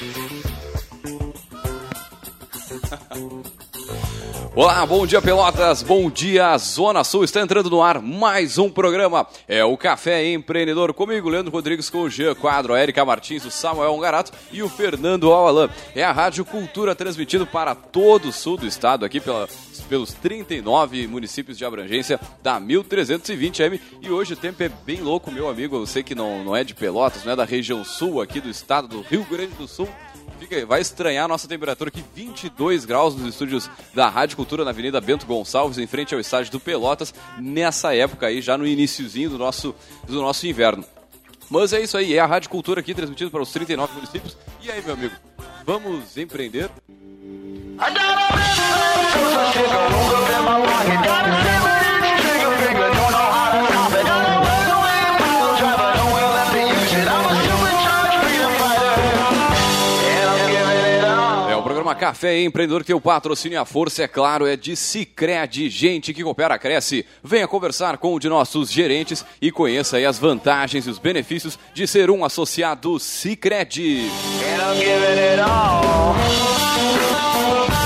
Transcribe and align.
Thank 0.00 0.44
you. 0.46 0.49
Olá, 4.52 4.84
bom 4.84 5.06
dia 5.06 5.22
Pelotas, 5.22 5.80
bom 5.80 6.10
dia 6.10 6.58
Zona 6.58 7.04
Sul, 7.04 7.22
está 7.22 7.40
entrando 7.40 7.70
no 7.70 7.80
ar 7.80 8.02
mais 8.02 8.58
um 8.58 8.68
programa, 8.68 9.24
é 9.46 9.64
o 9.64 9.76
Café 9.76 10.26
Empreendedor, 10.32 10.92
comigo 10.92 11.28
Leandro 11.28 11.52
Rodrigues 11.52 11.88
com 11.88 11.98
o 12.00 12.10
Jean 12.10 12.34
Quadro, 12.34 12.74
a 12.74 12.82
Erika 12.82 13.04
Martins, 13.04 13.44
o 13.44 13.50
Samuel 13.50 13.92
Ongarato 13.92 14.32
e 14.50 14.60
o 14.60 14.68
Fernando 14.68 15.32
Alalan. 15.32 15.70
É 15.94 16.02
a 16.02 16.10
Rádio 16.10 16.44
Cultura 16.44 16.96
transmitido 16.96 17.46
para 17.46 17.76
todo 17.76 18.30
o 18.30 18.32
sul 18.32 18.56
do 18.56 18.66
estado, 18.66 19.04
aqui 19.04 19.20
pela, 19.20 19.48
pelos 19.88 20.12
39 20.14 21.06
municípios 21.06 21.56
de 21.56 21.64
abrangência 21.64 22.18
da 22.42 22.60
1320M 22.60 23.80
e 24.02 24.10
hoje 24.10 24.32
o 24.32 24.36
tempo 24.36 24.60
é 24.64 24.68
bem 24.68 25.00
louco, 25.00 25.30
meu 25.30 25.48
amigo, 25.48 25.76
eu 25.76 25.86
sei 25.86 26.02
que 26.02 26.14
não, 26.14 26.42
não 26.42 26.56
é 26.56 26.64
de 26.64 26.74
Pelotas, 26.74 27.24
não 27.24 27.32
é 27.32 27.36
da 27.36 27.44
região 27.44 27.84
sul 27.84 28.20
aqui 28.20 28.40
do 28.40 28.50
estado 28.50 28.88
do 28.88 29.00
Rio 29.00 29.24
Grande 29.30 29.54
do 29.54 29.68
Sul, 29.68 29.88
Fica, 30.38 30.64
vai 30.66 30.80
estranhar 30.80 31.24
a 31.24 31.28
nossa 31.28 31.48
temperatura 31.48 31.88
aqui, 31.88 32.04
22 32.14 32.84
graus 32.84 33.14
nos 33.14 33.28
estúdios 33.28 33.70
da 33.94 34.08
Rádio 34.08 34.36
Cultura 34.36 34.64
na 34.64 34.70
Avenida 34.70 35.00
Bento 35.00 35.26
Gonçalves, 35.26 35.78
em 35.78 35.86
frente 35.86 36.14
ao 36.14 36.20
estádio 36.20 36.52
do 36.52 36.60
Pelotas, 36.60 37.12
nessa 37.38 37.94
época 37.94 38.26
aí, 38.26 38.40
já 38.40 38.56
no 38.56 38.66
iníciozinho 38.66 39.30
do 39.30 39.38
nosso, 39.38 39.74
do 40.06 40.20
nosso 40.20 40.46
inverno. 40.46 40.84
Mas 41.50 41.72
é 41.72 41.80
isso 41.80 41.96
aí, 41.96 42.14
é 42.14 42.20
a 42.20 42.26
Rádio 42.26 42.48
Cultura 42.48 42.80
aqui, 42.80 42.94
transmitido 42.94 43.30
para 43.30 43.42
os 43.42 43.50
39 43.50 43.94
municípios. 43.94 44.36
E 44.62 44.70
aí, 44.70 44.82
meu 44.82 44.94
amigo, 44.94 45.14
vamos 45.66 46.16
empreender? 46.16 46.70
programa 50.08 51.69
Café 62.00 62.42
Empreendedor 62.42 62.82
que 62.82 62.94
o 62.94 63.00
patrocínio 63.00 63.56
e 63.56 63.58
a 63.58 63.66
força, 63.66 64.02
é 64.02 64.08
claro, 64.08 64.46
é 64.46 64.56
de 64.56 64.74
Cicred, 64.74 65.68
gente 65.68 66.14
que 66.14 66.22
coopera, 66.22 66.58
cresce. 66.58 67.04
Venha 67.22 67.46
conversar 67.46 67.98
com 67.98 68.14
um 68.14 68.18
de 68.18 68.26
nossos 68.26 68.72
gerentes 68.72 69.22
e 69.38 69.52
conheça 69.52 69.98
as 69.98 70.18
vantagens 70.18 70.86
e 70.86 70.90
os 70.90 70.98
benefícios 70.98 71.58
de 71.74 71.86
ser 71.86 72.10
um 72.10 72.24
associado 72.24 72.98
Cicred. 72.98 74.10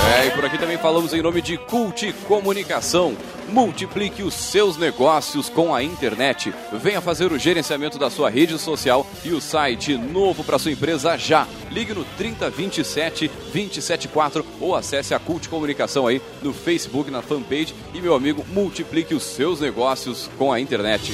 É, 0.07 0.27
e 0.27 0.31
por 0.31 0.45
aqui 0.45 0.57
também 0.57 0.77
falamos 0.77 1.13
em 1.13 1.21
nome 1.21 1.41
de 1.41 1.57
Cult 1.57 2.13
Comunicação. 2.27 3.17
Multiplique 3.49 4.21
os 4.21 4.35
seus 4.35 4.77
negócios 4.77 5.49
com 5.49 5.73
a 5.73 5.81
internet. 5.81 6.53
Venha 6.73 7.01
fazer 7.01 7.31
o 7.31 7.39
gerenciamento 7.39 7.97
da 7.97 8.09
sua 8.09 8.29
rede 8.29 8.57
social 8.59 9.05
e 9.23 9.31
o 9.31 9.41
site 9.41 9.97
novo 9.97 10.43
para 10.43 10.59
sua 10.59 10.71
empresa 10.71 11.17
já. 11.17 11.47
Ligue 11.71 11.93
no 11.93 12.05
3027 12.17 13.27
274 13.27 14.45
ou 14.61 14.75
acesse 14.75 15.13
a 15.15 15.19
Cult 15.19 15.49
Comunicação 15.49 16.05
aí 16.05 16.21
no 16.41 16.53
Facebook, 16.53 17.09
na 17.09 17.23
fanpage. 17.23 17.73
E 17.93 17.99
meu 17.99 18.13
amigo, 18.13 18.45
multiplique 18.53 19.15
os 19.15 19.23
seus 19.23 19.59
negócios 19.59 20.29
com 20.37 20.53
a 20.53 20.59
internet. 20.59 21.13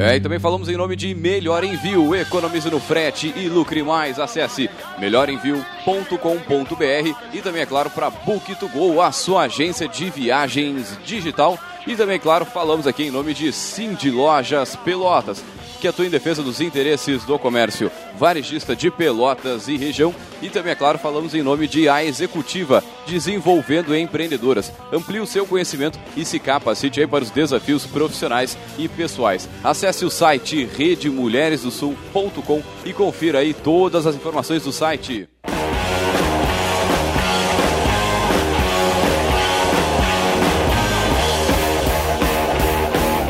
É, 0.00 0.14
e 0.14 0.20
também 0.20 0.38
falamos 0.38 0.68
em 0.68 0.76
nome 0.76 0.94
de 0.94 1.12
Melhor 1.12 1.64
Envio. 1.64 2.14
Economize 2.14 2.70
no 2.70 2.78
frete 2.78 3.34
e 3.36 3.48
lucre 3.48 3.82
mais. 3.82 4.20
Acesse 4.20 4.70
melhorenvio.com.br 4.98 7.14
e 7.32 7.40
também, 7.40 7.62
é 7.62 7.66
claro, 7.66 7.90
para 7.90 8.10
Book2Go, 8.10 9.04
a 9.04 9.12
sua 9.12 9.42
agência 9.42 9.88
de 9.88 10.10
viagens 10.10 10.98
digital. 11.04 11.58
E 11.86 11.96
também, 11.96 12.16
é 12.16 12.18
claro, 12.18 12.44
falamos 12.44 12.86
aqui 12.86 13.04
em 13.04 13.10
nome 13.10 13.32
de 13.32 13.52
Cindy 13.52 14.10
Lojas 14.10 14.76
Pelotas 14.76 15.42
que 15.78 15.88
atua 15.88 16.06
em 16.06 16.10
defesa 16.10 16.42
dos 16.42 16.60
interesses 16.60 17.24
do 17.24 17.38
comércio 17.38 17.90
varejista 18.18 18.74
de 18.74 18.90
Pelotas 18.90 19.68
e 19.68 19.76
região. 19.76 20.14
E 20.42 20.50
também, 20.50 20.72
é 20.72 20.74
claro, 20.74 20.98
falamos 20.98 21.34
em 21.34 21.42
nome 21.42 21.66
de 21.68 21.88
A 21.88 22.04
Executiva, 22.04 22.82
desenvolvendo 23.06 23.96
empreendedoras. 23.96 24.72
Amplie 24.92 25.20
o 25.20 25.26
seu 25.26 25.46
conhecimento 25.46 25.98
e 26.16 26.24
se 26.24 26.38
capacite 26.38 27.00
aí 27.00 27.06
para 27.06 27.24
os 27.24 27.30
desafios 27.30 27.86
profissionais 27.86 28.58
e 28.76 28.88
pessoais. 28.88 29.48
Acesse 29.62 30.04
o 30.04 30.10
site 30.10 30.64
redemulheresdosul.com 30.76 32.62
e 32.84 32.92
confira 32.92 33.38
aí 33.38 33.54
todas 33.54 34.06
as 34.06 34.14
informações 34.14 34.64
do 34.64 34.72
site. 34.72 35.28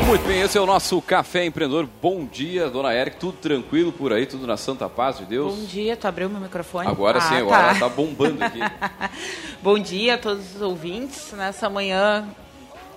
Muito 0.09 0.25
bem, 0.25 0.41
esse 0.41 0.57
é 0.57 0.61
o 0.61 0.65
nosso 0.65 0.99
Café 1.03 1.45
Empreendedor. 1.45 1.87
Bom 2.01 2.25
dia, 2.25 2.67
dona 2.67 2.91
Érica. 2.91 3.17
Tudo 3.19 3.33
tranquilo 3.33 3.91
por 3.91 4.11
aí, 4.11 4.25
tudo 4.25 4.47
na 4.47 4.57
santa 4.57 4.89
paz 4.89 5.19
de 5.19 5.25
Deus? 5.25 5.53
Bom 5.53 5.65
dia, 5.65 5.95
tu 5.95 6.07
abriu 6.07 6.27
meu 6.27 6.41
microfone? 6.41 6.87
Agora 6.87 7.19
ah, 7.19 7.21
sim, 7.21 7.35
agora 7.35 7.73
tá. 7.75 7.81
tá 7.81 7.89
bombando 7.89 8.43
aqui. 8.43 8.57
Bom 9.61 9.77
dia 9.77 10.15
a 10.15 10.17
todos 10.17 10.55
os 10.55 10.63
ouvintes 10.63 11.31
nessa 11.33 11.69
manhã 11.69 12.27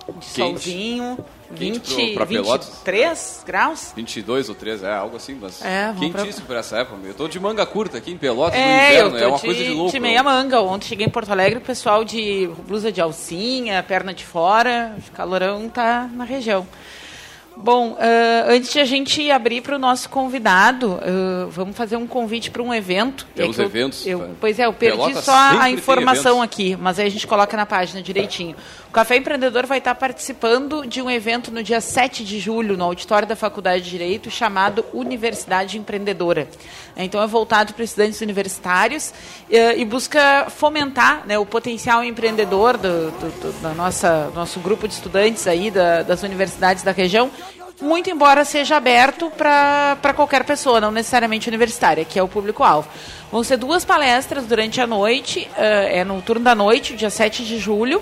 de 0.07 0.25
Quente. 0.25 0.33
solzinho. 0.33 1.17
20, 1.51 2.13
pra, 2.15 2.25
pra 2.25 2.41
23 2.41 3.43
graus? 3.45 3.93
22 3.95 4.49
ou 4.49 4.55
3, 4.55 4.81
é 4.81 4.91
algo 4.91 5.15
assim, 5.17 5.37
mas 5.39 5.63
é, 5.63 5.93
quentíssimo 5.99 6.47
pra... 6.47 6.57
essa 6.57 6.77
época. 6.77 6.97
Eu 7.05 7.13
tô 7.13 7.27
de 7.27 7.39
manga 7.39 7.63
curta 7.63 7.99
aqui 7.99 8.11
em 8.11 8.17
Pelotas 8.17 8.59
é, 8.59 9.03
no 9.03 9.09
inverno, 9.09 9.17
é 9.19 9.27
uma 9.27 9.37
de, 9.37 9.45
coisa 9.45 9.63
de 9.63 9.69
louco. 9.69 9.91
de 9.91 9.99
meia 9.99 10.23
manga. 10.23 10.61
Ontem 10.61 10.87
cheguei 10.87 11.05
em 11.05 11.11
Porto 11.11 11.31
Alegre, 11.31 11.59
o 11.59 11.61
pessoal 11.61 12.03
de 12.03 12.49
blusa 12.67 12.91
de 12.91 12.99
alcinha, 12.99 13.83
perna 13.83 14.15
de 14.15 14.25
fora, 14.25 14.95
calorão 15.13 15.69
tá 15.69 16.09
na 16.11 16.23
região. 16.23 16.65
Bom, 17.55 17.91
uh, 17.91 17.97
antes 18.49 18.71
de 18.71 18.79
a 18.79 18.85
gente 18.85 19.29
abrir 19.29 19.61
para 19.61 19.75
o 19.75 19.79
nosso 19.79 20.09
convidado, 20.09 20.93
uh, 20.93 21.49
vamos 21.49 21.75
fazer 21.77 21.95
um 21.95 22.07
convite 22.07 22.49
para 22.49 22.61
um 22.61 22.73
evento. 22.73 23.27
É 23.37 23.45
eventos. 23.45 24.05
Eu, 24.05 24.21
eu, 24.21 24.35
pois 24.39 24.59
é, 24.59 24.65
eu 24.65 24.73
perdi 24.73 24.97
Pelota 24.97 25.21
só 25.21 25.33
a 25.33 25.69
informação 25.69 26.41
aqui, 26.41 26.75
mas 26.75 26.99
aí 26.99 27.07
a 27.07 27.11
gente 27.11 27.27
coloca 27.27 27.55
na 27.55 27.65
página 27.65 28.01
direitinho. 28.01 28.55
Café 28.93 29.17
Empreendedor 29.17 29.65
vai 29.65 29.79
estar 29.79 29.95
participando 29.95 30.85
de 30.85 31.01
um 31.01 31.09
evento 31.09 31.49
no 31.49 31.63
dia 31.63 31.81
7 31.81 32.23
de 32.23 32.39
julho, 32.39 32.77
no 32.77 32.83
auditório 32.83 33.27
da 33.27 33.35
Faculdade 33.35 33.83
de 33.83 33.89
Direito, 33.89 34.29
chamado 34.29 34.85
Universidade 34.93 35.79
Empreendedora. 35.79 36.47
Então 36.95 37.19
é 37.19 37.25
voltado 37.25 37.73
para 37.73 37.83
estudantes 37.83 38.21
universitários 38.21 39.09
uh, 39.09 39.75
e 39.75 39.83
busca 39.83 40.45
fomentar 40.51 41.25
né, 41.25 41.39
o 41.39 41.45
potencial 41.45 42.03
empreendedor 42.03 42.77
do, 42.77 43.09
do, 43.09 43.41
do, 43.41 43.61
do 43.61 43.73
nossa, 43.73 44.31
nosso 44.35 44.59
grupo 44.59 44.87
de 44.87 44.93
estudantes 44.93 45.47
aí 45.47 45.71
da, 45.71 46.03
das 46.03 46.21
universidades 46.21 46.83
da 46.83 46.91
região 46.91 47.31
muito 47.81 48.11
embora 48.11 48.45
seja 48.45 48.77
aberto 48.77 49.31
para 49.31 50.13
qualquer 50.15 50.45
pessoa, 50.45 50.79
não 50.79 50.91
necessariamente 50.91 51.49
universitária, 51.49 52.05
que 52.05 52.19
é 52.19 52.23
o 52.23 52.27
público-alvo. 52.27 52.87
Vão 53.31 53.43
ser 53.43 53.57
duas 53.57 53.83
palestras 53.83 54.45
durante 54.45 54.79
a 54.79 54.85
noite, 54.85 55.49
uh, 55.57 55.61
é 55.89 56.03
no 56.03 56.21
turno 56.21 56.45
da 56.45 56.53
noite, 56.53 56.95
dia 56.95 57.09
7 57.09 57.43
de 57.43 57.57
julho, 57.57 57.99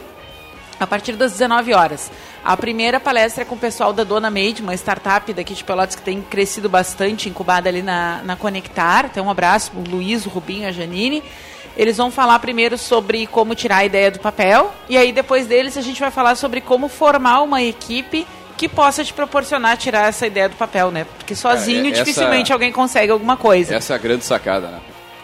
a 0.82 0.88
partir 0.88 1.14
das 1.14 1.34
19 1.34 1.76
horas. 1.76 2.12
A 2.44 2.58
primeira 2.58 3.00
palestra 3.00 3.44
é 3.44 3.46
com 3.46 3.54
o 3.54 3.58
pessoal 3.58 3.94
da 3.94 4.04
Dona 4.04 4.32
Made, 4.32 4.64
uma 4.64 4.74
startup 4.74 5.32
daqui 5.32 5.54
de 5.54 5.64
Pelotas 5.64 5.96
que 5.96 6.02
tem 6.02 6.22
crescido 6.24 6.68
bastante, 6.68 7.30
incubada 7.30 7.70
ali 7.70 7.84
na, 7.84 8.22
na 8.24 8.36
Conectar. 8.36 9.06
Então, 9.06 9.28
um 9.28 9.30
abraço 9.30 9.72
o 9.76 9.88
Luiz, 9.88 10.26
o 10.26 10.30
Rubinho, 10.30 10.68
a 10.68 10.72
Janine. 10.72 11.22
Eles 11.78 11.98
vão 11.98 12.10
falar 12.10 12.40
primeiro 12.40 12.80
sobre 12.80 13.28
como 13.28 13.54
tirar 13.54 13.78
a 13.78 13.86
ideia 13.86 14.10
do 14.10 14.20
papel, 14.20 14.74
e 14.90 14.98
aí 14.98 15.14
depois 15.14 15.46
deles 15.46 15.78
a 15.78 15.82
gente 15.82 16.02
vai 16.02 16.12
falar 16.12 16.36
sobre 16.36 16.60
como 16.60 16.90
formar 16.90 17.44
uma 17.44 17.62
equipe 17.62 18.26
que 18.58 18.68
possa 18.68 19.04
te 19.04 19.14
proporcionar 19.14 19.78
tirar 19.78 20.10
essa 20.10 20.26
ideia 20.26 20.50
do 20.50 20.56
papel, 20.56 20.92
né? 20.92 21.06
Porque 21.18 21.36
sozinho 21.36 21.86
é, 21.86 21.90
essa, 21.92 22.04
dificilmente 22.04 22.52
alguém 22.52 22.72
consegue 22.72 23.12
alguma 23.12 23.38
coisa. 23.38 23.76
Essa 23.76 23.94
é 23.94 23.96
a 23.96 24.00
grande 24.00 24.26
sacada, 24.26 24.68
né? 24.68 24.80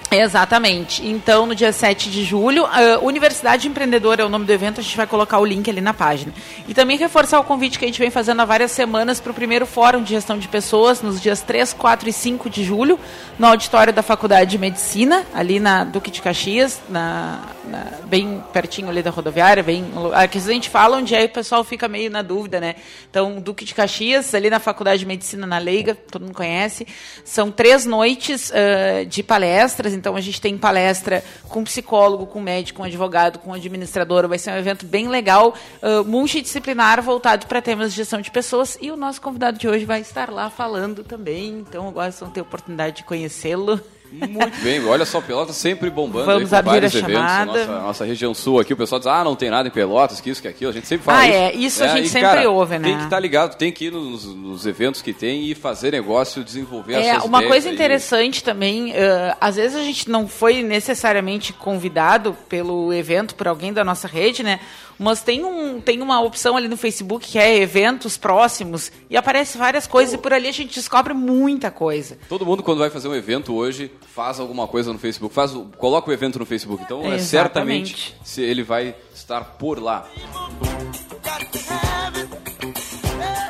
Exatamente. 0.10 1.06
Então, 1.06 1.46
no 1.46 1.54
dia 1.54 1.74
7 1.74 2.10
de 2.10 2.24
julho, 2.24 2.66
a 2.66 3.00
Universidade 3.00 3.68
Empreendedora 3.68 4.22
é 4.22 4.26
o 4.26 4.30
nome 4.30 4.46
do 4.46 4.54
evento, 4.54 4.80
a 4.80 4.84
gente 4.84 4.96
vai 4.96 5.06
colocar 5.06 5.38
o 5.40 5.46
link 5.46 5.70
ali 5.70 5.82
na 5.82 5.94
página. 5.94 6.34
E 6.66 6.74
também 6.74 6.98
reforçar 6.98 7.40
o 7.42 7.44
convite 7.44 7.78
que 7.78 7.84
a 7.84 7.88
gente 7.88 8.00
vem 8.00 8.10
fazendo 8.10 8.42
há 8.42 8.46
várias 8.46 8.72
semanas 8.72 9.20
para 9.20 9.32
o 9.32 9.36
primeiro 9.36 9.66
Fórum 9.66 10.02
de 10.02 10.12
Gestão 10.12 10.38
de 10.38 10.48
Pessoas, 10.48 11.02
nos 11.02 11.20
dias 11.20 11.42
3, 11.42 11.74
4 11.74 12.08
e 12.08 12.14
5 12.14 12.50
de 12.50 12.64
julho, 12.64 12.98
no 13.38 13.48
auditório 13.48 13.92
da 13.92 14.02
Faculdade 14.02 14.52
de 14.52 14.58
Medicina, 14.58 15.26
ali 15.34 15.60
na 15.60 15.84
Duque 15.84 16.10
de 16.10 16.22
Caxias, 16.22 16.80
na, 16.88 17.42
na, 17.66 17.88
bem 18.06 18.42
pertinho 18.54 18.90
ali 18.90 19.04
da 19.04 19.10
rodoviária, 19.10 19.62
bem. 19.62 19.86
Aqui 20.14 20.38
a 20.38 20.42
gente 20.42 20.70
fala 20.70 20.98
onde 20.98 21.14
aí 21.16 21.26
o 21.26 21.30
pessoal 21.30 21.66
fica 21.66 21.90
meio 21.90 22.10
na 22.10 22.22
dúvida, 22.22 22.62
né? 22.62 22.76
Então, 23.10 23.42
Duque 23.42 23.66
de 23.66 23.76
Caxias, 23.76 24.34
ali 24.34 24.50
na 24.50 24.60
Faculdade 24.60 25.00
de 25.00 25.06
Medicina 25.06 25.46
na 25.46 25.58
Leiga, 25.58 25.96
todo 25.96 26.22
mundo 26.22 26.34
conhece. 26.34 26.88
São 27.26 27.52
três 27.52 27.86
noites 27.86 28.52
uh, 28.52 29.06
de 29.06 29.22
palestras 29.22 29.97
então 29.98 30.16
a 30.16 30.22
gente 30.22 30.40
tem 30.40 30.58
palestra 30.58 31.24
com 31.50 31.64
psicólogo, 31.64 32.26
com 32.28 32.40
médico, 32.40 32.78
com 32.78 32.84
advogado, 32.84 33.40
com 33.40 33.54
administrador. 33.54 34.28
Vai 34.28 34.38
ser 34.38 34.52
um 34.52 34.58
evento 34.58 34.86
bem 34.86 35.08
legal, 35.08 35.54
uh, 35.82 36.04
multidisciplinar, 36.06 37.02
voltado 37.02 37.48
para 37.48 37.62
temas 37.62 37.92
de 37.92 37.98
gestão 37.98 38.22
de 38.22 38.32
pessoas. 38.32 38.78
E 38.82 38.92
o 38.92 38.96
nosso 38.96 39.22
convidado 39.22 39.58
de 39.58 39.68
hoje 39.68 39.86
vai 39.86 40.02
estar 40.02 40.30
lá 40.30 40.50
falando 40.50 41.04
também. 41.04 41.60
Então 41.60 41.88
agora 41.88 42.12
vocês 42.12 42.22
vão 42.22 42.30
ter 42.30 42.40
a 42.40 42.44
oportunidade 42.44 42.98
de 42.98 43.04
conhecê-lo. 43.04 43.82
Muito 44.12 44.62
bem, 44.62 44.84
olha 44.86 45.06
só, 45.06 45.20
Pelotas 45.20 45.56
sempre 45.56 45.90
bombando 45.90 46.26
Vamos 46.26 46.54
aí 46.54 46.64
com 46.64 46.70
vários 46.70 46.96
eventos. 46.96 47.14
Nossa, 47.14 47.66
nossa, 47.66 48.06
região 48.06 48.34
sul 48.34 48.60
aqui, 48.60 48.74
o 48.74 48.78
pessoal 48.78 49.00
diz, 49.00 49.08
ah, 49.08 49.24
não 49.24 49.36
tem 49.36 49.50
nada 49.50 49.68
em 49.68 49.72
Pelotas, 49.72 50.22
que 50.22 50.30
isso, 50.30 50.42
que 50.42 50.48
aquilo, 50.48 50.72
a 50.72 50.74
gente 50.74 50.88
sempre 50.88 51.06
fala 51.06 51.20
ah, 51.20 51.28
isso. 51.28 51.36
é, 51.36 51.56
isso 51.56 51.84
é, 51.84 51.88
a 51.88 51.96
gente 51.96 52.06
e, 52.06 52.10
sempre 52.10 52.28
cara, 52.28 52.50
ouve, 52.50 52.80
né? 52.80 52.88
Tem 52.88 52.98
que 52.98 53.04
estar 53.04 53.16
tá 53.16 53.20
ligado, 53.20 53.56
tem 53.56 53.72
que 53.72 53.86
ir 53.86 53.92
nos, 53.92 54.26
nos, 54.26 54.66
eventos 54.66 55.02
que 55.02 55.14
tem 55.14 55.46
e 55.46 55.56
fazer 55.56 55.92
negócio, 55.92 56.44
desenvolver 56.44 56.94
é, 56.94 57.12
as 57.12 57.26
Uma 57.26 57.44
coisa 57.44 57.68
aí. 57.68 57.76
interessante 57.76 58.44
também, 58.44 58.92
uh, 58.92 59.36
às 59.40 59.56
vezes 59.58 59.76
a 59.76 59.84
gente 59.84 60.10
não 60.10 60.28
foi 60.28 60.64
necessariamente 60.64 61.52
convidado 61.54 62.36
pelo 62.48 62.94
evento, 62.94 63.36
por 63.36 63.48
alguém 63.48 63.74
da 63.74 63.84
nossa 63.84 64.08
rede, 64.08 64.42
né? 64.44 64.60
Mas 65.00 65.22
tem, 65.22 65.46
um, 65.46 65.80
tem 65.80 66.02
uma 66.02 66.20
opção 66.22 66.58
ali 66.58 66.68
no 66.68 66.76
Facebook 66.76 67.28
que 67.28 67.38
é 67.38 67.58
eventos 67.58 68.18
próximos 68.18 68.92
e 69.10 69.16
aparece 69.16 69.58
várias 69.58 69.86
coisas 69.86 70.16
e 70.16 70.18
por 70.18 70.34
ali 70.34 70.48
a 70.48 70.52
gente 70.52 70.74
descobre 70.74 71.14
muita 71.14 71.70
coisa. 71.70 72.18
Todo 72.28 72.46
mundo 72.46 72.64
quando 72.64 72.80
vai 72.80 72.90
fazer 72.90 73.08
um 73.08 73.16
evento 73.16 73.54
hoje 73.54 73.92
faz 74.06 74.40
alguma 74.40 74.68
coisa 74.68 74.92
no 74.94 75.00
Facebook, 75.00 75.34
faz, 75.34 75.52
coloca 75.78 76.10
o 76.10 76.14
evento 76.14 76.40
no 76.40 76.46
Facebook. 76.46 76.84
Então 76.84 77.06
é, 77.06 77.20
certamente 77.20 78.16
se 78.24 78.42
ele 78.42 78.64
vai 78.64 78.96
estar 79.14 79.44
por 79.58 79.82
lá. 79.82 80.08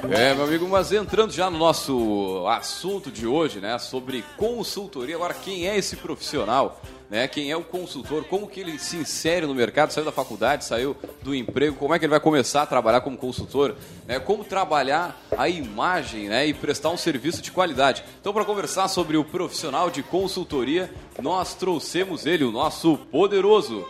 É, 0.10 0.34
meu 0.34 0.46
amigo, 0.46 0.68
mas 0.68 0.92
entrando 0.92 1.32
já 1.32 1.50
no 1.50 1.58
nosso 1.58 2.46
assunto 2.48 3.12
de 3.12 3.28
hoje, 3.28 3.60
né, 3.60 3.78
sobre 3.78 4.24
consultoria. 4.38 5.16
Agora, 5.16 5.34
quem 5.34 5.68
é 5.68 5.78
esse 5.78 5.98
profissional? 5.98 6.82
Né? 7.09 7.27
Quem 7.27 7.51
é 7.51 7.57
o 7.57 7.63
consultor, 7.63 8.24
como 8.25 8.48
que 8.48 8.59
ele 8.59 8.77
se 8.77 8.98
insere 8.98 9.45
no 9.45 9.56
mercado, 9.56 9.92
saiu 9.92 10.06
da 10.06 10.12
faculdade, 10.12 10.65
saiu 10.65 10.95
do 11.21 11.33
emprego, 11.33 11.75
como 11.75 11.94
é 11.94 12.00
que 12.00 12.06
ele 12.06 12.12
vai 12.12 12.19
começar 12.19 12.63
a 12.63 12.65
trabalhar 12.65 13.01
como 13.01 13.18
consultor, 13.18 13.75
né? 14.06 14.19
Como 14.19 14.44
trabalhar 14.44 15.19
a 15.38 15.48
imagem, 15.48 16.27
né? 16.27 16.48
E 16.48 16.54
prestar 16.54 16.89
um 16.89 16.98
serviço 16.98 17.42
de 17.42 17.51
qualidade. 17.51 18.04
Então, 18.19 18.33
para 18.33 18.45
conversar 18.45 18.88
sobre 18.88 19.18
o 19.18 19.24
profissional 19.24 19.89
de 19.89 20.04
consultoria, 20.04 20.92
nós 21.21 21.56
trouxemos 21.56 22.25
ele, 22.25 22.44
o 22.44 22.51
nosso 22.51 22.98
poderoso 23.12 23.86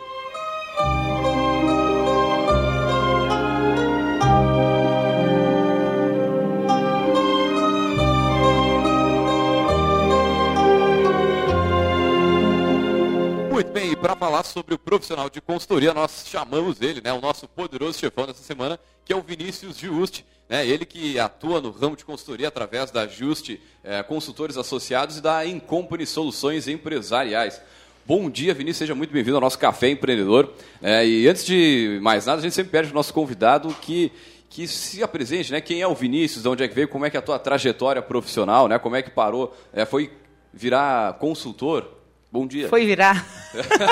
para 13.97 14.15
falar 14.15 14.43
sobre 14.43 14.75
o 14.75 14.77
profissional 14.77 15.29
de 15.29 15.41
consultoria, 15.41 15.93
nós 15.93 16.25
chamamos 16.27 16.81
ele, 16.81 17.01
né, 17.01 17.11
o 17.11 17.19
nosso 17.19 17.47
poderoso 17.47 17.97
chefão 17.97 18.27
dessa 18.27 18.43
semana, 18.43 18.79
que 19.03 19.11
é 19.11 19.15
o 19.15 19.21
Vinícius 19.21 19.77
Juste. 19.77 20.23
Né, 20.47 20.65
ele 20.65 20.85
que 20.85 21.19
atua 21.19 21.59
no 21.59 21.71
ramo 21.71 21.95
de 21.95 22.05
consultoria 22.05 22.47
através 22.47 22.91
da 22.91 23.07
Juste 23.07 23.59
é, 23.83 24.01
Consultores 24.03 24.55
Associados 24.55 25.17
e 25.17 25.21
da 25.21 25.45
Incompany 25.45 26.05
Soluções 26.05 26.67
Empresariais. 26.67 27.59
Bom 28.05 28.29
dia, 28.29 28.53
Vinícius, 28.53 28.77
seja 28.77 28.95
muito 28.95 29.11
bem-vindo 29.11 29.35
ao 29.35 29.41
nosso 29.41 29.59
Café 29.59 29.89
Empreendedor. 29.89 30.53
É, 30.81 31.05
e 31.05 31.27
antes 31.27 31.43
de 31.43 31.99
mais 32.01 32.25
nada, 32.25 32.39
a 32.39 32.41
gente 32.41 32.53
sempre 32.53 32.71
pede 32.71 32.87
para 32.87 32.93
o 32.93 32.95
nosso 32.95 33.13
convidado 33.13 33.75
que 33.81 34.11
que 34.49 34.65
se 34.65 35.03
apresente, 35.03 35.51
né? 35.51 35.59
Quem 35.59 35.81
é 35.81 35.87
o 35.87 35.93
Vinícius, 35.93 36.41
de 36.43 36.47
onde 36.47 36.63
é 36.63 36.67
que 36.69 36.73
veio, 36.73 36.87
como 36.87 37.05
é 37.05 37.09
que 37.09 37.17
é 37.17 37.19
a 37.19 37.21
tua 37.21 37.37
trajetória 37.37 38.01
profissional, 38.01 38.69
né? 38.69 38.79
Como 38.79 38.95
é 38.95 39.01
que 39.01 39.11
parou, 39.11 39.53
é, 39.73 39.85
foi 39.85 40.09
virar 40.53 41.15
consultor? 41.19 41.96
Bom 42.37 42.45
dia. 42.45 42.69
Foi 42.69 42.85
virar. 42.85 43.25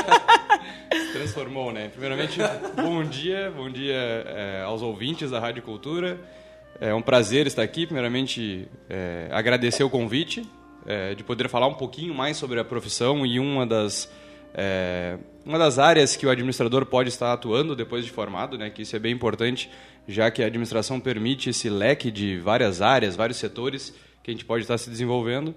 Transformou, 1.14 1.74
né? 1.74 1.90
Primeiramente, 1.90 2.38
bom 2.76 3.04
dia, 3.04 3.52
bom 3.58 3.68
dia 3.72 3.96
é, 3.96 4.62
aos 4.64 4.84
ouvintes 4.84 5.32
da 5.32 5.40
Rádio 5.40 5.64
Cultura. 5.64 6.20
É 6.80 6.94
um 6.94 7.02
prazer 7.02 7.48
estar 7.48 7.64
aqui. 7.64 7.88
Primeiramente, 7.88 8.68
é, 8.88 9.30
agradecer 9.32 9.84
o 9.84 9.90
convite 9.90 10.48
é, 10.86 11.16
de 11.16 11.24
poder 11.24 11.50
falar 11.50 11.66
um 11.66 11.74
pouquinho 11.74 12.14
mais 12.14 12.38
sobre 12.38 12.60
a 12.60 12.64
profissão 12.64 13.26
e 13.26 13.40
uma 13.40 13.66
das 13.66 14.12
é, 14.54 15.18
uma 15.44 15.58
das 15.58 15.80
áreas 15.80 16.16
que 16.16 16.28
o 16.28 16.30
administrador 16.30 16.86
pode 16.86 17.10
estar 17.10 17.34
atuando 17.34 17.76
depois 17.76 18.06
de 18.06 18.12
formado, 18.12 18.60
né? 18.60 18.70
Que 18.70 18.84
isso 18.84 18.96
é 18.96 19.00
bem 19.00 19.12
importante, 19.12 19.72
já 20.08 20.30
que 20.30 20.44
a 20.44 20.46
administração 20.46 21.00
permite 21.00 21.50
esse 21.50 21.68
leque 21.68 22.12
de 22.12 22.38
várias 22.38 22.80
áreas, 22.80 23.16
vários 23.16 23.40
setores 23.40 23.92
que 24.22 24.30
a 24.30 24.34
gente 24.36 24.46
pode 24.46 24.66
estar 24.66 24.78
se 24.78 24.88
desenvolvendo. 24.88 25.56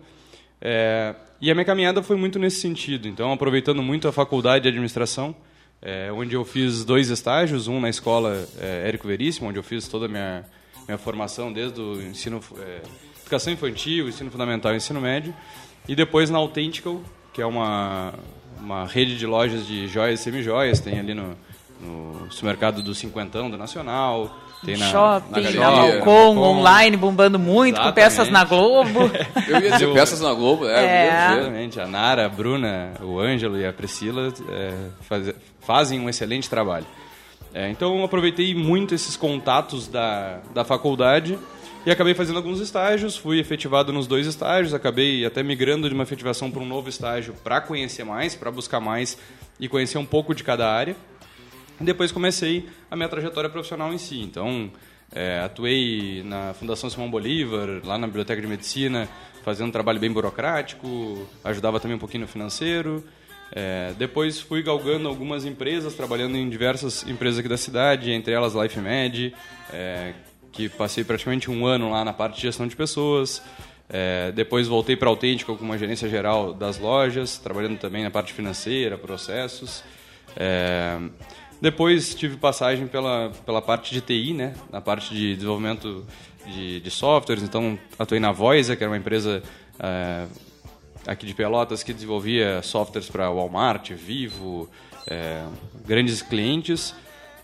É, 0.61 1.15
e 1.41 1.51
a 1.51 1.55
minha 1.55 1.65
caminhada 1.65 2.03
foi 2.03 2.17
muito 2.17 2.39
nesse 2.39 2.61
sentido. 2.61 3.07
Então, 3.07 3.33
aproveitando 3.33 3.83
muito 3.83 4.09
a 4.09 4.13
faculdade 4.13 4.65
de 4.65 4.69
administração, 4.69 5.35
é, 5.81 6.11
onde 6.13 6.35
eu 6.35 6.45
fiz 6.45 6.85
dois 6.85 7.09
estágios, 7.09 7.69
um 7.69 7.81
na 7.81 7.89
escola 7.89 8.47
é, 8.61 8.89
Érico 8.89 9.07
Veríssimo, 9.07 9.49
onde 9.49 9.59
eu 9.59 9.63
fiz 9.63 9.87
toda 9.87 10.07
a 10.07 10.09
minha, 10.09 10.45
minha 10.87 10.99
formação 10.99 11.53
desde 11.53 11.81
o 11.81 12.03
ensino, 12.03 12.41
é, 12.59 12.83
educação 13.21 13.53
infantil, 13.53 14.09
ensino 14.09 14.31
fundamental 14.31 14.75
ensino 14.75 15.01
médio, 15.01 15.33
e 15.87 15.95
depois 15.95 16.31
na 16.31 16.39
Authentical, 16.39 17.01
que 17.33 17.41
é 17.41 17.47
uma, 17.47 18.15
uma 18.59 18.85
rede 18.85 19.17
de 19.17 19.27
lojas 19.27 19.67
de 19.67 19.87
joias 19.87 20.21
e 20.21 20.23
semi-joias, 20.25 20.81
tem 20.81 20.99
ali 20.99 21.15
no, 21.15 21.37
no 21.81 22.31
supermercado 22.33 22.83
do 22.83 22.95
Cinquentão, 22.95 23.49
do 23.49 23.57
Nacional, 23.57 24.37
tem 24.65 24.77
na, 24.77 24.87
shopping, 24.87 25.41
na, 25.41 25.51
na 25.51 25.71
Malcom, 25.71 26.37
online 26.39 26.97
bombando 26.97 27.39
muito, 27.39 27.77
Exatamente. 27.77 27.95
com 27.95 28.01
peças 28.01 28.29
na 28.29 28.45
Globo. 28.45 29.11
Eu 29.47 29.61
ia 29.61 29.71
dizer 29.71 29.93
peças 29.93 30.21
na 30.21 30.33
Globo, 30.33 30.69
é. 30.69 30.85
é. 30.85 31.07
Exatamente. 31.07 31.81
A 31.81 31.87
Nara, 31.87 32.27
a 32.27 32.29
Bruna, 32.29 32.93
o 33.01 33.21
Ângelo 33.21 33.59
e 33.59 33.65
a 33.65 33.73
Priscila 33.73 34.33
é, 34.49 34.75
faz, 35.03 35.33
fazem 35.61 36.01
um 36.01 36.09
excelente 36.09 36.51
trabalho. 36.51 36.87
É, 37.55 37.71
então, 37.71 37.99
eu 37.99 38.05
aproveitei 38.05 38.55
muito 38.55 38.95
esses 38.95 39.17
contatos 39.17 39.89
da, 39.89 40.41
da 40.53 40.65
faculdade 40.65 41.39
e 41.87 41.91
acabei 41.91 42.15
fazendo 42.15 42.37
alguns 42.37 42.61
estágios. 42.61 43.17
Fui 43.17 43.39
efetivado 43.39 43.93
nos 43.93 44.07
dois 44.07 44.27
estágios, 44.27 44.75
acabei 44.75 45.25
até 45.25 45.43
migrando 45.43 45.89
de 45.89 45.95
uma 45.95 46.03
efetivação 46.03 46.51
para 46.51 46.63
um 46.63 46.67
novo 46.67 46.89
estágio 46.89 47.35
para 47.43 47.61
conhecer 47.61 48.05
mais, 48.05 48.35
para 48.35 48.51
buscar 48.51 48.81
mais 48.81 49.17
e 49.59 49.69
conhecer 49.69 49.99
um 49.99 50.05
pouco 50.05 50.35
de 50.35 50.45
cada 50.45 50.71
área. 50.71 50.95
Depois 51.81 52.11
comecei 52.11 52.69
a 52.91 52.97
minha 52.97 53.09
trajetória 53.09 53.49
profissional 53.49 53.93
em 53.93 53.99
si. 53.99 54.21
Então, 54.21 54.71
é, 55.13 55.41
atuei 55.41 56.23
na 56.25 56.53
Fundação 56.55 56.91
Simão 56.91 57.11
Bolívar, 57.11 57.81
lá 57.85 57.97
na 57.97 58.07
Biblioteca 58.07 58.41
de 58.41 58.47
Medicina, 58.47 59.09
fazendo 59.43 59.69
um 59.69 59.73
trabalho 59.73 59.99
bem 60.01 60.11
burocrático, 60.11 61.27
ajudava 61.45 61.81
também 61.81 61.97
um 61.97 62.01
pouquinho 62.01 62.23
no 62.23 62.29
financeiro. 62.29 63.05
É, 63.51 63.95
depois 63.97 64.41
fui 64.41 64.63
galgando 64.63 65.09
algumas 65.09 65.45
empresas, 65.45 65.95
trabalhando 65.95 66.37
em 66.37 66.49
diversas 66.51 67.07
empresas 67.07 67.39
aqui 67.39 67.49
da 67.49 67.57
cidade, 67.57 68.11
entre 68.11 68.35
elas 68.35 68.55
LifeMed, 68.55 69.35
é, 69.73 70.13
que 70.53 70.69
passei 70.69 71.03
praticamente 71.03 71.51
um 71.51 71.65
ano 71.65 71.91
lá 71.91 72.05
na 72.05 72.13
parte 72.13 72.37
de 72.37 72.43
gestão 72.43 72.67
de 72.67 72.77
pessoas. 72.77 73.43
É, 73.89 74.33
depois 74.33 74.69
voltei 74.69 74.97
para 74.97 75.09
a 75.09 75.11
Autêntica 75.11 75.55
com 75.55 75.65
uma 75.65 75.79
gerência 75.79 76.09
geral 76.09 76.53
das 76.53 76.79
lojas, 76.79 77.39
trabalhando 77.39 77.79
também 77.79 78.03
na 78.03 78.11
parte 78.11 78.35
financeira, 78.35 78.99
processos. 78.99 79.83
É, 80.37 80.99
depois 81.61 82.15
tive 82.15 82.37
passagem 82.37 82.87
pela, 82.87 83.31
pela 83.45 83.61
parte 83.61 83.93
de 83.93 84.01
TI, 84.01 84.33
né? 84.33 84.55
Na 84.71 84.81
parte 84.81 85.15
de 85.15 85.35
desenvolvimento 85.35 86.05
de, 86.47 86.81
de 86.81 86.91
softwares. 86.91 87.43
Então, 87.43 87.79
atuei 87.99 88.21
na 88.21 88.33
Voice, 88.33 88.75
que 88.77 88.83
era 88.83 88.91
uma 88.91 88.97
empresa 88.97 89.43
é, 89.79 90.27
aqui 91.07 91.27
de 91.27 91.35
Pelotas 91.35 91.83
que 91.83 91.93
desenvolvia 91.93 92.63
softwares 92.63 93.09
para 93.09 93.31
Walmart, 93.31 93.93
Vivo, 93.93 94.69
é, 95.07 95.43
grandes 95.87 96.23
clientes. 96.23 96.95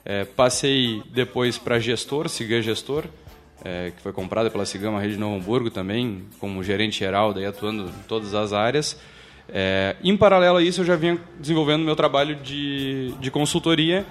É, 0.05 0.25
passei 0.25 1.03
depois 1.11 1.57
para 1.57 1.79
Gestor, 1.79 2.29
Siga 2.29 2.61
Gestor, 2.61 3.07
é, 3.65 3.91
que 3.97 4.03
foi 4.03 4.13
comprada 4.13 4.51
pela 4.51 4.67
Sigama 4.67 5.01
Rede 5.01 5.17
Novo 5.17 5.37
Hamburgo 5.37 5.71
também, 5.71 6.25
como 6.39 6.63
gerente 6.63 6.99
geral, 6.99 7.33
daí 7.33 7.47
atuando 7.47 7.89
em 7.89 8.03
todas 8.07 8.35
as 8.35 8.53
áreas. 8.53 8.99
É, 9.49 9.97
em 10.03 10.17
paralelo 10.17 10.57
a 10.59 10.63
isso, 10.63 10.81
eu 10.81 10.85
já 10.85 10.97
vinha 10.97 11.19
desenvolvendo 11.39 11.85
meu 11.85 11.95
trabalho 11.95 12.37
de, 12.37 13.13
de 13.21 13.31
consultoria, 13.31 14.07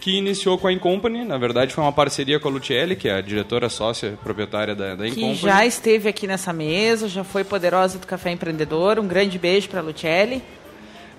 que 0.00 0.16
iniciou 0.18 0.58
com 0.58 0.66
a 0.66 0.72
Incompany. 0.72 1.24
Na 1.24 1.38
verdade, 1.38 1.72
foi 1.72 1.84
uma 1.84 1.92
parceria 1.92 2.40
com 2.40 2.48
a 2.48 2.50
Lucielli, 2.50 2.96
que 2.96 3.08
é 3.08 3.14
a 3.14 3.20
diretora 3.20 3.68
sócia 3.68 4.18
proprietária 4.22 4.74
da, 4.74 4.96
da 4.96 5.06
Incompany. 5.06 5.34
Que 5.34 5.42
já 5.42 5.64
esteve 5.64 6.08
aqui 6.08 6.26
nessa 6.26 6.52
mesa, 6.52 7.08
já 7.08 7.22
foi 7.22 7.44
poderosa 7.44 7.98
do 7.98 8.06
Café 8.06 8.32
Empreendedor. 8.32 8.98
Um 8.98 9.06
grande 9.06 9.38
beijo 9.38 9.68
para 9.68 9.80
a 9.80 9.82
Lucielli. 9.82 10.42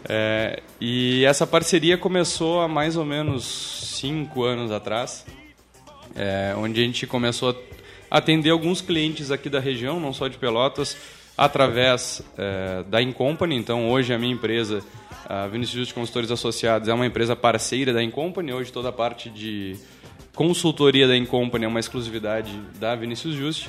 É, 0.08 0.62
e 0.82 1.24
essa 1.24 1.48
parceria 1.48 1.98
começou 1.98 2.60
há 2.60 2.67
mais 2.67 2.98
ou 2.98 3.05
menos 3.05 3.46
cinco 3.98 4.43
anos 4.43 4.70
atrás, 4.70 5.25
é, 6.13 6.53
onde 6.58 6.82
a 6.82 6.84
gente 6.84 7.08
começou 7.08 7.51
a 8.12 8.17
atender 8.17 8.50
alguns 8.50 8.82
clientes 8.82 9.32
aqui 9.32 9.50
da 9.50 9.62
região, 9.62 10.00
não 10.00 10.12
só 10.12 10.27
de 10.27 10.38
Pelotas, 10.38 10.98
através 11.43 12.21
é, 12.38 12.83
da 12.83 13.01
Incompany. 13.01 13.55
Então, 13.55 13.89
hoje 13.89 14.13
a 14.13 14.17
minha 14.17 14.33
empresa, 14.33 14.81
a 15.27 15.47
Vinicius 15.47 15.88
de 15.88 15.93
Consultores 15.93 16.31
Associados, 16.31 16.88
é 16.88 16.93
uma 16.93 17.05
empresa 17.05 17.35
parceira 17.35 17.91
da 17.91 18.01
Incompany. 18.01 18.53
Hoje 18.53 18.71
toda 18.71 18.89
a 18.89 18.91
parte 18.91 19.29
de 19.29 19.75
consultoria 20.33 21.07
da 21.07 21.17
Incompany 21.17 21.65
é 21.65 21.67
uma 21.67 21.79
exclusividade 21.79 22.57
da 22.79 22.95
Vinicius 22.95 23.35
Just. 23.35 23.67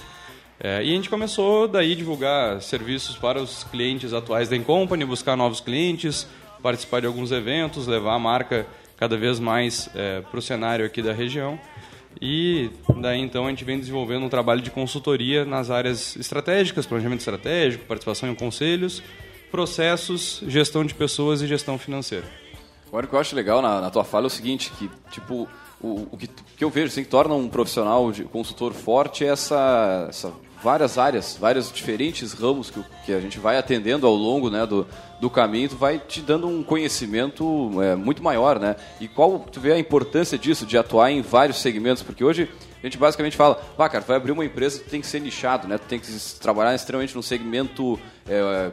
É, 0.61 0.85
e 0.85 0.93
a 0.93 0.95
gente 0.95 1.11
começou 1.11 1.67
daí 1.67 1.93
a 1.93 1.97
divulgar 1.97 2.63
serviços 2.63 3.17
para 3.17 3.43
os 3.43 3.65
clientes 3.65 4.13
atuais 4.13 4.49
da 4.49 4.57
Incompany, 4.57 5.05
buscar 5.05 5.37
novos 5.37 5.61
clientes, 5.61 6.29
participar 6.63 7.01
de 7.01 7.07
alguns 7.07 7.33
eventos, 7.33 7.89
levar 7.89 8.15
a 8.15 8.19
marca 8.19 8.67
cada 8.97 9.17
vez 9.17 9.41
mais 9.41 9.91
é, 9.95 10.21
para 10.21 10.39
o 10.39 10.43
cenário 10.43 10.87
aqui 10.87 11.03
da 11.03 11.13
região. 11.13 11.59
E 12.21 12.71
daí 12.97 13.21
então 13.21 13.47
a 13.47 13.51
gente 13.51 13.65
vem 13.65 13.79
desenvolvendo 13.79 14.25
um 14.25 14.29
trabalho 14.29 14.61
de 14.61 14.71
consultoria 14.71 15.45
nas 15.45 15.71
áreas 15.71 16.17
estratégicas, 16.17 16.87
planejamento 16.87 17.21
estratégico, 17.21 17.85
participação 17.85 18.29
em 18.29 18.35
conselhos, 18.35 19.03
processos, 19.51 20.43
gestão 20.47 20.85
de 20.85 20.95
pessoas 20.95 21.43
e 21.43 21.47
gestão 21.47 21.79
financeira. 21.79 22.25
Agora 22.89 23.07
o 23.07 23.09
que 23.09 23.15
eu 23.15 23.19
acho 23.19 23.35
legal 23.35 23.61
na, 23.61 23.81
na 23.81 23.91
tua 23.91 24.05
fala 24.05 24.27
é 24.27 24.29
o 24.29 24.31
seguinte, 24.31 24.71
que 24.79 24.91
tipo 25.11 25.49
o, 25.81 26.09
o 26.11 26.17
que, 26.17 26.29
que, 26.29 26.65
eu 26.65 26.71
vejo 26.71 26.87
assim, 26.87 27.03
que 27.03 27.11
torna 27.11 27.35
um 27.35 27.49
profissional 27.49 28.11
de 28.11 28.25
consultor 28.25 28.73
forte 28.73 29.25
é 29.25 29.29
essa, 29.29 30.07
essa 30.09 30.33
várias 30.65 30.97
áreas, 30.97 31.37
vários 31.39 31.71
diferentes 31.71 32.33
ramos 32.33 32.71
que, 32.71 32.83
que 33.05 33.13
a 33.13 33.21
gente 33.21 33.39
vai 33.39 33.59
atendendo 33.59 34.07
ao 34.07 34.15
longo 34.15 34.49
né, 34.49 34.65
do, 34.65 34.87
do 35.21 35.29
caminho, 35.29 35.69
tu 35.69 35.77
vai 35.77 35.99
te 35.99 36.23
dando 36.23 36.49
um 36.49 36.63
conhecimento 36.63 37.71
é, 37.83 37.95
muito 37.95 38.23
maior, 38.23 38.59
né? 38.59 38.75
E 38.99 39.07
qual 39.07 39.41
tu 39.41 39.61
vê 39.61 39.73
a 39.73 39.79
importância 39.79 40.39
disso, 40.39 40.65
de 40.65 40.79
atuar 40.79 41.11
em 41.11 41.21
vários 41.21 41.59
segmentos? 41.59 42.03
Porque 42.03 42.25
hoje 42.25 42.49
a 42.83 42.87
gente 42.87 42.97
basicamente 42.97 43.37
fala, 43.37 43.63
vá, 43.77 43.91
cara, 43.91 44.03
vai 44.09 44.17
abrir 44.17 44.33
uma 44.33 44.43
empresa, 44.43 44.81
tu 44.83 44.89
tem 44.89 45.03
que 45.03 45.07
ser 45.07 45.21
nichado, 45.21 45.69
né? 45.69 45.77
Tu 45.77 45.87
tem 45.87 46.01
que 46.01 46.11
trabalhar 46.41 46.75
extremamente 46.75 47.15
num 47.15 47.23
segmento 47.23 48.01
é, 48.27 48.73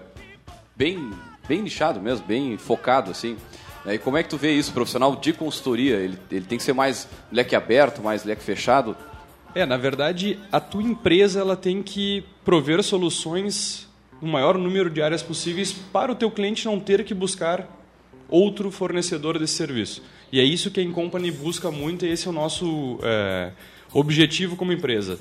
bem, 0.73 1.11
bem 1.45 1.61
nichado 1.61 1.99
mesmo, 1.99 2.25
bem 2.25 2.57
focado, 2.57 3.11
assim. 3.11 3.35
E 3.85 3.97
como 3.97 4.15
é 4.15 4.23
que 4.23 4.29
tu 4.29 4.37
vê 4.37 4.53
isso, 4.53 4.71
profissional 4.71 5.13
de 5.17 5.33
consultoria? 5.33 5.97
Ele, 5.97 6.17
ele 6.31 6.45
tem 6.45 6.57
que 6.57 6.63
ser 6.63 6.73
mais 6.73 7.05
leque 7.29 7.53
aberto, 7.53 8.01
mais 8.01 8.23
leque 8.23 8.41
fechado? 8.41 8.95
É, 9.53 9.65
na 9.65 9.77
verdade, 9.77 10.39
a 10.51 10.59
tua 10.59 10.81
empresa 10.81 11.41
ela 11.41 11.57
tem 11.57 11.83
que 11.83 12.23
prover 12.45 12.81
soluções 12.81 13.87
no 14.21 14.27
maior 14.27 14.57
número 14.57 14.89
de 14.89 15.01
áreas 15.01 15.21
possíveis 15.21 15.73
para 15.73 16.11
o 16.11 16.15
teu 16.15 16.31
cliente 16.31 16.65
não 16.65 16.79
ter 16.79 17.03
que 17.03 17.13
buscar 17.13 17.67
outro 18.29 18.71
fornecedor 18.71 19.37
desse 19.37 19.53
serviço. 19.53 20.01
E 20.31 20.39
é 20.39 20.43
isso 20.43 20.71
que 20.71 20.79
a 20.79 20.83
Incompany 20.83 21.31
busca 21.31 21.69
muito 21.69 22.05
e 22.05 22.09
esse 22.09 22.27
é 22.27 22.29
o 22.29 22.33
nosso 22.33 22.97
é, 23.03 23.51
objetivo 23.93 24.55
como 24.55 24.71
empresa. 24.71 25.19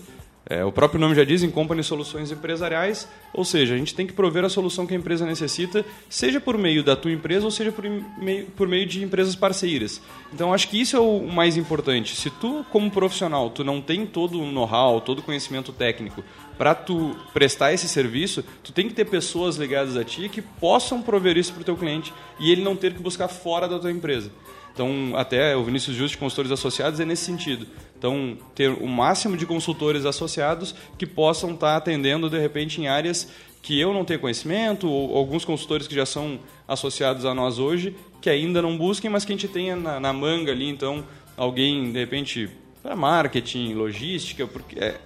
É, 0.49 0.65
o 0.65 0.73
próprio 0.73 0.99
nome 0.99 1.15
já 1.15 1.23
diz, 1.23 1.43
em 1.43 1.51
Company 1.51 1.85
Soluções 1.85 2.33
Empresariais, 2.33 3.07
ou 3.33 3.45
seja, 3.45 3.75
a 3.75 3.77
gente 3.77 3.95
tem 3.95 4.07
que 4.07 4.13
prover 4.13 4.45
a 4.45 4.49
solução 4.49 4.87
que 4.87 4.95
a 4.95 4.97
empresa 4.97 5.27
necessita, 5.27 5.85
seja 6.09 6.41
por 6.41 6.57
meio 6.57 6.83
da 6.83 6.97
tua 6.97 7.13
empresa 7.13 7.45
ou 7.45 7.51
seja 7.51 7.71
por 7.71 7.85
meio, 8.19 8.47
por 8.57 8.67
meio 8.67 8.87
de 8.87 9.05
empresas 9.05 9.37
parceiras. 9.37 10.01
Então, 10.33 10.53
acho 10.53 10.69
que 10.69 10.81
isso 10.81 10.97
é 10.97 11.01
o 11.01 11.21
mais 11.21 11.57
importante. 11.57 12.17
Se 12.17 12.31
tu, 12.31 12.65
como 12.71 12.91
profissional, 12.91 13.51
tu 13.51 13.63
não 13.63 13.81
tem 13.81 14.07
todo 14.07 14.41
o 14.41 14.51
know-how, 14.51 15.01
todo 15.01 15.19
o 15.19 15.23
conhecimento 15.23 15.73
técnico 15.73 16.25
para 16.57 16.75
tu 16.75 17.17
prestar 17.33 17.73
esse 17.73 17.89
serviço, 17.89 18.45
tu 18.63 18.73
tem 18.73 18.89
que 18.89 18.95
ter 18.95 19.05
pessoas 19.05 19.57
ligadas 19.57 19.97
a 19.97 20.05
ti 20.05 20.29
que 20.29 20.43
possam 20.43 21.01
prover 21.01 21.37
isso 21.37 21.53
para 21.53 21.63
o 21.63 21.65
teu 21.65 21.77
cliente 21.77 22.13
e 22.39 22.51
ele 22.51 22.63
não 22.63 22.75
ter 22.75 22.93
que 22.93 23.03
buscar 23.03 23.29
fora 23.29 23.69
da 23.69 23.79
tua 23.79 23.91
empresa. 23.91 24.31
Então, 24.73 25.13
até 25.17 25.57
o 25.57 25.65
Vinícius 25.65 25.97
Justo, 25.97 26.19
consultores 26.19 26.51
associados, 26.51 27.01
é 27.01 27.05
nesse 27.05 27.25
sentido. 27.25 27.67
Então, 27.99 28.39
ter 28.55 28.71
o 28.71 28.87
máximo 28.87 29.37
de 29.37 29.45
consultores 29.45 30.07
associados 30.07 30.75
que 30.97 31.07
possam 31.07 31.53
estar 31.53 31.77
atendendo, 31.77 32.31
de 32.31 32.39
repente, 32.39 32.81
em 32.81 32.89
áreas 32.89 33.29
que 33.63 33.79
eu 33.79 33.93
não 33.93 34.05
tenho 34.05 34.21
conhecimento, 34.21 34.89
ou 34.89 35.17
alguns 35.17 35.45
consultores 35.45 35.87
que 35.87 35.95
já 35.95 36.07
são 36.07 36.39
associados 36.67 37.25
a 37.25 37.35
nós 37.35 37.59
hoje, 37.59 37.95
que 38.21 38.31
ainda 38.31 38.63
não 38.63 38.77
busquem, 38.77 39.11
mas 39.11 39.25
que 39.25 39.33
a 39.33 39.37
gente 39.37 39.49
tenha 39.49 39.77
na, 39.77 40.01
na 40.01 40.13
manga 40.13 40.51
ali, 40.53 40.69
então, 40.69 41.05
alguém, 41.37 41.93
de 41.93 41.99
repente, 41.99 42.49
para 42.83 42.97
marketing, 42.97 43.75
logística, 43.75 44.47
porque 44.47 44.79
é, 44.79 44.99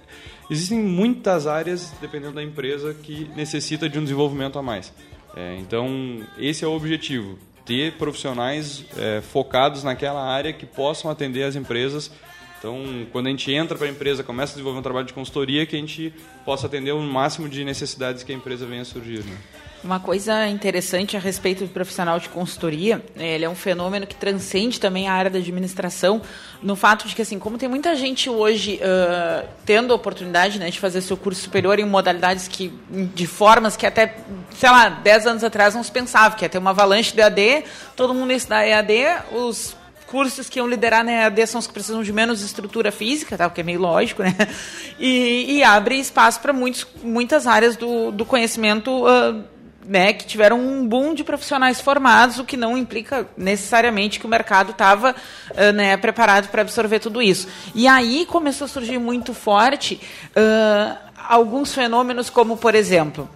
existem 0.49 0.79
muitas 0.79 1.47
áreas, 1.47 1.93
dependendo 1.99 2.35
da 2.35 2.43
empresa, 2.43 2.93
que 2.93 3.29
necessita 3.35 3.89
de 3.89 3.99
um 3.99 4.03
desenvolvimento 4.03 4.57
a 4.57 4.61
mais. 4.61 4.93
É, 5.35 5.57
então, 5.59 6.21
esse 6.37 6.63
é 6.63 6.67
o 6.67 6.71
objetivo 6.71 7.37
ter 7.65 7.93
profissionais 7.93 8.85
é, 8.97 9.21
focados 9.21 9.83
naquela 9.83 10.23
área 10.23 10.53
que 10.53 10.65
possam 10.65 11.09
atender 11.09 11.43
as 11.43 11.55
empresas. 11.55 12.11
Então, 12.59 13.05
quando 13.11 13.27
a 13.27 13.29
gente 13.29 13.51
entra 13.51 13.77
para 13.77 13.87
a 13.87 13.89
empresa, 13.89 14.23
começa 14.23 14.53
a 14.53 14.55
desenvolver 14.55 14.79
um 14.79 14.83
trabalho 14.83 15.05
de 15.05 15.13
consultoria, 15.13 15.65
que 15.65 15.75
a 15.75 15.79
gente 15.79 16.13
possa 16.43 16.67
atender 16.67 16.91
o 16.93 17.01
máximo 17.01 17.49
de 17.49 17.63
necessidades 17.63 18.23
que 18.23 18.31
a 18.31 18.35
empresa 18.35 18.65
venha 18.65 18.81
a 18.81 18.85
surgir. 18.85 19.23
Né? 19.23 19.37
Uma 19.85 19.99
coisa 19.99 20.47
interessante 20.47 21.15
a 21.15 21.19
respeito 21.19 21.63
do 21.63 21.69
profissional 21.69 22.19
de 22.19 22.27
consultoria, 22.27 23.05
é, 23.15 23.35
ele 23.35 23.45
é 23.45 23.49
um 23.49 23.53
fenômeno 23.53 24.07
que 24.07 24.15
transcende 24.15 24.79
também 24.79 25.07
a 25.07 25.13
área 25.13 25.29
da 25.29 25.37
administração, 25.37 26.23
no 26.59 26.75
fato 26.75 27.07
de 27.07 27.13
que, 27.13 27.21
assim, 27.21 27.37
como 27.37 27.55
tem 27.55 27.69
muita 27.69 27.95
gente 27.95 28.27
hoje 28.27 28.79
uh, 28.81 29.47
tendo 29.63 29.93
a 29.93 29.95
oportunidade 29.95 30.57
né, 30.57 30.71
de 30.71 30.79
fazer 30.79 31.01
seu 31.01 31.15
curso 31.15 31.39
superior 31.39 31.77
em 31.77 31.85
modalidades 31.85 32.47
que, 32.47 32.73
de 33.13 33.27
formas 33.27 33.77
que 33.77 33.85
até, 33.85 34.15
sei 34.55 34.71
lá, 34.71 34.89
10 34.89 35.27
anos 35.27 35.43
atrás 35.43 35.75
não 35.75 35.83
se 35.83 35.91
pensava, 35.91 36.35
que 36.35 36.43
ia 36.43 36.49
ter 36.49 36.57
uma 36.57 36.71
avalanche 36.71 37.13
de 37.13 37.21
EAD, 37.21 37.65
todo 37.95 38.11
mundo 38.11 38.31
ia 38.31 38.37
estudar 38.37 38.65
EAD, 38.65 38.93
os 39.33 39.77
cursos 40.07 40.49
que 40.49 40.57
iam 40.57 40.67
liderar 40.67 41.03
na 41.03 41.11
EAD 41.11 41.45
são 41.45 41.59
os 41.59 41.67
que 41.67 41.73
precisam 41.73 42.01
de 42.01 42.11
menos 42.11 42.41
estrutura 42.41 42.91
física, 42.91 43.37
tá? 43.37 43.45
o 43.45 43.51
que 43.51 43.61
é 43.61 43.63
meio 43.63 43.81
lógico, 43.81 44.23
né? 44.23 44.35
E, 44.97 45.57
e 45.57 45.63
abre 45.63 45.99
espaço 45.99 46.39
para 46.39 46.53
muitas 46.53 47.45
áreas 47.45 47.75
do, 47.75 48.11
do 48.11 48.23
conhecimento 48.23 49.05
uh, 49.05 49.43
né, 49.87 50.13
que 50.13 50.25
tiveram 50.25 50.59
um 50.59 50.87
boom 50.87 51.13
de 51.13 51.23
profissionais 51.23 51.79
formados, 51.79 52.39
o 52.39 52.45
que 52.45 52.57
não 52.57 52.77
implica 52.77 53.27
necessariamente 53.37 54.19
que 54.19 54.25
o 54.25 54.29
mercado 54.29 54.71
estava 54.71 55.15
uh, 55.51 55.71
né, 55.73 55.95
preparado 55.97 56.49
para 56.49 56.61
absorver 56.61 56.99
tudo 56.99 57.21
isso. 57.21 57.47
E 57.73 57.87
aí 57.87 58.25
começou 58.25 58.65
a 58.65 58.67
surgir 58.67 58.97
muito 58.97 59.33
forte 59.33 59.99
uh, 60.31 60.97
alguns 61.27 61.73
fenômenos, 61.73 62.29
como, 62.29 62.57
por 62.57 62.75
exemplo, 62.75 63.29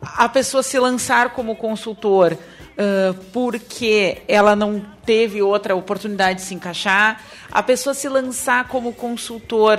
a 0.00 0.28
pessoa 0.28 0.62
se 0.62 0.78
lançar 0.78 1.30
como 1.30 1.56
consultor 1.56 2.32
uh, 2.32 3.14
porque 3.32 4.22
ela 4.26 4.56
não 4.56 4.84
teve 5.04 5.42
outra 5.42 5.74
oportunidade 5.74 6.40
de 6.40 6.44
se 6.46 6.54
encaixar, 6.54 7.22
a 7.50 7.62
pessoa 7.62 7.92
se 7.92 8.08
lançar 8.08 8.68
como 8.68 8.92
consultor 8.92 9.78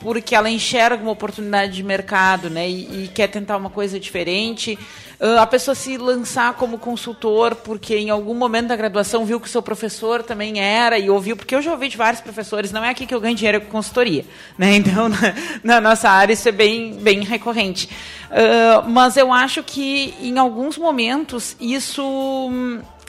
porque 0.00 0.34
ela 0.34 0.48
enxerga 0.48 1.02
uma 1.02 1.12
oportunidade 1.12 1.72
de 1.72 1.82
mercado 1.82 2.48
né, 2.48 2.68
e, 2.68 3.04
e 3.04 3.08
quer 3.08 3.28
tentar 3.28 3.56
uma 3.56 3.70
coisa 3.70 3.98
diferente. 3.98 4.78
Uh, 5.20 5.38
a 5.40 5.46
pessoa 5.46 5.74
se 5.74 5.96
lançar 5.96 6.54
como 6.54 6.78
consultor 6.78 7.56
porque 7.56 7.96
em 7.96 8.08
algum 8.08 8.34
momento 8.34 8.68
da 8.68 8.76
graduação 8.76 9.24
viu 9.24 9.40
que 9.40 9.48
o 9.48 9.50
seu 9.50 9.60
professor 9.60 10.22
também 10.22 10.60
era 10.60 10.96
e 10.96 11.10
ouviu, 11.10 11.36
porque 11.36 11.56
eu 11.56 11.60
já 11.60 11.72
ouvi 11.72 11.88
de 11.88 11.96
vários 11.96 12.20
professores, 12.20 12.70
não 12.70 12.84
é 12.84 12.90
aqui 12.90 13.04
que 13.04 13.12
eu 13.12 13.20
ganho 13.20 13.34
dinheiro 13.34 13.60
com 13.62 13.66
consultoria. 13.66 14.24
Né? 14.56 14.78
Então, 14.88 15.08
na, 15.08 15.18
na, 15.64 15.80
nossa 15.80 16.08
área, 16.08 16.32
isso 16.32 16.48
é 16.48 16.52
bem, 16.52 16.94
bem 16.94 17.20
recorrente. 17.22 17.90
Uh, 18.30 18.88
mas 18.88 19.16
eu 19.16 19.32
acho 19.32 19.62
que 19.62 20.14
em 20.20 20.38
alguns 20.38 20.78
momentos 20.78 21.56
isso, 21.60 22.50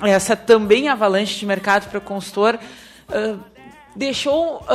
essa 0.01 0.35
também 0.35 0.89
avalanche 0.89 1.37
de 1.37 1.45
mercado 1.45 1.87
para 1.89 1.99
o 1.99 2.01
consultor, 2.01 2.57
uh, 3.09 3.39
deixou 3.95 4.65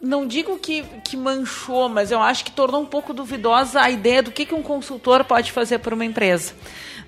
não 0.00 0.26
digo 0.26 0.58
que, 0.58 0.82
que 1.04 1.16
manchou, 1.16 1.88
mas 1.88 2.10
eu 2.10 2.20
acho 2.20 2.44
que 2.44 2.50
tornou 2.50 2.82
um 2.82 2.86
pouco 2.86 3.12
duvidosa 3.12 3.80
a 3.80 3.90
ideia 3.90 4.22
do 4.22 4.30
que, 4.30 4.46
que 4.46 4.54
um 4.54 4.62
consultor 4.62 5.24
pode 5.24 5.52
fazer 5.52 5.78
por 5.78 5.92
uma 5.92 6.04
empresa. 6.04 6.54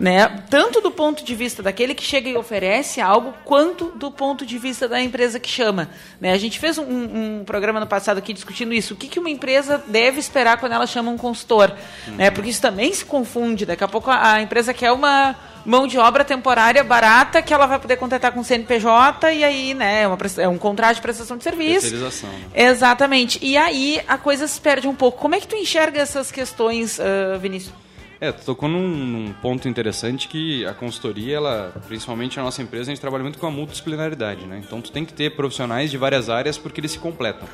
Né? 0.01 0.27
Tanto 0.49 0.81
do 0.81 0.91
ponto 0.91 1.23
de 1.23 1.35
vista 1.35 1.63
daquele 1.63 1.95
que 1.95 2.03
chega 2.03 2.27
e 2.27 2.35
oferece 2.35 3.03
algo, 3.03 3.35
quanto 3.45 3.91
do 3.91 4.11
ponto 4.11 4.47
de 4.47 4.57
vista 4.57 4.89
da 4.89 4.99
empresa 4.99 5.39
que 5.39 5.49
chama. 5.49 5.91
Né? 6.19 6.33
A 6.33 6.39
gente 6.39 6.59
fez 6.59 6.79
um, 6.79 6.85
um, 6.85 7.45
programa 7.45 7.79
no 7.79 7.87
passado 7.87 8.17
aqui 8.17 8.33
discutindo 8.33 8.73
isso. 8.73 8.95
O 8.95 8.97
que, 8.97 9.09
que 9.09 9.19
uma 9.19 9.29
empresa 9.29 9.77
deve 9.87 10.19
esperar 10.19 10.57
quando 10.57 10.73
ela 10.73 10.87
chama 10.87 11.11
um 11.11 11.19
consultor? 11.19 11.77
Uhum. 12.09 12.15
Né? 12.15 12.31
Porque 12.31 12.49
isso 12.49 12.63
também 12.63 12.91
se 12.95 13.05
confunde. 13.05 13.67
Daqui 13.67 13.85
a 13.85 13.89
pouco 13.89 14.11
a, 14.11 14.33
a 14.33 14.41
empresa 14.41 14.73
quer 14.73 14.91
uma 14.91 15.37
mão 15.67 15.87
de 15.87 15.99
obra 15.99 16.25
temporária 16.25 16.83
barata 16.83 17.43
que 17.43 17.53
ela 17.53 17.67
vai 17.67 17.79
poder 17.79 17.97
contratar 17.97 18.33
com 18.33 18.43
CNPJ 18.43 19.35
e 19.35 19.45
aí, 19.45 19.75
né, 19.75 20.05
é, 20.05 20.09
uma, 20.09 20.17
é 20.39 20.49
um 20.49 20.57
contrato 20.57 20.97
de 20.97 21.03
prestação 21.03 21.37
de 21.37 21.45
serviço. 21.45 21.95
Né? 22.55 22.69
Exatamente. 22.71 23.39
E 23.43 23.55
aí 23.55 24.01
a 24.09 24.17
coisa 24.17 24.47
se 24.47 24.59
perde 24.59 24.89
um 24.89 24.95
pouco. 24.95 25.19
Como 25.19 25.35
é 25.35 25.41
que 25.41 25.47
tu 25.47 25.57
enxerga 25.57 26.01
essas 26.01 26.33
questões, 26.33 26.99
uh, 26.99 27.39
Vinícius? 27.39 27.75
É, 28.21 28.31
tu 28.31 28.45
tocou 28.45 28.69
num, 28.69 28.87
num, 28.87 29.33
ponto 29.33 29.67
interessante 29.67 30.29
que 30.29 30.67
a 30.67 30.75
consultoria, 30.75 31.37
ela, 31.37 31.73
principalmente 31.89 32.39
a 32.39 32.43
nossa 32.43 32.61
empresa, 32.61 32.91
a 32.91 32.95
gente 32.95 33.01
trabalha 33.01 33.23
muito 33.23 33.39
com 33.39 33.47
a 33.47 33.51
multidisciplinaridade, 33.51 34.45
né? 34.45 34.61
Então 34.63 34.83
tu 34.83 34.93
tem 34.93 35.07
que 35.07 35.15
ter 35.15 35.35
profissionais 35.35 35.91
de 35.91 35.97
várias 35.97 36.29
áreas 36.29 36.59
porque 36.59 36.81
eles 36.81 36.91
se 36.91 36.99
completam. 36.99 37.49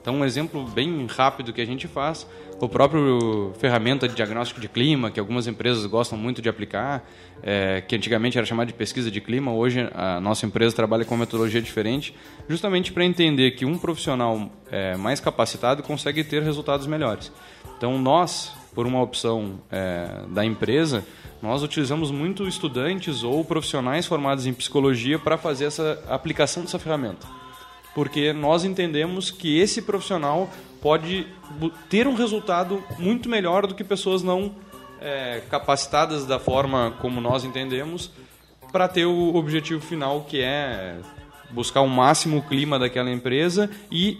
Então 0.00 0.16
um 0.16 0.24
exemplo 0.24 0.64
bem 0.64 1.06
rápido 1.06 1.52
que 1.52 1.60
a 1.60 1.64
gente 1.64 1.88
faz, 1.88 2.26
o 2.60 2.68
próprio 2.68 3.52
ferramenta 3.58 4.06
de 4.06 4.14
diagnóstico 4.14 4.60
de 4.60 4.68
clima, 4.68 5.10
que 5.10 5.18
algumas 5.18 5.48
empresas 5.48 5.84
gostam 5.86 6.16
muito 6.16 6.40
de 6.40 6.48
aplicar, 6.48 7.04
é, 7.42 7.80
que 7.80 7.96
antigamente 7.96 8.38
era 8.38 8.46
chamada 8.46 8.66
de 8.66 8.74
pesquisa 8.74 9.10
de 9.10 9.20
clima, 9.20 9.52
hoje 9.52 9.88
a 9.92 10.20
nossa 10.20 10.46
empresa 10.46 10.74
trabalha 10.74 11.04
com 11.04 11.14
uma 11.14 11.20
metodologia 11.20 11.60
diferente, 11.60 12.14
justamente 12.48 12.92
para 12.92 13.04
entender 13.04 13.52
que 13.52 13.64
um 13.64 13.76
profissional 13.76 14.50
é, 14.70 14.96
mais 14.96 15.18
capacitado 15.18 15.82
consegue 15.82 16.22
ter 16.22 16.42
resultados 16.42 16.86
melhores. 16.86 17.32
Então 17.76 17.98
nós, 17.98 18.52
por 18.74 18.86
uma 18.86 19.02
opção 19.02 19.60
é, 19.70 20.22
da 20.28 20.44
empresa, 20.44 21.04
nós 21.42 21.62
utilizamos 21.62 22.10
muito 22.10 22.46
estudantes 22.46 23.22
ou 23.22 23.44
profissionais 23.44 24.06
formados 24.06 24.46
em 24.46 24.54
psicologia 24.54 25.18
para 25.18 25.36
fazer 25.36 25.66
essa 25.66 26.02
aplicação 26.08 26.62
dessa 26.62 26.78
ferramenta. 26.78 27.26
Porque 27.94 28.32
nós 28.32 28.64
entendemos 28.64 29.30
que 29.30 29.58
esse 29.58 29.82
profissional 29.82 30.48
pode 30.80 31.26
ter 31.90 32.06
um 32.06 32.14
resultado 32.14 32.82
muito 32.98 33.28
melhor 33.28 33.66
do 33.66 33.74
que 33.74 33.84
pessoas 33.84 34.22
não 34.22 34.54
é, 35.00 35.42
capacitadas 35.50 36.24
da 36.24 36.38
forma 36.38 36.94
como 37.00 37.20
nós 37.20 37.44
entendemos 37.44 38.10
para 38.70 38.88
ter 38.88 39.04
o 39.04 39.34
objetivo 39.34 39.80
final 39.80 40.22
que 40.22 40.40
é 40.40 40.96
buscar 41.50 41.82
o 41.82 41.88
máximo 41.88 42.40
clima 42.42 42.78
daquela 42.78 43.10
empresa 43.10 43.70
e 43.90 44.18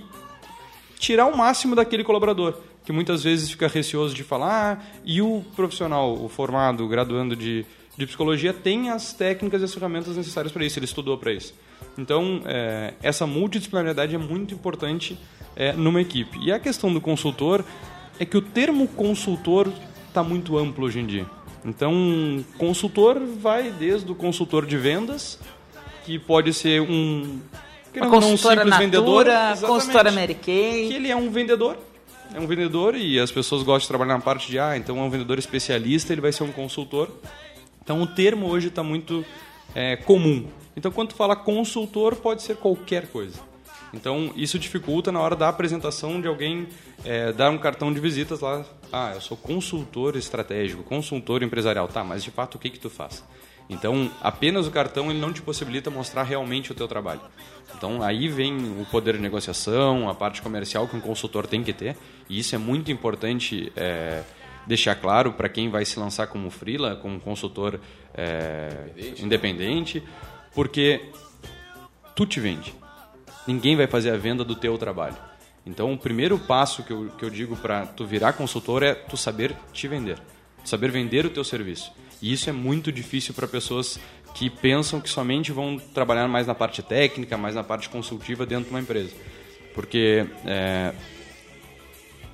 tirar 0.99 1.26
o 1.26 1.37
máximo 1.37 1.75
daquele 1.75 2.04
colaborador. 2.04 2.54
Que 2.84 2.92
muitas 2.92 3.22
vezes 3.22 3.50
fica 3.50 3.68
receoso 3.68 4.14
de 4.14 4.22
falar, 4.22 4.78
ah, 4.80 5.00
e 5.04 5.22
o 5.22 5.44
profissional, 5.54 6.12
o 6.14 6.28
formado, 6.28 6.84
o 6.84 6.88
graduando 6.88 7.36
de, 7.36 7.64
de 7.96 8.06
psicologia, 8.06 8.52
tem 8.52 8.90
as 8.90 9.12
técnicas 9.12 9.62
e 9.62 9.64
as 9.64 9.74
ferramentas 9.74 10.16
necessárias 10.16 10.52
para 10.52 10.64
isso, 10.64 10.78
ele 10.78 10.86
estudou 10.86 11.16
para 11.16 11.32
isso. 11.32 11.54
Então, 11.96 12.42
é, 12.44 12.94
essa 13.02 13.26
multidisciplinaridade 13.26 14.14
é 14.14 14.18
muito 14.18 14.54
importante 14.54 15.18
é, 15.54 15.72
numa 15.72 16.00
equipe. 16.00 16.38
E 16.42 16.50
a 16.50 16.58
questão 16.58 16.92
do 16.92 17.00
consultor 17.00 17.64
é 18.18 18.24
que 18.24 18.36
o 18.36 18.42
termo 18.42 18.88
consultor 18.88 19.72
está 20.08 20.22
muito 20.22 20.56
amplo 20.58 20.86
hoje 20.86 21.00
em 21.00 21.06
dia. 21.06 21.26
Então, 21.64 22.44
consultor 22.58 23.20
vai 23.20 23.70
desde 23.70 24.10
o 24.10 24.14
consultor 24.14 24.66
de 24.66 24.76
vendas, 24.76 25.38
que 26.04 26.18
pode 26.18 26.52
ser 26.52 26.80
um 26.80 27.40
uma 27.94 28.08
consultora 28.08 28.64
um 28.64 28.68
Natura, 28.68 28.78
vendedor, 28.78 29.68
consultora 29.68 30.10
Mary 30.10 30.34
Kay. 30.34 30.88
Que 30.88 30.94
ele 30.94 31.10
é 31.10 31.16
um 31.16 31.30
vendedor, 31.30 31.76
é 32.34 32.40
um 32.40 32.46
vendedor 32.46 32.94
e 32.94 33.18
as 33.18 33.30
pessoas 33.30 33.62
gostam 33.62 33.80
de 33.80 33.88
trabalhar 33.88 34.14
na 34.14 34.20
parte 34.20 34.50
de 34.50 34.58
ah, 34.58 34.76
então 34.76 34.98
é 34.98 35.02
um 35.02 35.10
vendedor 35.10 35.38
especialista, 35.38 36.12
ele 36.12 36.20
vai 36.20 36.32
ser 36.32 36.44
um 36.44 36.52
consultor. 36.52 37.10
Então 37.82 38.00
o 38.00 38.06
termo 38.06 38.46
hoje 38.48 38.68
está 38.68 38.82
muito 38.82 39.24
é, 39.74 39.96
comum. 39.96 40.48
Então 40.76 40.90
quando 40.90 41.10
tu 41.10 41.14
fala 41.14 41.36
consultor 41.36 42.16
pode 42.16 42.42
ser 42.42 42.56
qualquer 42.56 43.06
coisa. 43.08 43.38
Então 43.92 44.32
isso 44.34 44.58
dificulta 44.58 45.12
na 45.12 45.20
hora 45.20 45.36
da 45.36 45.48
apresentação 45.48 46.20
de 46.20 46.26
alguém 46.26 46.66
é, 47.04 47.32
dar 47.32 47.50
um 47.50 47.58
cartão 47.58 47.92
de 47.92 48.00
visitas 48.00 48.40
lá. 48.40 48.64
Ah, 48.90 49.12
eu 49.14 49.20
sou 49.20 49.36
consultor 49.36 50.16
estratégico, 50.16 50.82
consultor 50.82 51.42
empresarial. 51.42 51.88
Tá, 51.88 52.02
mas 52.02 52.24
de 52.24 52.30
fato 52.30 52.54
o 52.54 52.58
que 52.58 52.70
que 52.70 52.78
tu 52.78 52.88
faz? 52.88 53.22
Então, 53.69 54.11
apenas 54.21 54.66
o 54.66 54.71
cartão 54.71 55.11
ele 55.11 55.21
não 55.21 55.33
te 55.33 55.40
possibilita 55.40 55.90
mostrar 55.90 56.25
realmente 56.25 56.73
o 56.73 56.75
teu 56.75 56.87
trabalho. 56.87 57.21
Então, 57.75 58.02
aí 58.02 58.28
vem 58.28 58.54
o 58.81 58.87
poder 58.90 59.16
de 59.16 59.21
negociação, 59.21 60.09
a 60.09 60.14
parte 60.14 60.42
comercial 60.42 60.87
que 60.87 60.97
um 60.97 61.00
consultor 61.00 61.47
tem 61.47 61.62
que 61.62 61.73
ter. 61.73 61.97
E 62.28 62.38
isso 62.38 62.54
é 62.54 62.59
muito 62.59 62.90
importante 62.90 63.73
é, 63.75 64.23
deixar 64.66 64.95
claro 64.97 65.33
para 65.33 65.49
quem 65.49 65.71
vai 65.71 65.85
se 65.85 65.99
lançar 65.99 66.26
como 66.26 66.50
freela, 66.50 66.97
como 66.97 67.19
consultor 67.21 67.81
é, 68.14 68.69
independente. 69.19 69.25
independente, 69.25 70.02
porque 70.54 71.11
tu 72.14 72.26
te 72.26 72.40
vende. 72.40 72.75
Ninguém 73.47 73.75
vai 73.75 73.87
fazer 73.87 74.11
a 74.11 74.16
venda 74.16 74.45
do 74.45 74.54
teu 74.54 74.76
trabalho. 74.78 75.16
Então, 75.64 75.92
o 75.92 75.99
primeiro 75.99 76.38
passo 76.38 76.83
que 76.83 76.92
eu, 76.92 77.09
que 77.16 77.25
eu 77.25 77.31
digo 77.31 77.57
para 77.57 77.87
tu 77.87 78.04
virar 78.04 78.33
consultor 78.33 78.83
é 78.83 78.95
tu 78.95 79.16
saber 79.16 79.54
te 79.73 79.87
vender. 79.87 80.19
Saber 80.64 80.90
vender 80.90 81.25
o 81.25 81.31
teu 81.31 81.45
serviço. 81.45 81.92
E 82.22 82.32
isso 82.32 82.48
é 82.48 82.52
muito 82.52 82.92
difícil 82.92 83.34
para 83.34 83.48
pessoas 83.48 83.98
que 84.34 84.48
pensam 84.48 85.00
que 85.00 85.10
somente 85.10 85.50
vão 85.50 85.76
trabalhar 85.92 86.28
mais 86.28 86.46
na 86.46 86.54
parte 86.54 86.80
técnica, 86.80 87.36
mais 87.36 87.54
na 87.54 87.64
parte 87.64 87.88
consultiva 87.88 88.46
dentro 88.46 88.66
de 88.66 88.70
uma 88.70 88.80
empresa. 88.80 89.12
Porque 89.74 90.24
é, 90.46 90.94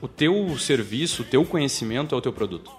o 0.00 0.06
teu 0.06 0.56
serviço, 0.58 1.22
o 1.22 1.24
teu 1.24 1.44
conhecimento 1.44 2.14
é 2.14 2.18
o 2.18 2.20
teu 2.20 2.32
produto. 2.32 2.70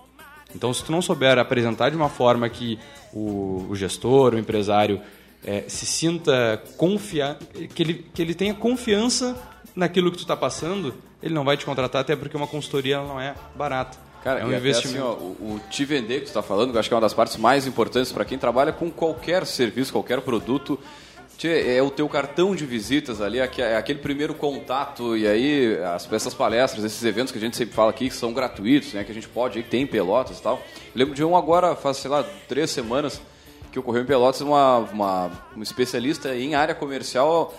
Então, 0.55 0.73
se 0.73 0.83
tu 0.83 0.91
não 0.91 1.01
souber 1.01 1.37
apresentar 1.37 1.89
de 1.89 1.95
uma 1.95 2.09
forma 2.09 2.47
que 2.47 2.79
o, 3.11 3.65
o 3.69 3.75
gestor, 3.75 4.33
o 4.33 4.37
empresário 4.37 5.01
é, 5.43 5.63
se 5.67 5.85
sinta 5.85 6.61
confiar, 6.77 7.37
que 7.73 7.83
ele, 7.83 8.05
que 8.13 8.21
ele 8.21 8.33
tenha 8.33 8.53
confiança 8.53 9.35
naquilo 9.75 10.11
que 10.11 10.17
tu 10.17 10.21
está 10.21 10.35
passando, 10.35 10.93
ele 11.21 11.33
não 11.33 11.43
vai 11.43 11.57
te 11.57 11.65
contratar, 11.65 12.01
até 12.01 12.15
porque 12.15 12.37
uma 12.37 12.47
consultoria 12.47 12.97
não 12.97 13.19
é 13.19 13.35
barata. 13.55 14.08
Cara, 14.23 14.41
é 14.41 14.45
um 14.45 14.53
investimento. 14.53 14.97
Assim, 14.97 14.99
ó, 14.99 15.13
o, 15.13 15.55
o, 15.55 15.61
te 15.69 15.85
vender 15.85 16.19
que 16.19 16.25
você 16.25 16.31
está 16.31 16.41
falando, 16.41 16.73
eu 16.73 16.79
acho 16.79 16.89
que 16.89 16.93
é 16.93 16.97
uma 16.97 17.01
das 17.01 17.13
partes 17.13 17.37
mais 17.37 17.65
importantes 17.65 18.11
para 18.11 18.25
quem 18.25 18.37
trabalha 18.37 18.71
com 18.71 18.91
qualquer 18.91 19.45
serviço, 19.45 19.91
qualquer 19.91 20.21
produto. 20.21 20.79
É 21.41 21.81
o 21.81 21.89
teu 21.89 22.09
cartão 22.09 22.53
de 22.53 22.65
visitas 22.65 23.21
ali, 23.21 23.39
é 23.39 23.77
aquele 23.77 23.99
primeiro 23.99 24.33
contato, 24.33 25.15
e 25.15 25.25
aí 25.25 25.77
as, 25.95 26.11
essas 26.11 26.33
palestras, 26.33 26.83
esses 26.83 27.01
eventos 27.05 27.31
que 27.31 27.37
a 27.37 27.41
gente 27.41 27.55
sempre 27.55 27.73
fala 27.73 27.91
aqui, 27.91 28.09
que 28.09 28.13
são 28.13 28.33
gratuitos, 28.33 28.91
né, 28.91 29.05
que 29.05 29.11
a 29.11 29.15
gente 29.15 29.29
pode, 29.29 29.63
que 29.63 29.69
tem 29.69 29.87
pelotas 29.87 30.39
e 30.39 30.41
tal. 30.41 30.57
Eu 30.57 30.91
lembro 30.95 31.15
de 31.15 31.23
um 31.23 31.37
agora, 31.37 31.77
faz, 31.77 31.95
sei 31.95 32.11
lá, 32.11 32.25
três 32.49 32.71
semanas, 32.71 33.21
que 33.71 33.79
ocorreu 33.79 34.01
em 34.01 34.05
Pelotas, 34.05 34.41
uma, 34.41 34.77
uma, 34.79 35.31
uma 35.55 35.63
especialista 35.63 36.35
em 36.35 36.55
área 36.55 36.73
comercial, 36.73 37.53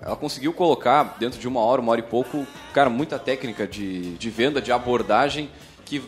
ela 0.00 0.16
conseguiu 0.16 0.52
colocar 0.52 1.16
dentro 1.18 1.38
de 1.38 1.46
uma 1.46 1.60
hora, 1.60 1.80
uma 1.80 1.92
hora 1.92 2.00
e 2.00 2.04
pouco, 2.04 2.46
cara, 2.72 2.88
muita 2.88 3.18
técnica 3.18 3.66
de, 3.66 4.14
de 4.16 4.30
venda, 4.30 4.62
de 4.62 4.72
abordagem 4.72 5.50
que 5.84 6.02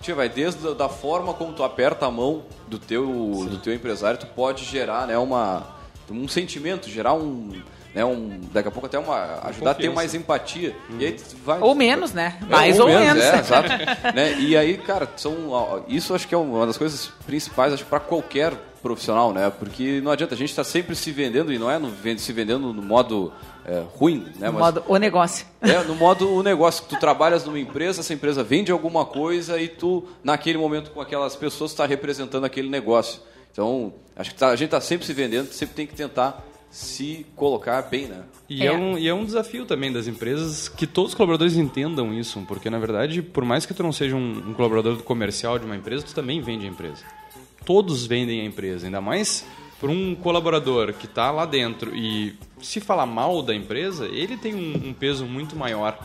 Tia, 0.00 0.14
vai 0.14 0.28
desde 0.28 0.74
da 0.74 0.88
forma 0.88 1.34
como 1.34 1.52
tu 1.52 1.64
aperta 1.64 2.06
a 2.06 2.10
mão 2.10 2.44
do 2.68 2.78
teu, 2.78 3.04
do 3.50 3.58
teu 3.58 3.74
empresário, 3.74 4.18
tu 4.18 4.26
pode 4.26 4.64
gerar 4.64 5.08
né, 5.08 5.18
uma, 5.18 5.66
um 6.08 6.28
sentimento, 6.28 6.88
gerar 6.88 7.14
um, 7.14 7.60
né, 7.98 8.04
um, 8.04 8.40
daqui 8.52 8.68
a 8.68 8.70
pouco 8.70 8.86
até 8.86 8.96
uma 8.96 9.40
ajudar 9.48 9.72
a 9.72 9.74
ter 9.74 9.90
mais 9.90 10.14
empatia. 10.14 10.72
Hum. 10.88 10.98
E 11.00 11.06
aí 11.06 11.16
vai, 11.44 11.58
ou 11.60 11.74
menos, 11.74 12.12
né? 12.12 12.38
É, 12.42 12.44
mais 12.46 12.78
ou, 12.78 12.86
ou 12.86 12.94
menos. 12.94 13.24
menos. 13.24 13.24
É, 13.24 13.38
exato. 13.40 13.68
né? 14.14 14.38
E 14.38 14.56
aí, 14.56 14.78
cara, 14.78 15.08
são, 15.16 15.84
isso 15.88 16.14
acho 16.14 16.28
que 16.28 16.32
é 16.32 16.38
uma 16.38 16.64
das 16.64 16.78
coisas 16.78 17.10
principais 17.26 17.72
acho 17.72 17.84
para 17.84 17.98
qualquer 17.98 18.52
profissional, 18.80 19.32
né? 19.32 19.50
Porque 19.50 20.00
não 20.00 20.12
adianta 20.12 20.36
a 20.36 20.38
gente 20.38 20.50
estar 20.50 20.62
tá 20.62 20.70
sempre 20.70 20.94
se 20.94 21.10
vendendo 21.10 21.52
e 21.52 21.58
não 21.58 21.68
é 21.68 21.76
no, 21.76 21.92
se 22.18 22.32
vendendo 22.32 22.72
no 22.72 22.82
modo 22.82 23.32
é, 23.64 23.82
ruim, 23.96 24.28
né? 24.38 24.46
No 24.46 24.52
Mas, 24.52 24.62
modo 24.62 24.84
o 24.86 24.96
negócio. 24.96 25.44
É, 25.60 25.82
no 25.82 25.96
modo 25.96 26.32
o 26.32 26.40
negócio. 26.40 26.84
Tu 26.88 26.96
trabalhas 27.00 27.44
numa 27.44 27.58
empresa, 27.58 28.00
essa 28.00 28.14
empresa 28.14 28.44
vende 28.44 28.70
alguma 28.70 29.04
coisa 29.04 29.60
e 29.60 29.66
tu, 29.66 30.04
naquele 30.22 30.56
momento, 30.56 30.92
com 30.92 31.00
aquelas 31.00 31.34
pessoas, 31.34 31.72
está 31.72 31.84
representando 31.84 32.44
aquele 32.44 32.68
negócio. 32.68 33.20
Então, 33.50 33.92
acho 34.14 34.30
que 34.30 34.36
tá, 34.36 34.50
a 34.50 34.56
gente 34.56 34.66
está 34.66 34.80
sempre 34.80 35.04
se 35.04 35.12
vendendo, 35.12 35.52
sempre 35.52 35.74
tem 35.74 35.84
que 35.84 35.96
tentar 35.96 36.44
se 36.78 37.26
colocar 37.34 37.82
bem, 37.82 38.06
né? 38.06 38.22
E 38.48 38.62
é. 38.62 38.66
é. 38.66 38.72
um, 38.72 38.96
e 38.96 39.08
é 39.08 39.12
um 39.12 39.24
desafio 39.24 39.66
também 39.66 39.92
das 39.92 40.06
empresas 40.06 40.68
que 40.68 40.86
todos 40.86 41.10
os 41.10 41.14
colaboradores 41.16 41.56
entendam 41.56 42.14
isso, 42.14 42.40
porque 42.46 42.70
na 42.70 42.78
verdade, 42.78 43.20
por 43.20 43.44
mais 43.44 43.66
que 43.66 43.74
tu 43.74 43.82
não 43.82 43.90
seja 43.90 44.14
um, 44.14 44.50
um 44.50 44.54
colaborador 44.54 44.96
comercial 45.02 45.58
de 45.58 45.64
uma 45.64 45.74
empresa, 45.74 46.04
tu 46.04 46.14
também 46.14 46.40
vende 46.40 46.66
a 46.66 46.68
empresa. 46.68 47.02
Todos 47.64 48.06
vendem 48.06 48.42
a 48.42 48.44
empresa, 48.44 48.86
ainda 48.86 49.00
mais 49.00 49.44
para 49.80 49.90
um 49.90 50.14
colaborador 50.14 50.92
que 50.92 51.06
está 51.06 51.30
lá 51.30 51.46
dentro 51.46 51.94
e 51.94 52.36
se 52.60 52.80
falar 52.80 53.06
mal 53.06 53.42
da 53.42 53.54
empresa, 53.54 54.06
ele 54.06 54.36
tem 54.36 54.54
um, 54.54 54.88
um 54.88 54.92
peso 54.92 55.24
muito 55.24 55.56
maior 55.56 55.98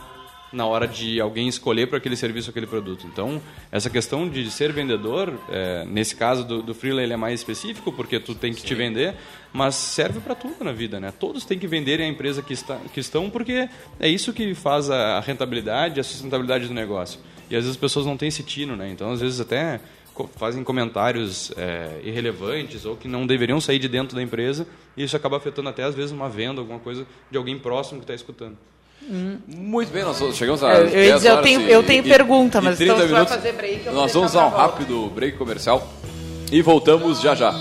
na 0.54 0.64
hora 0.66 0.86
de 0.86 1.20
alguém 1.20 1.48
escolher 1.48 1.88
para 1.88 1.98
aquele 1.98 2.16
serviço 2.16 2.48
aquele 2.48 2.66
produto. 2.66 3.06
Então, 3.06 3.42
essa 3.70 3.90
questão 3.90 4.28
de 4.28 4.50
ser 4.50 4.72
vendedor, 4.72 5.34
é, 5.50 5.84
nesse 5.84 6.14
caso 6.14 6.44
do, 6.44 6.62
do 6.62 6.74
freela 6.74 7.02
ele 7.02 7.12
é 7.12 7.16
mais 7.16 7.40
específico, 7.40 7.92
porque 7.92 8.20
tu 8.20 8.34
tem 8.34 8.54
que 8.54 8.60
Sim. 8.60 8.66
te 8.68 8.74
vender, 8.74 9.14
mas 9.52 9.74
serve 9.74 10.20
para 10.20 10.34
tudo 10.34 10.64
na 10.64 10.72
vida, 10.72 11.00
né? 11.00 11.12
Todos 11.18 11.44
têm 11.44 11.58
que 11.58 11.66
vender 11.66 12.00
a 12.00 12.06
empresa 12.06 12.40
que, 12.40 12.52
está, 12.52 12.78
que 12.92 13.00
estão, 13.00 13.28
porque 13.28 13.68
é 13.98 14.08
isso 14.08 14.32
que 14.32 14.54
faz 14.54 14.88
a 14.90 15.20
rentabilidade, 15.20 15.98
a 16.00 16.04
sustentabilidade 16.04 16.68
do 16.68 16.74
negócio. 16.74 17.20
E 17.50 17.56
às 17.56 17.64
vezes 17.64 17.70
as 17.70 17.76
pessoas 17.76 18.06
não 18.06 18.16
têm 18.16 18.28
esse 18.28 18.42
tino, 18.42 18.76
né? 18.76 18.88
Então, 18.90 19.10
às 19.10 19.20
vezes 19.20 19.40
até 19.40 19.80
fazem 20.36 20.62
comentários 20.62 21.52
é, 21.56 22.00
irrelevantes 22.04 22.84
ou 22.84 22.96
que 22.96 23.08
não 23.08 23.26
deveriam 23.26 23.60
sair 23.60 23.80
de 23.80 23.88
dentro 23.88 24.14
da 24.14 24.22
empresa 24.22 24.64
e 24.96 25.02
isso 25.02 25.16
acaba 25.16 25.36
afetando 25.36 25.68
até 25.68 25.82
às 25.82 25.94
vezes 25.94 26.12
uma 26.12 26.28
venda, 26.28 26.60
alguma 26.60 26.78
coisa 26.78 27.04
de 27.28 27.36
alguém 27.36 27.58
próximo 27.58 27.98
que 27.98 28.04
está 28.04 28.14
escutando. 28.14 28.56
Hum. 29.08 29.38
Muito 29.46 29.92
bem, 29.92 30.02
nós 30.02 30.18
chegamos 30.34 30.62
a. 30.64 30.74
Eu, 30.74 30.88
eu, 30.88 31.18
eu 31.18 31.42
tenho, 31.42 31.60
e, 31.60 31.70
eu 31.70 31.82
tenho 31.82 32.04
e, 32.04 32.08
pergunta, 32.08 32.60
mas 32.60 32.80
então 32.80 32.96
minutos, 32.96 33.12
vai 33.12 33.26
fazer 33.26 33.52
break. 33.52 33.90
Nós 33.90 34.12
vamos 34.12 34.30
usar 34.30 34.46
um 34.46 34.50
rápido 34.50 35.10
break 35.14 35.36
comercial 35.36 35.86
e 36.50 36.62
voltamos 36.62 37.20
já 37.20 37.34
já. 37.34 37.52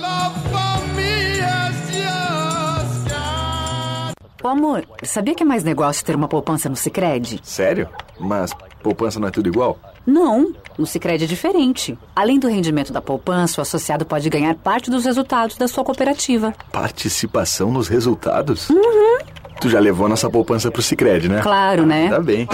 Ô 4.43 4.47
amor, 4.49 4.85
sabia 5.03 5.33
que 5.33 5.41
é 5.41 5.45
mais 5.45 5.63
negócio 5.63 6.03
ter 6.03 6.15
uma 6.15 6.27
poupança 6.27 6.67
no 6.67 6.75
Sicredi? 6.75 7.39
Sério? 7.43 7.87
Mas 8.19 8.51
poupança 8.81 9.17
não 9.17 9.29
é 9.29 9.31
tudo 9.31 9.47
igual? 9.47 9.79
Não, 10.05 10.53
no 10.77 10.85
Sicredi 10.85 11.23
é 11.23 11.27
diferente. 11.27 11.97
Além 12.13 12.37
do 12.37 12.49
rendimento 12.49 12.91
da 12.91 13.01
poupança, 13.01 13.61
o 13.61 13.63
associado 13.63 14.05
pode 14.05 14.29
ganhar 14.29 14.53
parte 14.55 14.91
dos 14.91 15.05
resultados 15.05 15.55
da 15.55 15.67
sua 15.67 15.85
cooperativa. 15.85 16.53
Participação 16.73 17.71
nos 17.71 17.87
resultados? 17.87 18.69
Uhum. 18.69 19.17
Tu 19.63 19.69
já 19.69 19.79
levou 19.79 20.09
nossa 20.09 20.29
poupança 20.29 20.69
pro 20.69 20.81
Sicredi, 20.81 21.29
né? 21.29 21.39
Claro, 21.41 21.85
né? 21.85 22.09
Tá 22.09 22.19
bem. 22.19 22.45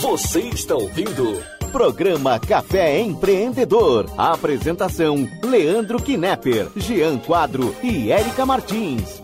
Você 0.00 0.40
está 0.40 0.74
ouvindo 0.74 1.44
Programa 1.70 2.40
Café 2.40 2.98
Empreendedor. 3.00 4.06
apresentação: 4.16 5.28
Leandro 5.44 6.00
Knepper, 6.00 6.68
Jean 6.74 7.18
Quadro 7.18 7.76
e 7.82 8.10
Érica 8.10 8.46
Martins. 8.46 9.20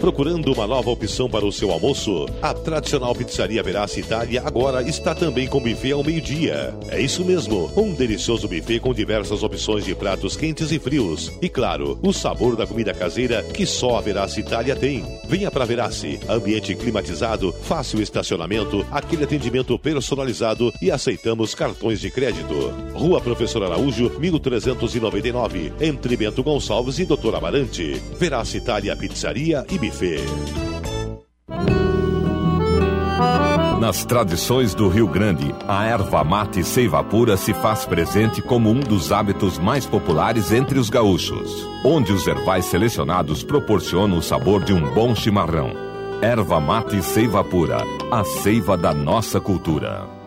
Procurando 0.00 0.52
uma 0.52 0.64
nova 0.64 0.90
opção 0.90 1.28
para 1.28 1.44
o 1.44 1.50
seu 1.50 1.72
almoço? 1.72 2.26
A 2.40 2.54
tradicional 2.54 3.12
pizzaria 3.16 3.62
Verace 3.62 3.98
Itália 3.98 4.40
agora 4.44 4.80
está 4.82 5.12
também 5.12 5.48
com 5.48 5.60
buffet 5.60 5.90
ao 5.90 6.04
meio-dia. 6.04 6.72
É 6.88 7.00
isso 7.00 7.24
mesmo, 7.24 7.68
um 7.76 7.92
delicioso 7.92 8.46
buffet 8.46 8.78
com 8.78 8.94
diversas 8.94 9.42
opções 9.42 9.84
de 9.84 9.96
pratos 9.96 10.36
quentes 10.36 10.70
e 10.70 10.78
frios. 10.78 11.32
E 11.42 11.48
claro, 11.48 11.98
o 12.00 12.12
sabor 12.12 12.54
da 12.54 12.64
comida 12.64 12.94
caseira 12.94 13.42
que 13.42 13.66
só 13.66 13.96
a 13.96 14.00
Verace 14.00 14.38
Itália 14.40 14.76
tem. 14.76 15.04
Venha 15.26 15.50
para 15.50 15.64
Verace, 15.64 16.20
ambiente 16.28 16.76
climatizado, 16.76 17.52
fácil 17.62 18.00
estacionamento, 18.00 18.86
aquele 18.92 19.24
atendimento 19.24 19.76
personalizado 19.80 20.72
e 20.80 20.92
aceitamos 20.92 21.56
cartões 21.56 22.00
de 22.00 22.10
crédito. 22.10 22.72
Rua 22.94 23.20
Professor 23.20 23.64
Araújo, 23.64 24.10
1399, 24.20 25.72
entre 25.80 26.16
Bento 26.16 26.42
Gonçalves 26.44 27.00
e 27.00 27.04
Doutor 27.04 27.34
Amarante. 27.34 28.00
Verace 28.16 28.58
Itália 28.58 28.96
Pizzaria 28.96 29.66
e 29.68 29.87
Buffet. 29.88 30.22
Nas 33.80 34.04
tradições 34.04 34.74
do 34.74 34.88
Rio 34.88 35.06
Grande, 35.06 35.54
a 35.66 35.86
erva 35.86 36.22
mate 36.22 36.62
seiva 36.62 37.02
pura 37.02 37.36
se 37.36 37.54
faz 37.54 37.86
presente 37.86 38.42
como 38.42 38.70
um 38.70 38.80
dos 38.80 39.12
hábitos 39.12 39.58
mais 39.58 39.86
populares 39.86 40.52
entre 40.52 40.78
os 40.78 40.90
gaúchos, 40.90 41.66
onde 41.82 42.12
os 42.12 42.26
ervais 42.26 42.66
selecionados 42.66 43.42
proporcionam 43.42 44.18
o 44.18 44.22
sabor 44.22 44.62
de 44.62 44.74
um 44.74 44.92
bom 44.92 45.14
chimarrão. 45.14 45.72
Erva 46.20 46.60
mate 46.60 47.02
seiva 47.02 47.42
pura, 47.42 47.78
a 48.10 48.24
seiva 48.24 48.76
da 48.76 48.92
nossa 48.92 49.40
cultura. 49.40 50.17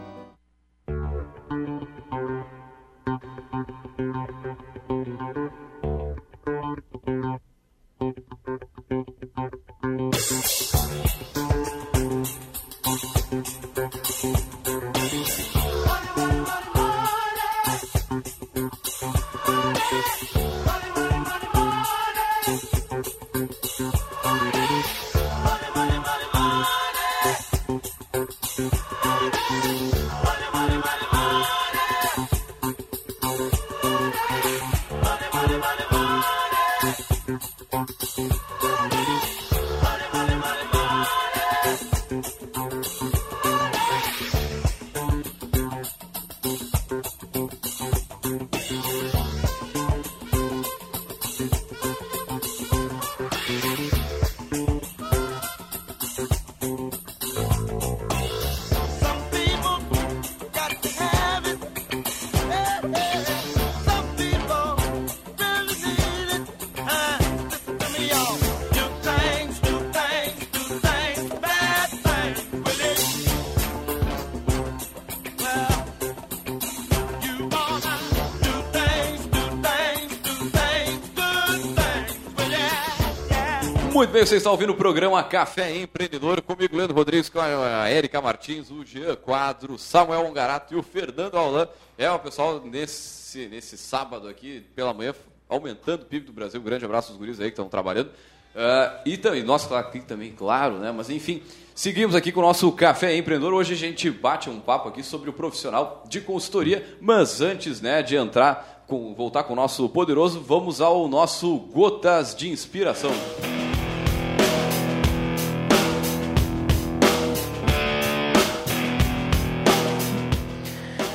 Muito 83.94 84.10
bem, 84.10 84.26
vocês 84.26 84.40
estão 84.40 84.54
ouvindo 84.54 84.72
o 84.72 84.76
programa 84.76 85.22
Café 85.22 85.76
Empreendedor 85.76 86.42
comigo, 86.42 86.78
Leandro 86.78 86.96
Rodrigues, 86.96 87.28
com 87.28 87.42
a 87.42 87.90
Érica 87.90 88.22
Martins, 88.22 88.72
o 88.72 88.86
Jean 88.86 89.18
Quadro, 89.18 89.78
Samuel 89.78 90.26
Ongarato 90.26 90.74
e 90.74 90.78
o 90.78 90.82
Fernando 90.82 91.36
Aulan. 91.36 91.68
É, 91.98 92.10
o 92.10 92.18
pessoal 92.18 92.62
nesse, 92.64 93.48
nesse 93.48 93.78
sábado 93.78 94.30
aqui, 94.30 94.64
pela 94.74 94.94
manhã, 94.94 95.14
aumentando 95.50 96.04
o 96.04 96.06
PIB 96.06 96.28
do 96.28 96.32
Brasil. 96.32 96.62
Um 96.62 96.64
grande 96.64 96.86
abraço 96.86 97.12
aos 97.12 97.20
guris 97.20 97.38
aí 97.42 97.48
que 97.48 97.52
estão 97.52 97.68
trabalhando. 97.68 98.08
Uh, 98.08 99.02
e 99.06 99.18
também, 99.18 99.44
nós 99.44 99.68
tá 99.68 99.78
aqui 99.78 100.00
também, 100.00 100.32
claro, 100.32 100.80
né? 100.80 100.90
Mas 100.94 101.10
enfim, 101.10 101.44
seguimos 101.76 102.16
aqui 102.16 102.32
com 102.32 102.40
o 102.40 102.44
nosso 102.44 102.72
Café 102.72 103.14
Empreendedor. 103.18 103.54
Hoje 103.54 103.74
a 103.74 103.78
gente 103.78 104.10
bate 104.10 104.50
um 104.50 104.62
papo 104.62 104.88
aqui 104.88 105.04
sobre 105.04 105.30
o 105.30 105.34
profissional 105.34 106.06
de 106.08 106.22
consultoria. 106.22 106.98
Mas 107.02 107.42
antes 107.42 107.82
né, 107.82 108.02
de 108.02 108.16
entrar, 108.16 108.86
com, 108.88 109.14
voltar 109.14 109.44
com 109.44 109.52
o 109.52 109.56
nosso 109.56 109.88
poderoso, 109.90 110.40
vamos 110.40 110.80
ao 110.80 111.10
nosso 111.10 111.58
Gotas 111.74 112.34
de 112.34 112.50
Inspiração. 112.50 113.12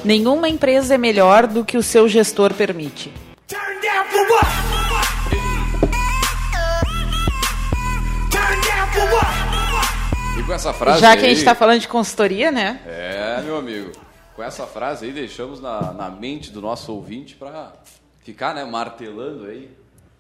Nenhuma 0.07 0.49
empresa 0.49 0.95
é 0.95 0.99
melhor 0.99 1.49
do 1.49 1.65
que 1.65 1.77
o 1.77 1.83
seu 1.83 2.09
gestor 2.09 2.55
permite. 2.55 3.13
E 10.39 10.43
com 10.45 10.53
essa 10.53 10.73
frase 10.73 11.01
Já 11.01 11.17
que 11.17 11.23
aí, 11.23 11.27
a 11.27 11.29
gente 11.31 11.39
está 11.39 11.57
falando 11.57 11.81
de 11.81 11.89
consultoria, 11.89 12.53
né? 12.53 12.81
É, 12.87 13.43
meu 13.43 13.57
amigo. 13.57 13.91
Com 14.37 14.45
essa 14.45 14.65
frase 14.65 15.07
aí, 15.07 15.13
deixamos 15.13 15.61
na, 15.61 15.93
na 15.93 16.09
mente 16.09 16.53
do 16.53 16.61
nosso 16.61 16.93
ouvinte 16.93 17.35
para 17.35 17.73
ficar 18.21 18.55
né, 18.55 18.65
martelando 18.65 19.47
aí 19.47 19.69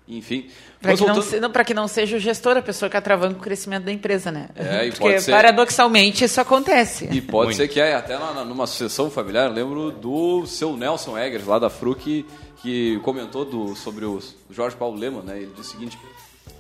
enfim. 0.08 0.48
Para 0.80 0.92
que, 0.92 0.98
voltando... 0.98 1.40
não, 1.40 1.64
que 1.64 1.74
não 1.74 1.88
seja 1.88 2.16
o 2.16 2.20
gestor 2.20 2.56
a 2.56 2.62
pessoa 2.62 2.88
que 2.88 2.96
atravanca 2.96 3.38
o 3.38 3.42
crescimento 3.42 3.84
da 3.84 3.92
empresa, 3.92 4.30
né? 4.30 4.48
É, 4.54 4.90
Porque, 4.90 5.20
ser... 5.20 5.32
paradoxalmente, 5.32 6.24
isso 6.24 6.40
acontece. 6.40 7.08
E 7.10 7.20
pode 7.20 7.46
Muito. 7.46 7.56
ser 7.56 7.68
que 7.68 7.80
é, 7.80 7.94
até 7.94 8.16
na, 8.16 8.44
numa 8.44 8.66
sucessão 8.66 9.10
familiar, 9.10 9.48
eu 9.48 9.52
lembro 9.52 9.90
do 9.90 10.46
seu 10.46 10.76
Nelson 10.76 11.18
Eggers, 11.18 11.46
lá 11.46 11.58
da 11.58 11.68
FRU, 11.68 11.96
que, 11.96 12.24
que 12.62 13.00
comentou 13.02 13.44
do, 13.44 13.74
sobre 13.74 14.04
o 14.04 14.20
Jorge 14.50 14.76
Paulo 14.76 14.96
Lema, 14.96 15.22
né? 15.22 15.38
Ele 15.38 15.52
disse 15.56 15.70
o 15.70 15.72
seguinte, 15.72 15.98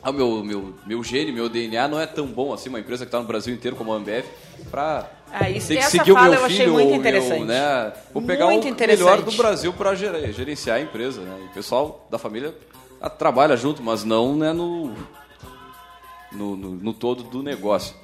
ah, 0.02 0.10
meu, 0.10 0.42
meu, 0.42 0.74
meu 0.84 1.04
gene, 1.04 1.30
meu 1.30 1.48
DNA 1.48 1.86
não 1.86 2.00
é 2.00 2.06
tão 2.06 2.26
bom 2.26 2.52
assim, 2.52 2.68
uma 2.68 2.80
empresa 2.80 3.04
que 3.04 3.08
está 3.08 3.18
no 3.18 3.26
Brasil 3.26 3.54
inteiro 3.54 3.76
como 3.76 3.92
a 3.92 3.96
Ambev, 3.96 4.24
para 4.70 5.08
ah, 5.30 5.48
isso, 5.50 5.68
ter 5.68 5.76
que 5.76 5.84
seguir 5.84 6.12
o 6.12 6.20
meu 6.20 6.40
filho 6.48 6.72
ou 6.72 6.98
meu, 6.98 7.44
né? 7.44 7.92
Vou 8.12 8.22
pegar 8.22 8.46
muito 8.46 8.68
o 8.68 8.86
melhor 8.86 9.22
do 9.22 9.32
Brasil 9.32 9.72
para 9.72 9.94
gerenciar 9.94 10.78
a 10.78 10.80
empresa, 10.80 11.20
né? 11.20 11.36
E 11.42 11.44
o 11.46 11.50
pessoal 11.50 12.06
da 12.10 12.18
família 12.18 12.54
trabalha 13.18 13.56
junto, 13.56 13.82
mas 13.82 14.04
não 14.04 14.36
né, 14.36 14.52
no, 14.52 14.92
no, 16.32 16.56
no, 16.56 16.70
no, 16.70 16.92
todo 16.92 17.22
do 17.22 17.42
negócio. 17.42 17.94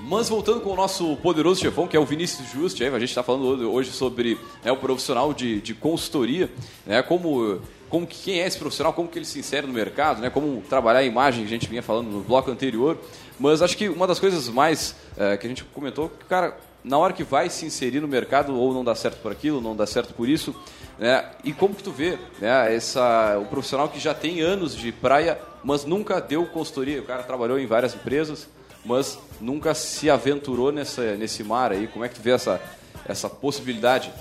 Mas 0.00 0.28
voltando 0.28 0.60
com 0.60 0.70
o 0.70 0.76
nosso 0.76 1.16
poderoso 1.16 1.60
chefão, 1.60 1.88
que 1.88 1.96
é 1.96 2.00
o 2.00 2.04
Vinícius 2.04 2.50
Juste, 2.50 2.84
a 2.84 2.98
gente 2.98 3.08
está 3.08 3.22
falando 3.22 3.72
hoje 3.72 3.90
sobre 3.90 4.38
né, 4.62 4.70
o 4.70 4.76
profissional 4.76 5.32
de, 5.32 5.60
de 5.60 5.74
consultoria, 5.74 6.50
né, 6.84 7.02
como, 7.02 7.60
como 7.88 8.06
quem 8.06 8.40
é 8.40 8.46
esse 8.46 8.58
profissional, 8.58 8.92
como 8.92 9.08
que 9.08 9.18
ele 9.18 9.24
se 9.24 9.38
insere 9.38 9.66
no 9.66 9.72
mercado, 9.72 10.20
né, 10.20 10.28
como 10.28 10.62
trabalhar 10.68 10.98
a 11.00 11.04
imagem, 11.04 11.40
que 11.40 11.46
a 11.46 11.50
gente 11.50 11.68
vinha 11.68 11.82
falando 11.82 12.08
no 12.08 12.20
bloco 12.20 12.50
anterior. 12.50 12.98
Mas 13.38 13.62
acho 13.62 13.76
que 13.76 13.88
uma 13.88 14.06
das 14.06 14.20
coisas 14.20 14.48
mais 14.48 14.94
é, 15.16 15.36
que 15.36 15.46
a 15.46 15.48
gente 15.48 15.64
comentou, 15.64 16.08
que 16.08 16.24
cara, 16.26 16.56
na 16.84 16.98
hora 16.98 17.12
que 17.14 17.24
vai 17.24 17.48
se 17.48 17.64
inserir 17.64 18.00
no 18.00 18.06
mercado, 18.06 18.54
ou 18.54 18.74
não 18.74 18.84
dá 18.84 18.94
certo 18.94 19.20
por 19.22 19.32
aquilo, 19.32 19.60
não 19.60 19.74
dá 19.74 19.86
certo 19.86 20.12
por 20.12 20.28
isso, 20.28 20.54
né? 20.98 21.24
E 21.42 21.52
como 21.52 21.74
que 21.74 21.82
tu 21.82 21.90
vê 21.90 22.18
né, 22.40 22.74
essa, 22.74 23.38
o 23.40 23.46
profissional 23.46 23.88
que 23.88 23.98
já 23.98 24.12
tem 24.12 24.42
anos 24.42 24.76
de 24.76 24.92
praia, 24.92 25.38
mas 25.64 25.84
nunca 25.84 26.20
deu 26.20 26.46
consultoria? 26.46 27.00
O 27.00 27.04
cara 27.04 27.22
trabalhou 27.22 27.58
em 27.58 27.66
várias 27.66 27.94
empresas, 27.94 28.48
mas 28.84 29.18
nunca 29.40 29.74
se 29.74 30.10
aventurou 30.10 30.70
nessa, 30.70 31.16
nesse 31.16 31.42
mar 31.42 31.72
aí. 31.72 31.86
Como 31.88 32.04
é 32.04 32.08
que 32.08 32.16
tu 32.16 32.22
vê 32.22 32.32
essa, 32.32 32.60
essa 33.06 33.30
possibilidade? 33.30 34.12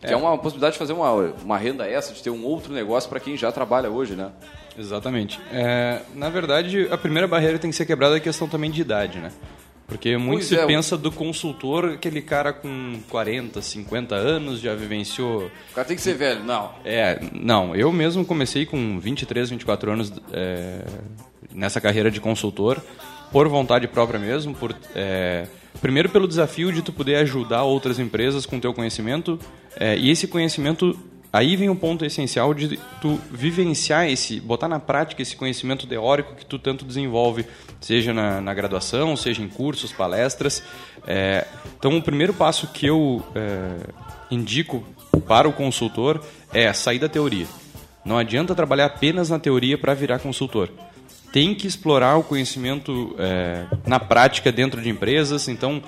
Que 0.00 0.08
é. 0.08 0.12
é 0.12 0.16
uma 0.16 0.36
possibilidade 0.36 0.72
de 0.72 0.78
fazer 0.80 0.92
uma, 0.92 1.12
uma 1.12 1.56
renda 1.56 1.86
essa, 1.86 2.12
de 2.12 2.20
ter 2.20 2.30
um 2.30 2.44
outro 2.44 2.72
negócio 2.72 3.08
para 3.08 3.20
quem 3.20 3.36
já 3.36 3.52
trabalha 3.52 3.88
hoje, 3.88 4.14
né? 4.14 4.32
Exatamente. 4.76 5.40
É, 5.52 6.00
na 6.14 6.28
verdade, 6.28 6.88
a 6.90 6.98
primeira 6.98 7.28
barreira 7.28 7.58
tem 7.58 7.70
que 7.70 7.76
ser 7.76 7.86
quebrada 7.86 8.16
é 8.16 8.18
a 8.18 8.20
questão 8.20 8.48
também 8.48 8.70
de 8.70 8.80
idade, 8.80 9.18
né? 9.18 9.30
Porque 9.86 10.16
muito 10.16 10.38
pois 10.38 10.46
se 10.46 10.56
é. 10.56 10.66
pensa 10.66 10.96
do 10.96 11.12
consultor, 11.12 11.92
aquele 11.92 12.22
cara 12.22 12.52
com 12.52 13.00
40, 13.10 13.60
50 13.60 14.14
anos, 14.14 14.60
já 14.60 14.74
vivenciou... 14.74 15.50
O 15.70 15.74
cara 15.74 15.86
tem 15.86 15.96
que 15.96 16.02
ser 16.02 16.14
velho, 16.14 16.42
não. 16.44 16.72
É, 16.84 17.20
não. 17.32 17.74
Eu 17.76 17.92
mesmo 17.92 18.24
comecei 18.24 18.64
com 18.64 18.98
23, 18.98 19.50
24 19.50 19.92
anos 19.92 20.12
é, 20.32 20.84
nessa 21.54 21.80
carreira 21.80 22.10
de 22.10 22.20
consultor, 22.20 22.80
por 23.30 23.48
vontade 23.48 23.86
própria 23.88 24.18
mesmo, 24.18 24.54
por... 24.54 24.74
É, 24.94 25.46
primeiro 25.80 26.08
pelo 26.08 26.28
desafio 26.28 26.72
de 26.72 26.82
tu 26.82 26.92
poder 26.92 27.16
ajudar 27.16 27.62
outras 27.62 27.98
empresas 27.98 28.46
com 28.46 28.60
teu 28.60 28.72
conhecimento, 28.72 29.38
é, 29.76 29.96
e 29.96 30.10
esse 30.10 30.26
conhecimento 30.28 30.98
Aí 31.32 31.56
vem 31.56 31.70
o 31.70 31.74
ponto 31.74 32.04
essencial 32.04 32.52
de 32.52 32.78
tu 33.00 33.18
vivenciar 33.30 34.06
esse, 34.06 34.38
botar 34.38 34.68
na 34.68 34.78
prática 34.78 35.22
esse 35.22 35.34
conhecimento 35.34 35.86
teórico 35.86 36.34
que 36.34 36.44
tu 36.44 36.58
tanto 36.58 36.84
desenvolve, 36.84 37.46
seja 37.80 38.12
na, 38.12 38.38
na 38.38 38.52
graduação, 38.52 39.16
seja 39.16 39.40
em 39.40 39.48
cursos, 39.48 39.92
palestras. 39.92 40.62
É, 41.06 41.46
então, 41.78 41.96
o 41.96 42.02
primeiro 42.02 42.34
passo 42.34 42.66
que 42.66 42.84
eu 42.84 43.24
é, 43.34 43.76
indico 44.30 44.84
para 45.26 45.48
o 45.48 45.54
consultor 45.54 46.22
é 46.52 46.70
sair 46.74 46.98
da 46.98 47.08
teoria. 47.08 47.46
Não 48.04 48.18
adianta 48.18 48.54
trabalhar 48.54 48.86
apenas 48.86 49.30
na 49.30 49.38
teoria 49.38 49.78
para 49.78 49.94
virar 49.94 50.18
consultor. 50.18 50.68
Tem 51.32 51.54
que 51.54 51.66
explorar 51.66 52.18
o 52.18 52.22
conhecimento 52.22 53.16
é, 53.18 53.64
na 53.86 53.98
prática 53.98 54.52
dentro 54.52 54.82
de 54.82 54.90
empresas. 54.90 55.48
Então, 55.48 55.82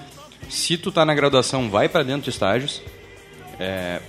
se 0.49 0.79
tu 0.79 0.89
está 0.89 1.05
na 1.05 1.15
graduação, 1.15 1.69
vai 1.69 1.87
para 1.87 2.03
dentro 2.03 2.23
de 2.23 2.31
estágios. 2.31 2.81
É, 3.61 4.01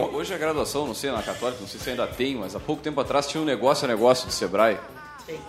hoje 0.00 0.34
a 0.34 0.38
graduação, 0.38 0.86
não 0.86 0.94
sei, 0.94 1.10
na 1.10 1.22
Católica, 1.22 1.60
não 1.60 1.68
sei 1.68 1.80
se 1.80 1.90
ainda 1.90 2.06
tem, 2.06 2.34
mas 2.36 2.54
há 2.54 2.60
pouco 2.60 2.82
tempo 2.82 3.00
atrás 3.00 3.26
tinha 3.26 3.42
um 3.42 3.46
negócio 3.46 3.84
a 3.84 3.88
negócio 3.88 4.26
de 4.26 4.34
Sebrae. 4.34 4.78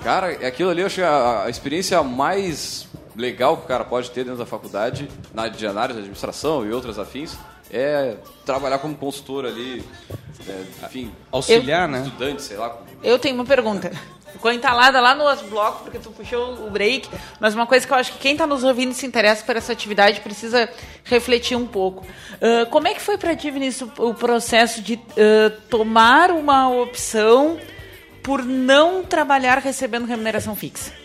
Cara, 0.04 0.32
aquilo 0.48 0.70
ali 0.70 0.82
eu 0.82 0.88
acho 0.88 1.02
a, 1.02 1.46
a 1.46 1.50
experiência 1.50 2.02
mais 2.04 2.88
legal 3.16 3.58
que 3.58 3.64
o 3.64 3.68
cara 3.68 3.84
pode 3.84 4.12
ter 4.12 4.24
dentro 4.24 4.40
da 4.40 4.46
faculdade, 4.46 5.10
na 5.34 5.48
de 5.48 5.66
análise 5.66 5.96
de 5.96 6.00
administração 6.00 6.66
e 6.66 6.72
outras 6.72 7.00
afins, 7.00 7.38
é 7.72 8.18
trabalhar 8.46 8.80
como 8.80 8.96
consultor 8.96 9.46
ali, 9.46 9.84
é, 10.48 10.86
enfim, 10.86 11.12
auxiliar, 11.32 11.88
eu, 11.88 11.92
né? 11.92 12.04
Estudante, 12.04 12.42
sei 12.42 12.58
lá. 12.58 12.78
Eu 13.04 13.20
tenho 13.20 13.36
uma 13.36 13.46
pergunta. 13.46 13.92
Ficou 14.32 14.52
entalada 14.52 15.00
lá 15.00 15.16
no 15.16 15.24
outro 15.24 15.48
bloco, 15.48 15.84
porque 15.84 16.00
tu 16.00 16.12
puxou 16.12 16.66
o 16.66 16.70
break. 16.70 17.10
Mas 17.40 17.54
uma 17.54 17.66
coisa 17.66 17.86
que 17.86 17.94
eu 17.94 17.98
acho 17.98 18.14
que 18.14 18.20
quem 18.20 18.34
está 18.34 18.46
nos 18.46 18.64
ouvindo 18.64 18.92
e 18.92 18.94
se 18.94 19.06
interessa 19.06 19.44
por 19.44 19.56
essa 19.56 19.72
atividade 19.72 20.22
precisa 20.22 20.70
refletir 21.04 21.56
um 21.56 21.66
pouco. 21.66 22.06
Uh, 22.36 22.66
como 22.70 22.88
é 22.88 22.94
que 22.94 23.02
foi 23.02 23.18
para 23.18 23.36
ti, 23.36 23.50
Vinícius, 23.52 23.90
o 23.98 24.14
processo 24.14 24.82
de 24.82 24.96
uh, 24.96 25.52
tomar 25.70 26.32
uma 26.32 26.70
opção 26.70 27.60
por 28.22 28.44
não 28.44 29.04
trabalhar 29.04 29.58
recebendo 29.58 30.06
remuneração 30.06 30.56
fixa? 30.56 30.99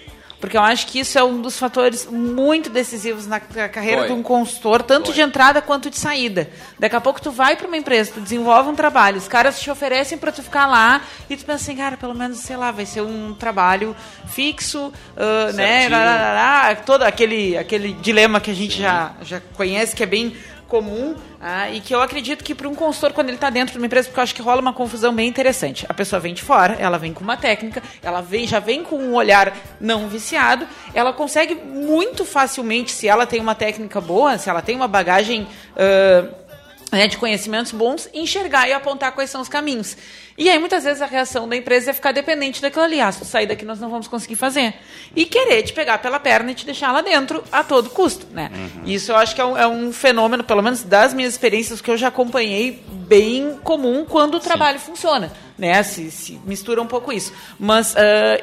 Porque 0.44 0.58
eu 0.58 0.62
acho 0.62 0.86
que 0.88 0.98
isso 0.98 1.18
é 1.18 1.24
um 1.24 1.40
dos 1.40 1.58
fatores 1.58 2.06
muito 2.06 2.68
decisivos 2.68 3.26
na 3.26 3.40
carreira 3.40 4.06
de 4.06 4.12
um 4.12 4.22
consultor, 4.22 4.82
tanto 4.82 5.10
de 5.10 5.22
entrada 5.22 5.62
quanto 5.62 5.88
de 5.88 5.96
saída. 5.96 6.50
Daqui 6.78 6.94
a 6.94 7.00
pouco 7.00 7.18
tu 7.18 7.30
vai 7.30 7.56
para 7.56 7.66
uma 7.66 7.78
empresa, 7.78 8.12
tu 8.12 8.20
desenvolve 8.20 8.68
um 8.68 8.74
trabalho, 8.74 9.16
os 9.16 9.26
caras 9.26 9.58
te 9.58 9.70
oferecem 9.70 10.18
para 10.18 10.30
tu 10.30 10.42
ficar 10.42 10.66
lá 10.66 11.00
e 11.30 11.36
tu 11.36 11.46
pensa 11.46 11.64
assim, 11.64 11.76
cara, 11.76 11.96
pelo 11.96 12.14
menos, 12.14 12.40
sei 12.40 12.58
lá, 12.58 12.70
vai 12.70 12.84
ser 12.84 13.00
um 13.00 13.32
trabalho 13.32 13.96
fixo, 14.26 14.92
uh, 15.16 15.52
né? 15.54 15.88
Lá, 15.88 16.04
lá, 16.04 16.32
lá, 16.34 16.76
todo 16.76 17.04
aquele, 17.04 17.56
aquele 17.56 17.94
dilema 17.94 18.38
que 18.38 18.50
a 18.50 18.54
gente 18.54 18.78
já, 18.78 19.12
já 19.22 19.40
conhece, 19.54 19.96
que 19.96 20.02
é 20.02 20.06
bem 20.06 20.36
comum 20.68 21.14
ah, 21.40 21.70
e 21.70 21.80
que 21.80 21.94
eu 21.94 22.00
acredito 22.00 22.42
que 22.42 22.54
para 22.54 22.68
um 22.68 22.74
consultor, 22.74 23.12
quando 23.12 23.28
ele 23.28 23.36
está 23.36 23.50
dentro 23.50 23.72
de 23.72 23.78
uma 23.78 23.86
empresa, 23.86 24.08
porque 24.08 24.18
eu 24.18 24.22
acho 24.22 24.34
que 24.34 24.42
rola 24.42 24.60
uma 24.60 24.72
confusão 24.72 25.14
bem 25.14 25.28
interessante. 25.28 25.86
A 25.88 25.94
pessoa 25.94 26.20
vem 26.20 26.34
de 26.34 26.42
fora, 26.42 26.74
ela 26.78 26.98
vem 26.98 27.12
com 27.12 27.22
uma 27.22 27.36
técnica, 27.36 27.82
ela 28.02 28.20
vem, 28.20 28.46
já 28.46 28.58
vem 28.58 28.82
com 28.82 28.96
um 28.96 29.14
olhar 29.14 29.56
não 29.80 30.08
viciado, 30.08 30.66
ela 30.92 31.12
consegue 31.12 31.54
muito 31.54 32.24
facilmente, 32.24 32.92
se 32.92 33.08
ela 33.08 33.26
tem 33.26 33.40
uma 33.40 33.54
técnica 33.54 34.00
boa, 34.00 34.38
se 34.38 34.48
ela 34.48 34.62
tem 34.62 34.76
uma 34.76 34.88
bagagem. 34.88 35.46
Uh, 35.76 36.44
né, 36.92 37.08
de 37.08 37.18
conhecimentos 37.18 37.72
bons, 37.72 38.08
enxergar 38.14 38.68
e 38.68 38.72
apontar 38.72 39.10
quais 39.12 39.28
são 39.28 39.40
os 39.40 39.48
caminhos. 39.48 39.96
E 40.36 40.50
aí, 40.50 40.58
muitas 40.58 40.82
vezes, 40.82 41.00
a 41.00 41.06
reação 41.06 41.48
da 41.48 41.56
empresa 41.56 41.90
é 41.90 41.94
ficar 41.94 42.10
dependente 42.10 42.60
daquilo 42.60 42.84
ali. 42.84 43.00
Ah, 43.00 43.12
se 43.12 43.24
sair 43.24 43.46
daqui, 43.46 43.64
nós 43.64 43.80
não 43.80 43.88
vamos 43.88 44.08
conseguir 44.08 44.34
fazer. 44.34 44.74
E 45.14 45.24
querer 45.26 45.62
te 45.62 45.72
pegar 45.72 45.98
pela 45.98 46.18
perna 46.18 46.50
e 46.50 46.54
te 46.54 46.66
deixar 46.66 46.90
lá 46.90 47.02
dentro 47.02 47.44
a 47.52 47.62
todo 47.62 47.88
custo. 47.88 48.26
Né? 48.32 48.50
Uhum. 48.52 48.82
Isso 48.84 49.12
eu 49.12 49.16
acho 49.16 49.32
que 49.32 49.40
é 49.40 49.44
um, 49.44 49.56
é 49.56 49.66
um, 49.66 49.92
fenômeno, 49.92 50.42
pelo 50.42 50.60
menos 50.60 50.82
das 50.82 51.14
minhas 51.14 51.34
experiências 51.34 51.80
que 51.80 51.88
eu 51.88 51.96
já 51.96 52.08
acompanhei, 52.08 52.82
bem 52.88 53.56
comum 53.62 54.04
quando 54.04 54.34
o 54.34 54.40
trabalho 54.40 54.80
Sim. 54.80 54.86
funciona. 54.86 55.32
Né? 55.56 55.80
Se, 55.84 56.10
se, 56.10 56.40
mistura 56.44 56.82
um 56.82 56.86
pouco 56.88 57.12
isso. 57.12 57.32
Mas 57.56 57.94
uh, 57.94 57.96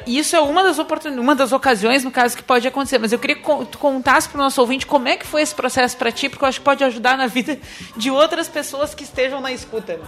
isso 0.06 0.34
é 0.34 0.40
uma 0.40 0.62
das, 0.62 0.78
uma 0.78 1.34
das 1.34 1.52
ocasiões, 1.52 2.02
no 2.04 2.10
caso, 2.10 2.34
que 2.34 2.42
pode 2.42 2.66
acontecer. 2.66 2.96
Mas 2.98 3.12
eu 3.12 3.18
queria 3.18 3.36
que 3.36 3.42
tu 3.66 3.76
contasse 3.76 4.30
para 4.30 4.38
o 4.38 4.42
nosso 4.42 4.58
ouvinte 4.62 4.86
como 4.86 5.08
é 5.08 5.18
que 5.18 5.26
foi 5.26 5.42
esse 5.42 5.54
processo 5.54 5.94
para 5.98 6.10
ti, 6.10 6.30
porque 6.30 6.42
eu 6.42 6.48
acho 6.48 6.60
que 6.60 6.64
pode 6.64 6.82
ajudar 6.84 7.18
na 7.18 7.26
vida 7.26 7.58
de 7.94 8.10
outras 8.10 8.48
pessoas 8.48 8.94
que 8.94 9.04
estejam 9.04 9.42
na 9.42 9.52
escuta. 9.52 10.00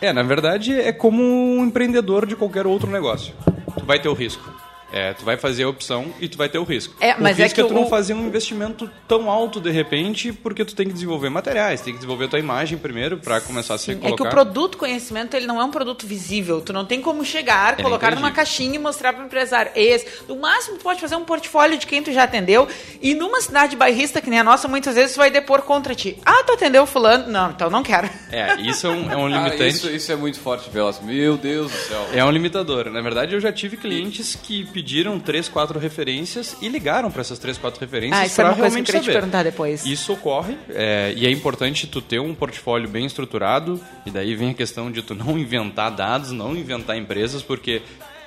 É, 0.00 0.12
na 0.12 0.22
verdade 0.22 0.72
é 0.72 0.92
como 0.92 1.22
um 1.22 1.64
empreendedor 1.64 2.26
de 2.26 2.36
qualquer 2.36 2.66
outro 2.66 2.90
negócio. 2.90 3.34
Tu 3.78 3.84
vai 3.84 4.00
ter 4.00 4.08
o 4.08 4.14
risco. 4.14 4.67
É, 4.92 5.12
tu 5.12 5.24
vai 5.24 5.36
fazer 5.36 5.64
a 5.64 5.68
opção 5.68 6.06
e 6.20 6.28
tu 6.28 6.38
vai 6.38 6.48
ter 6.48 6.58
o 6.58 6.64
risco. 6.64 6.94
É, 7.00 7.14
mas 7.18 7.36
o 7.36 7.40
é 7.40 7.44
risco 7.44 7.60
é 7.60 7.62
que 7.62 7.68
tu 7.68 7.74
o... 7.74 7.80
não 7.80 7.88
fazer 7.88 8.14
um 8.14 8.26
investimento 8.26 8.90
tão 9.06 9.30
alto 9.30 9.60
de 9.60 9.70
repente, 9.70 10.32
porque 10.32 10.64
tu 10.64 10.74
tem 10.74 10.86
que 10.86 10.92
desenvolver 10.92 11.28
materiais, 11.28 11.80
tem 11.80 11.92
que 11.92 11.98
desenvolver 11.98 12.24
a 12.24 12.28
tua 12.28 12.38
imagem 12.38 12.78
primeiro 12.78 13.18
para 13.18 13.40
começar 13.40 13.74
a 13.74 13.78
ser 13.78 13.96
colocado. 13.96 14.14
É 14.14 14.16
que 14.16 14.22
o 14.22 14.30
produto 14.30 14.78
conhecimento 14.78 15.36
ele 15.36 15.46
não 15.46 15.60
é 15.60 15.64
um 15.64 15.70
produto 15.70 16.06
visível. 16.06 16.60
Tu 16.60 16.72
não 16.72 16.84
tem 16.84 17.00
como 17.00 17.24
chegar, 17.24 17.78
é 17.78 17.82
colocar 17.82 18.14
numa 18.14 18.30
caixinha 18.30 18.76
e 18.76 18.78
mostrar 18.78 19.12
para 19.12 19.22
o 19.22 19.26
empresário. 19.26 19.70
Esse. 19.74 20.06
No 20.26 20.36
máximo, 20.36 20.78
tu 20.78 20.82
pode 20.82 21.00
fazer 21.00 21.16
um 21.16 21.24
portfólio 21.24 21.78
de 21.78 21.86
quem 21.86 22.02
tu 22.02 22.12
já 22.12 22.24
atendeu. 22.24 22.66
E 23.02 23.14
numa 23.14 23.40
cidade 23.40 23.76
bairrista 23.76 24.20
que 24.20 24.30
nem 24.30 24.38
a 24.38 24.44
nossa, 24.44 24.68
muitas 24.68 24.94
vezes 24.94 25.14
tu 25.14 25.18
vai 25.18 25.30
depor 25.30 25.62
contra 25.62 25.94
ti. 25.94 26.18
Ah, 26.24 26.42
tu 26.44 26.52
atendeu 26.52 26.86
fulano? 26.86 27.30
Não, 27.30 27.50
então 27.50 27.68
não 27.68 27.82
quero. 27.82 28.08
É, 28.30 28.60
isso 28.60 28.86
é 28.86 28.90
um, 28.90 29.12
é 29.12 29.16
um 29.16 29.28
limitante. 29.28 29.62
Ah, 29.62 29.68
isso, 29.68 29.90
isso, 29.90 30.12
é 30.12 30.16
muito 30.16 30.40
forte, 30.40 30.70
Velas. 30.70 31.00
Meu 31.00 31.36
Deus 31.36 31.70
do 31.70 31.78
céu. 31.78 32.08
É 32.12 32.24
um 32.24 32.30
limitador. 32.30 32.90
Na 32.90 33.00
verdade, 33.00 33.34
eu 33.34 33.40
já 33.40 33.52
tive 33.52 33.76
clientes 33.76 34.34
que 34.34 34.64
pediram 34.78 35.18
três, 35.18 35.48
quatro 35.48 35.76
referências 35.76 36.56
e 36.62 36.68
ligaram 36.68 37.10
para 37.10 37.22
essas 37.22 37.36
três, 37.36 37.58
quatro 37.58 37.80
referências. 37.80 38.20
Ah, 38.20 38.26
isso 38.26 38.40
é 38.40 38.44
uma 38.44 38.54
coisa 38.54 38.76
que 38.76 38.80
eu 38.80 38.84
queria 38.84 39.00
saber. 39.00 39.12
te 39.12 39.14
perguntar 39.16 39.42
depois. 39.42 39.84
Isso 39.84 40.12
ocorre 40.12 40.56
é, 40.70 41.12
e 41.16 41.26
é 41.26 41.30
importante 41.32 41.88
tu 41.88 42.00
ter 42.00 42.20
um 42.20 42.32
portfólio 42.32 42.88
bem 42.88 43.04
estruturado 43.04 43.80
e 44.06 44.10
daí 44.12 44.36
vem 44.36 44.50
a 44.50 44.54
questão 44.54 44.88
de 44.88 45.02
tu 45.02 45.16
não 45.16 45.36
inventar 45.36 45.90
dados, 45.90 46.30
não 46.30 46.56
inventar 46.56 46.96
empresas, 46.96 47.42
porque 47.42 47.82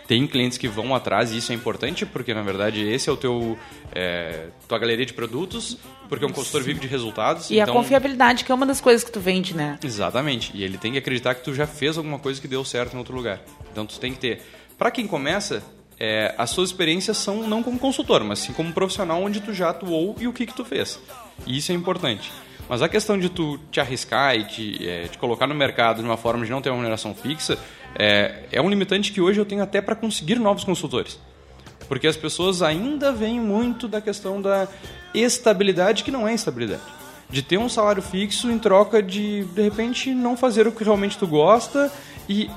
tem 0.09 0.27
clientes 0.27 0.57
que 0.57 0.67
vão 0.67 0.93
atrás 0.93 1.31
e 1.31 1.37
isso 1.37 1.53
é 1.53 1.55
importante 1.55 2.05
porque 2.05 2.33
na 2.33 2.41
verdade 2.41 2.81
esse 2.85 3.07
é 3.09 3.13
o 3.13 3.15
teu 3.15 3.57
é, 3.95 4.47
tua 4.67 4.77
galeria 4.77 5.05
de 5.05 5.13
produtos 5.13 5.77
porque 6.09 6.25
um 6.25 6.33
consultor 6.33 6.63
vive 6.63 6.81
de 6.81 6.87
resultados 6.87 7.49
e 7.49 7.59
então... 7.59 7.73
a 7.73 7.77
confiabilidade 7.77 8.43
que 8.43 8.51
é 8.51 8.55
uma 8.55 8.65
das 8.65 8.81
coisas 8.81 9.05
que 9.05 9.11
tu 9.11 9.21
vende 9.21 9.55
né 9.55 9.79
exatamente 9.81 10.51
e 10.53 10.65
ele 10.65 10.77
tem 10.77 10.91
que 10.91 10.97
acreditar 10.97 11.33
que 11.35 11.43
tu 11.45 11.53
já 11.53 11.65
fez 11.65 11.97
alguma 11.97 12.19
coisa 12.19 12.41
que 12.41 12.47
deu 12.47 12.65
certo 12.65 12.93
em 12.93 12.97
outro 12.97 13.15
lugar 13.15 13.39
então 13.71 13.85
tu 13.85 13.97
tem 14.01 14.11
que 14.11 14.19
ter 14.19 14.41
para 14.77 14.91
quem 14.91 15.07
começa 15.07 15.63
é, 16.03 16.33
as 16.35 16.49
suas 16.49 16.69
experiências 16.69 17.15
são 17.17 17.47
não 17.47 17.61
como 17.61 17.77
consultor, 17.77 18.23
mas 18.23 18.39
sim 18.39 18.53
como 18.53 18.73
profissional 18.73 19.21
onde 19.21 19.39
tu 19.39 19.53
já 19.53 19.69
atuou 19.69 20.15
e 20.19 20.27
o 20.27 20.33
que, 20.33 20.47
que 20.47 20.53
tu 20.53 20.65
fez. 20.65 20.99
E 21.45 21.55
isso 21.55 21.71
é 21.71 21.75
importante. 21.75 22.31
Mas 22.67 22.81
a 22.81 22.89
questão 22.89 23.19
de 23.19 23.29
tu 23.29 23.59
te 23.69 23.79
arriscar 23.79 24.35
e 24.35 24.43
te, 24.45 24.89
é, 24.89 25.07
te 25.07 25.19
colocar 25.19 25.45
no 25.45 25.53
mercado 25.53 25.97
de 25.97 26.03
uma 26.03 26.17
forma 26.17 26.43
de 26.43 26.49
não 26.49 26.59
ter 26.59 26.69
uma 26.69 26.77
remuneração 26.77 27.13
fixa 27.13 27.55
é, 27.93 28.45
é 28.51 28.59
um 28.59 28.67
limitante 28.67 29.11
que 29.11 29.21
hoje 29.21 29.39
eu 29.39 29.45
tenho 29.45 29.61
até 29.61 29.79
para 29.79 29.95
conseguir 29.95 30.39
novos 30.39 30.63
consultores. 30.63 31.19
Porque 31.87 32.07
as 32.07 32.17
pessoas 32.17 32.63
ainda 32.63 33.11
veem 33.11 33.39
muito 33.39 33.87
da 33.87 34.01
questão 34.01 34.41
da 34.41 34.67
estabilidade, 35.13 36.03
que 36.03 36.09
não 36.09 36.27
é 36.27 36.33
estabilidade. 36.33 36.81
De 37.29 37.43
ter 37.43 37.59
um 37.59 37.69
salário 37.69 38.01
fixo 38.01 38.49
em 38.49 38.57
troca 38.57 39.03
de, 39.03 39.43
de 39.43 39.61
repente, 39.61 40.15
não 40.15 40.35
fazer 40.35 40.65
o 40.65 40.71
que 40.71 40.83
realmente 40.83 41.15
tu 41.15 41.27
gosta 41.27 41.91
e 42.27 42.49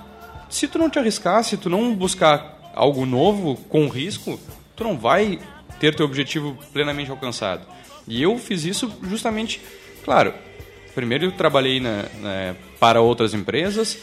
se 0.49 0.67
tu 0.67 0.79
não 0.79 0.89
te 0.89 0.99
arriscar, 0.99 1.45
se 1.45 1.59
tu 1.59 1.69
não 1.69 1.95
buscar 1.95 2.54
algo 2.75 3.07
novo 3.07 3.57
com 3.69 3.89
risco, 3.89 4.39
tu 4.77 4.85
não 4.85 4.99
vai 4.99 5.39
ter 5.79 5.95
teu 5.95 6.07
objetivo 6.07 6.57
plenamente 6.73 7.11
alcançado. 7.11 7.67
E 8.07 8.23
eu 8.23 8.39
fiz 8.39 8.65
isso 8.65 8.93
justamente, 9.03 9.61
claro, 10.05 10.35
primeiro 10.95 11.27
eu 11.27 11.33
trabalhei 11.33 11.81
na, 11.81 12.03
na, 12.21 12.55
para 12.79 13.01
outras 13.01 13.35
empresas, 13.35 13.99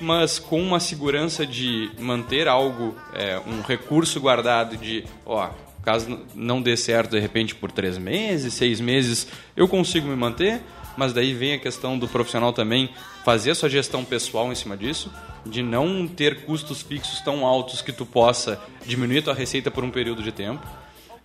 mas 0.00 0.38
com 0.38 0.60
uma 0.60 0.80
segurança 0.80 1.46
de 1.46 1.90
manter 1.98 2.48
algo, 2.48 2.94
é, 3.14 3.40
um 3.46 3.62
recurso 3.62 4.20
guardado 4.20 4.76
de, 4.76 5.04
ó, 5.24 5.50
caso 5.82 6.18
não 6.34 6.60
dê 6.60 6.76
certo 6.76 7.12
de 7.12 7.20
repente 7.20 7.54
por 7.54 7.70
três 7.70 7.96
meses, 7.96 8.54
seis 8.54 8.80
meses, 8.80 9.26
eu 9.56 9.68
consigo 9.68 10.08
me 10.08 10.16
manter, 10.16 10.60
mas 10.96 11.12
daí 11.12 11.34
vem 11.34 11.54
a 11.54 11.58
questão 11.58 11.98
do 11.98 12.08
profissional 12.08 12.52
também 12.52 12.90
fazer 13.24 13.52
a 13.52 13.54
sua 13.54 13.68
gestão 13.68 14.04
pessoal 14.04 14.50
em 14.50 14.54
cima 14.54 14.76
disso, 14.76 15.12
de 15.44 15.62
não 15.62 16.06
ter 16.06 16.44
custos 16.44 16.82
fixos 16.82 17.20
tão 17.20 17.44
altos 17.46 17.82
que 17.82 17.92
tu 17.92 18.06
possa 18.06 18.60
diminuir 18.84 19.22
tua 19.22 19.34
receita 19.34 19.70
por 19.70 19.84
um 19.84 19.90
período 19.90 20.22
de 20.22 20.32
tempo. 20.32 20.66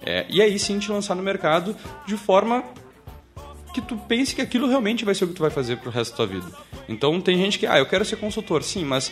É, 0.03 0.25
e 0.29 0.41
aí 0.41 0.57
sim 0.57 0.79
te 0.79 0.91
lançar 0.91 1.15
no 1.15 1.21
mercado 1.21 1.75
de 2.07 2.17
forma 2.17 2.63
que 3.73 3.81
tu 3.81 3.95
pense 3.95 4.35
que 4.35 4.41
aquilo 4.41 4.67
realmente 4.67 5.05
vai 5.05 5.15
ser 5.15 5.25
o 5.25 5.27
que 5.27 5.33
tu 5.33 5.41
vai 5.41 5.51
fazer 5.51 5.77
pro 5.77 5.89
resto 5.89 6.11
da 6.11 6.17
tua 6.17 6.27
vida. 6.27 6.47
Então 6.89 7.21
tem 7.21 7.37
gente 7.37 7.57
que, 7.57 7.65
ah, 7.65 7.77
eu 7.77 7.85
quero 7.85 8.03
ser 8.03 8.17
consultor, 8.17 8.63
sim, 8.63 8.83
mas 8.83 9.11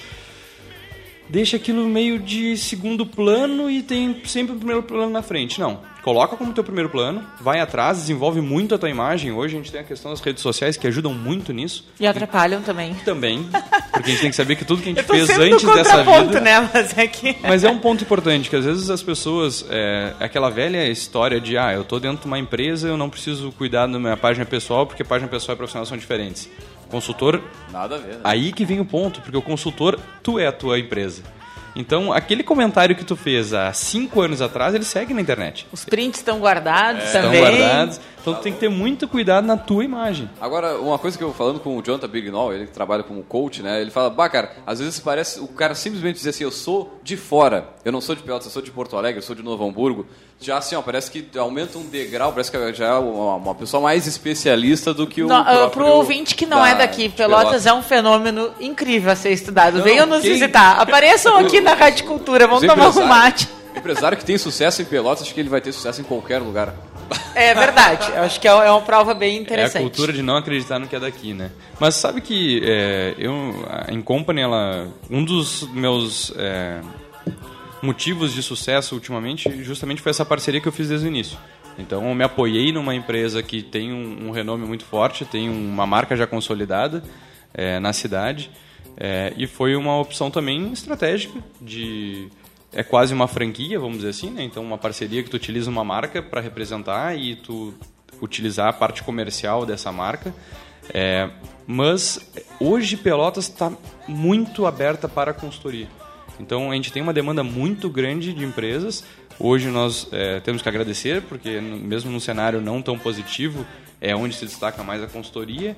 deixa 1.30 1.58
aquilo 1.58 1.88
meio 1.88 2.20
de 2.20 2.58
segundo 2.58 3.06
plano 3.06 3.70
e 3.70 3.82
tem 3.84 4.22
sempre 4.26 4.56
o 4.56 4.58
primeiro 4.58 4.84
plano 4.84 5.10
na 5.10 5.22
frente. 5.22 5.60
Não. 5.60 5.80
Coloca 6.02 6.38
como 6.38 6.54
teu 6.54 6.64
primeiro 6.64 6.90
plano, 6.90 7.24
vai 7.42 7.60
atrás, 7.60 7.98
desenvolve 7.98 8.40
muito 8.40 8.74
a 8.74 8.78
tua 8.78 8.90
imagem. 8.90 9.34
Hoje 9.34 9.56
a 9.56 9.58
gente 9.58 9.72
tem 9.72 9.82
a 9.82 9.84
questão 9.84 10.12
das 10.12 10.22
redes 10.22 10.42
sociais 10.42 10.78
que 10.78 10.88
ajudam 10.88 11.14
muito 11.14 11.52
nisso. 11.52 11.86
E 12.00 12.08
atrapalham 12.08 12.62
também. 12.62 12.94
Também. 13.04 13.44
Porque 13.92 14.10
a 14.10 14.14
gente 14.14 14.22
tem 14.22 14.30
que 14.30 14.36
saber 14.36 14.56
que 14.56 14.64
tudo 14.64 14.82
que 14.82 14.90
a 14.90 14.94
gente 14.94 15.04
fez 15.06 15.30
antes 15.30 15.64
dessa 15.74 16.04
vida. 16.04 16.40
Né? 16.40 16.70
Mas, 16.74 16.98
é 16.98 17.06
que... 17.06 17.36
Mas 17.42 17.64
é 17.66 17.70
um 17.70 17.80
ponto 17.80 18.04
importante, 18.04 18.50
que 18.50 18.56
às 18.56 18.66
vezes 18.66 18.90
as 18.90 19.04
pessoas. 19.04 19.66
É, 19.70 20.14
aquela 20.20 20.50
velha 20.50 20.88
história 20.88 21.40
de 21.40 21.58
ah, 21.58 21.74
eu 21.74 21.84
tô 21.84 22.00
dentro 22.00 22.22
de 22.22 22.28
uma 22.28 22.40
empresa, 22.40 22.88
eu 22.88 22.98
não 22.98 23.10
preciso 23.10 23.52
cuidar 23.52 23.86
da 23.86 24.00
minha 24.00 24.18
página 24.18 24.46
pessoal, 24.46 24.88
porque 24.88 25.04
página 25.04 25.30
pessoal 25.30 25.56
e 25.56 25.58
profissional 25.58 25.86
são 25.86 25.98
diferentes. 25.98 26.50
Consultor. 26.90 27.42
Nada 27.72 27.96
a 27.96 27.98
ver. 28.00 28.16
Né? 28.16 28.22
Aí 28.24 28.52
que 28.52 28.66
vem 28.66 28.80
o 28.80 28.86
ponto, 28.86 29.22
porque 29.22 29.38
o 29.38 29.42
consultor, 29.42 30.00
tu 30.24 30.40
é 30.40 30.48
a 30.48 30.52
tua 30.52 30.80
empresa. 30.80 31.24
Então, 31.76 32.12
aquele 32.12 32.44
comentário 32.44 32.96
que 32.96 33.06
tu 33.06 33.16
fez 33.16 33.54
há 33.54 33.72
cinco 33.72 34.22
anos 34.22 34.42
atrás, 34.42 34.74
ele 34.74 34.84
segue 34.84 35.14
na 35.14 35.22
internet. 35.22 35.68
Os 35.72 35.86
prints 35.86 36.20
estão 36.20 36.40
guardados 36.40 37.04
é. 37.04 37.12
também. 37.12 37.44
Estão 37.44 37.58
guardados. 37.58 38.02
Então, 38.30 38.42
tu 38.42 38.44
tem 38.44 38.54
que 38.54 38.60
ter 38.60 38.70
muito 38.70 39.08
cuidado 39.08 39.46
na 39.46 39.58
tua 39.58 39.84
imagem. 39.84 40.30
Agora, 40.40 40.78
uma 40.80 40.98
coisa 40.98 41.18
que 41.18 41.24
eu 41.24 41.34
falando 41.34 41.60
com 41.60 41.78
o 41.78 41.82
Jonathan 41.82 42.08
Bignall, 42.08 42.54
ele 42.54 42.66
que 42.66 42.72
trabalha 42.72 43.04
como 43.04 43.24
coach, 43.24 43.62
né? 43.62 43.82
Ele 43.82 43.92
fala, 43.92 44.10
bah, 44.10 44.30
cara, 44.30 44.52
às 44.66 44.80
vezes 44.80 45.00
parece, 45.00 45.40
o 45.40 45.48
cara 45.48 45.76
simplesmente 45.76 46.16
diz 46.16 46.28
assim, 46.28 46.44
eu 46.44 46.52
sou 46.52 47.00
de 47.04 47.16
fora, 47.16 47.70
eu 47.84 47.92
não 47.92 48.02
sou 48.02 48.16
de 48.16 48.24
Pelotas, 48.24 48.48
eu 48.48 48.52
sou 48.52 48.62
de 48.62 48.72
Porto 48.72 48.98
Alegre, 48.98 49.20
eu 49.20 49.24
sou 49.24 49.36
de 49.36 49.44
Novo 49.44 49.66
Hamburgo. 49.66 50.06
Já 50.40 50.58
assim, 50.58 50.76
ó, 50.76 50.82
parece 50.82 51.12
que 51.12 51.38
aumenta 51.38 51.78
um 51.78 51.86
degrau, 51.86 52.32
parece 52.32 52.50
que 52.50 52.74
já 52.74 52.88
é 52.88 52.94
uma, 52.94 53.36
uma 53.36 53.56
pessoa 53.56 53.82
mais 53.84 54.08
especialista 54.08 54.94
do 54.94 55.06
que 55.06 55.22
o 55.22 55.28
não, 55.28 55.44
próprio... 55.44 55.70
Pro 55.70 55.88
ouvinte 55.88 56.36
que 56.36 56.46
não 56.46 56.60
da, 56.60 56.70
é 56.70 56.76
daqui, 56.76 57.10
Pelotas, 57.10 57.40
Pelotas, 57.42 57.66
é 57.66 57.74
um 57.74 57.82
fenômeno 57.82 58.52
incrível 58.60 59.12
a 59.12 59.16
ser 59.16 59.32
estudado. 59.32 59.78
Não, 59.78 59.84
Venham 59.84 60.06
nos 60.06 60.22
quem... 60.22 60.32
visitar. 60.32 60.80
Apareçam 60.80 61.36
aqui 61.40 61.60
na 61.60 61.74
Rádio 61.74 62.06
Cultura, 62.06 62.48
vamos 62.48 62.66
tomar 62.66 62.90
um 62.90 63.06
mate. 63.06 63.50
Empresário 63.76 64.18
que 64.18 64.26
tem 64.26 64.38
sucesso 64.38 64.82
em 64.82 64.86
Pelotas, 64.86 65.24
acho 65.24 65.34
que 65.34 65.40
ele 65.40 65.50
vai 65.50 65.62
ter 65.62 65.72
sucesso 65.72 66.02
em 66.02 66.04
qualquer 66.04 66.40
lugar. 66.40 66.74
É 67.36 67.54
verdade, 67.54 68.12
acho 68.14 68.40
que 68.40 68.48
é, 68.48 68.52
é 68.52 68.72
uma 68.72 68.82
prova 68.82 69.14
bem 69.14 69.38
interessante. 69.38 69.78
É 69.78 69.80
a 69.80 69.90
cultura 69.90 70.14
de 70.14 70.22
não 70.22 70.36
acreditar 70.36 70.80
no 70.80 70.88
que 70.88 70.96
é 70.96 71.00
daqui, 71.00 71.34
né? 71.34 71.52
Mas 71.80 71.96
sabe 71.96 72.22
que 72.22 72.62
é, 72.64 73.16
eu, 73.18 73.66
em 73.90 74.02
Company, 74.02 74.42
ela, 74.42 74.88
um 75.10 75.24
dos 75.24 75.64
meus 75.72 76.34
é, 76.38 76.82
motivos 77.82 78.34
de 78.34 78.44
sucesso 78.44 78.96
ultimamente 78.96 79.64
justamente 79.64 80.02
foi 80.02 80.10
essa 80.10 80.26
parceria 80.26 80.60
que 80.60 80.68
eu 80.68 80.72
fiz 80.72 80.90
desde 80.90 81.08
o 81.08 81.10
início. 81.10 81.38
Então 81.78 82.08
eu 82.08 82.14
me 82.14 82.24
apoiei 82.24 82.72
numa 82.72 82.94
empresa 82.94 83.42
que 83.42 83.62
tem 83.62 83.94
um, 83.94 84.28
um 84.28 84.32
renome 84.32 84.66
muito 84.66 84.84
forte, 84.84 85.24
tem 85.24 85.50
uma 85.50 85.88
marca 85.88 86.16
já 86.16 86.28
consolidada 86.28 87.02
é, 87.54 87.80
na 87.80 87.94
cidade 87.94 88.52
é, 88.98 89.34
e 89.38 89.48
foi 89.48 89.76
uma 89.76 89.98
opção 89.98 90.30
também 90.30 90.74
estratégica 90.74 91.40
de 91.62 92.28
é 92.72 92.84
quase 92.84 93.14
uma 93.14 93.28
franquia, 93.28 93.80
vamos 93.80 93.98
dizer 93.98 94.10
assim, 94.10 94.30
né? 94.30 94.44
Então 94.44 94.64
uma 94.64 94.78
parceria 94.78 95.24
que 95.24 95.30
tu 95.30 95.36
utiliza 95.36 95.70
uma 95.70 95.84
marca 95.84 96.22
para 96.22 96.42
representar 96.42 97.18
e 97.18 97.36
tu 97.36 97.74
utilizar 98.22 98.68
a 98.68 98.74
parte 98.74 99.04
comercial 99.04 99.66
dessa 99.66 99.92
marca. 99.92 100.34
É, 100.94 101.30
mas 101.66 102.20
hoje 102.60 102.98
Pelotas 102.98 103.46
está 103.46 103.72
muito 104.08 104.66
aberta 104.66 105.08
para 105.08 105.32
a 105.32 105.34
consultoria. 105.34 105.88
Então 106.40 106.72
a 106.72 106.76
gente 106.76 106.92
tem 106.92 107.02
uma 107.02 107.14
demanda 107.14 107.44
muito 107.44 107.90
grande 107.90 108.34
de 108.34 108.44
empresas. 108.44 109.04
Hoje 109.40 109.68
nós 109.70 110.08
é, 110.12 110.40
temos 110.40 110.62
que 110.62 110.70
agradecer, 110.70 111.22
porque 111.24 111.60
mesmo 111.60 112.12
num 112.12 112.20
cenário 112.20 112.62
não 112.62 112.82
tão 112.82 112.98
positivo, 112.98 113.66
é 114.02 114.16
onde 114.16 114.36
se 114.36 114.46
destaca 114.46 114.84
mais 114.84 115.04
a 115.04 115.08
consultoria. 115.08 115.76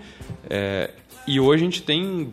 É, 0.50 0.92
e 1.28 1.40
hoje 1.40 1.64
a 1.64 1.66
gente 1.66 1.82
tem 1.82 2.32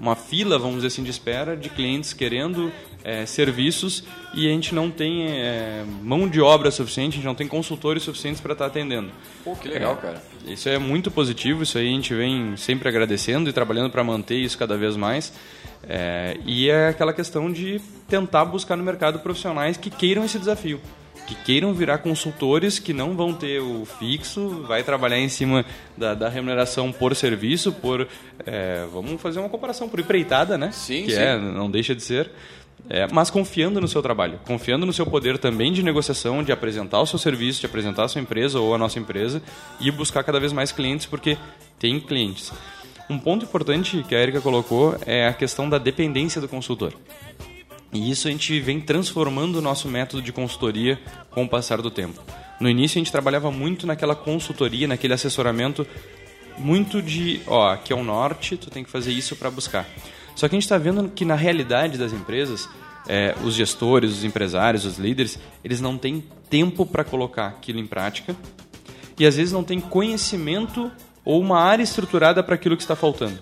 uma 0.00 0.14
fila, 0.14 0.58
vamos 0.58 0.76
dizer 0.76 0.88
assim, 0.88 1.02
de 1.02 1.10
espera 1.10 1.56
de 1.56 1.68
clientes 1.68 2.12
querendo 2.12 2.72
é, 3.04 3.24
serviços 3.26 4.04
e 4.34 4.46
a 4.46 4.50
gente 4.50 4.74
não 4.74 4.90
tem 4.90 5.26
é, 5.28 5.84
mão 6.02 6.28
de 6.28 6.40
obra 6.40 6.70
suficiente, 6.70 7.14
a 7.14 7.16
gente 7.16 7.26
não 7.26 7.34
tem 7.34 7.48
consultores 7.48 8.02
suficientes 8.02 8.40
para 8.40 8.52
estar 8.52 8.66
tá 8.66 8.70
atendendo. 8.70 9.10
Pô, 9.44 9.54
que 9.54 9.68
legal, 9.68 9.94
é, 9.94 9.96
cara. 9.96 10.22
Isso 10.46 10.68
é 10.68 10.78
muito 10.78 11.10
positivo, 11.10 11.62
isso 11.62 11.78
aí 11.78 11.88
a 11.88 11.92
gente 11.92 12.14
vem 12.14 12.56
sempre 12.56 12.88
agradecendo 12.88 13.48
e 13.48 13.52
trabalhando 13.52 13.90
para 13.90 14.02
manter 14.04 14.36
isso 14.36 14.58
cada 14.58 14.76
vez 14.76 14.96
mais. 14.96 15.32
É, 15.88 16.36
e 16.44 16.68
é 16.68 16.88
aquela 16.88 17.12
questão 17.12 17.50
de 17.50 17.80
tentar 18.08 18.44
buscar 18.44 18.76
no 18.76 18.82
mercado 18.82 19.20
profissionais 19.20 19.76
que 19.76 19.90
queiram 19.90 20.24
esse 20.24 20.38
desafio 20.38 20.80
que 21.28 21.34
queiram 21.34 21.74
virar 21.74 21.98
consultores 21.98 22.78
que 22.78 22.94
não 22.94 23.14
vão 23.14 23.34
ter 23.34 23.60
o 23.60 23.84
fixo, 23.84 24.64
vai 24.66 24.82
trabalhar 24.82 25.18
em 25.18 25.28
cima 25.28 25.62
da, 25.94 26.14
da 26.14 26.26
remuneração 26.26 26.90
por 26.90 27.14
serviço, 27.14 27.70
por 27.70 28.08
é, 28.46 28.86
vamos 28.90 29.20
fazer 29.20 29.38
uma 29.38 29.50
comparação 29.50 29.90
por 29.90 30.00
empreitada, 30.00 30.56
né? 30.56 30.70
Sim, 30.72 31.04
que 31.04 31.12
sim. 31.12 31.20
é 31.20 31.36
não 31.38 31.70
deixa 31.70 31.94
de 31.94 32.02
ser. 32.02 32.30
É, 32.90 33.06
mas 33.12 33.28
confiando 33.28 33.80
no 33.80 33.88
seu 33.88 34.00
trabalho, 34.00 34.40
confiando 34.46 34.86
no 34.86 34.92
seu 34.92 35.04
poder 35.04 35.38
também 35.38 35.72
de 35.72 35.82
negociação, 35.82 36.42
de 36.42 36.52
apresentar 36.52 37.00
o 37.00 37.06
seu 37.06 37.18
serviço, 37.18 37.60
de 37.60 37.66
apresentar 37.66 38.04
a 38.04 38.08
sua 38.08 38.20
empresa 38.20 38.60
ou 38.60 38.74
a 38.74 38.78
nossa 38.78 38.98
empresa 38.98 39.42
e 39.80 39.90
buscar 39.90 40.22
cada 40.24 40.40
vez 40.40 40.52
mais 40.52 40.72
clientes, 40.72 41.04
porque 41.04 41.36
tem 41.78 42.00
clientes. 42.00 42.52
Um 43.10 43.18
ponto 43.18 43.44
importante 43.44 44.04
que 44.08 44.14
a 44.14 44.20
Erika 44.20 44.40
colocou 44.40 44.96
é 45.06 45.26
a 45.26 45.32
questão 45.32 45.68
da 45.68 45.78
dependência 45.78 46.40
do 46.40 46.48
consultor. 46.48 46.92
E 47.92 48.10
isso 48.10 48.28
a 48.28 48.30
gente 48.30 48.58
vem 48.60 48.80
transformando 48.80 49.56
o 49.56 49.62
nosso 49.62 49.88
método 49.88 50.22
de 50.22 50.32
consultoria 50.32 50.98
com 51.30 51.44
o 51.44 51.48
passar 51.48 51.80
do 51.80 51.90
tempo. 51.90 52.22
No 52.60 52.68
início 52.68 52.98
a 52.98 53.00
gente 53.00 53.12
trabalhava 53.12 53.50
muito 53.50 53.86
naquela 53.86 54.14
consultoria, 54.14 54.86
naquele 54.86 55.14
assessoramento 55.14 55.86
muito 56.58 57.00
de, 57.00 57.40
ó, 57.46 57.70
aqui 57.70 57.92
é 57.92 57.96
o 57.96 58.02
norte, 58.02 58.56
tu 58.56 58.68
tem 58.68 58.82
que 58.82 58.90
fazer 58.90 59.12
isso 59.12 59.36
para 59.36 59.50
buscar. 59.50 59.86
Só 60.38 60.48
que 60.48 60.54
a 60.54 60.56
gente 60.56 60.66
está 60.66 60.78
vendo 60.78 61.08
que 61.08 61.24
na 61.24 61.34
realidade 61.34 61.98
das 61.98 62.12
empresas, 62.12 62.68
é, 63.08 63.34
os 63.42 63.54
gestores, 63.54 64.12
os 64.12 64.22
empresários, 64.22 64.84
os 64.84 64.96
líderes, 64.96 65.36
eles 65.64 65.80
não 65.80 65.98
têm 65.98 66.22
tempo 66.48 66.86
para 66.86 67.02
colocar 67.02 67.48
aquilo 67.48 67.80
em 67.80 67.86
prática 67.88 68.36
e 69.18 69.26
às 69.26 69.34
vezes 69.34 69.52
não 69.52 69.64
têm 69.64 69.80
conhecimento 69.80 70.92
ou 71.24 71.40
uma 71.40 71.58
área 71.58 71.82
estruturada 71.82 72.40
para 72.40 72.54
aquilo 72.54 72.76
que 72.76 72.84
está 72.84 72.94
faltando. 72.94 73.40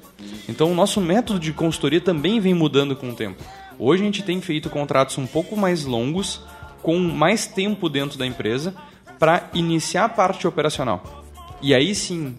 Então 0.49 0.73
o 0.73 0.75
nosso 0.75 0.99
método 0.99 1.39
de 1.39 1.53
consultoria 1.53 2.01
também 2.01 2.41
vem 2.41 2.55
mudando 2.55 2.97
com 2.97 3.11
o 3.11 3.15
tempo. 3.15 3.45
Hoje 3.79 4.03
a 4.03 4.07
gente 4.07 4.23
tem 4.23 4.41
feito 4.41 4.71
contratos 4.71 5.19
um 5.19 5.27
pouco 5.27 5.55
mais 5.55 5.85
longos, 5.85 6.41
com 6.83 6.99
mais 6.99 7.47
tempo 7.47 7.91
dentro 7.91 8.17
da 8.19 8.25
empresa, 8.25 8.75
para 9.19 9.51
iniciar 9.53 10.07
a 10.07 10.09
parte 10.09 10.49
operacional. 10.49 11.27
E 11.61 11.75
aí 11.75 11.95
sim, 11.95 12.35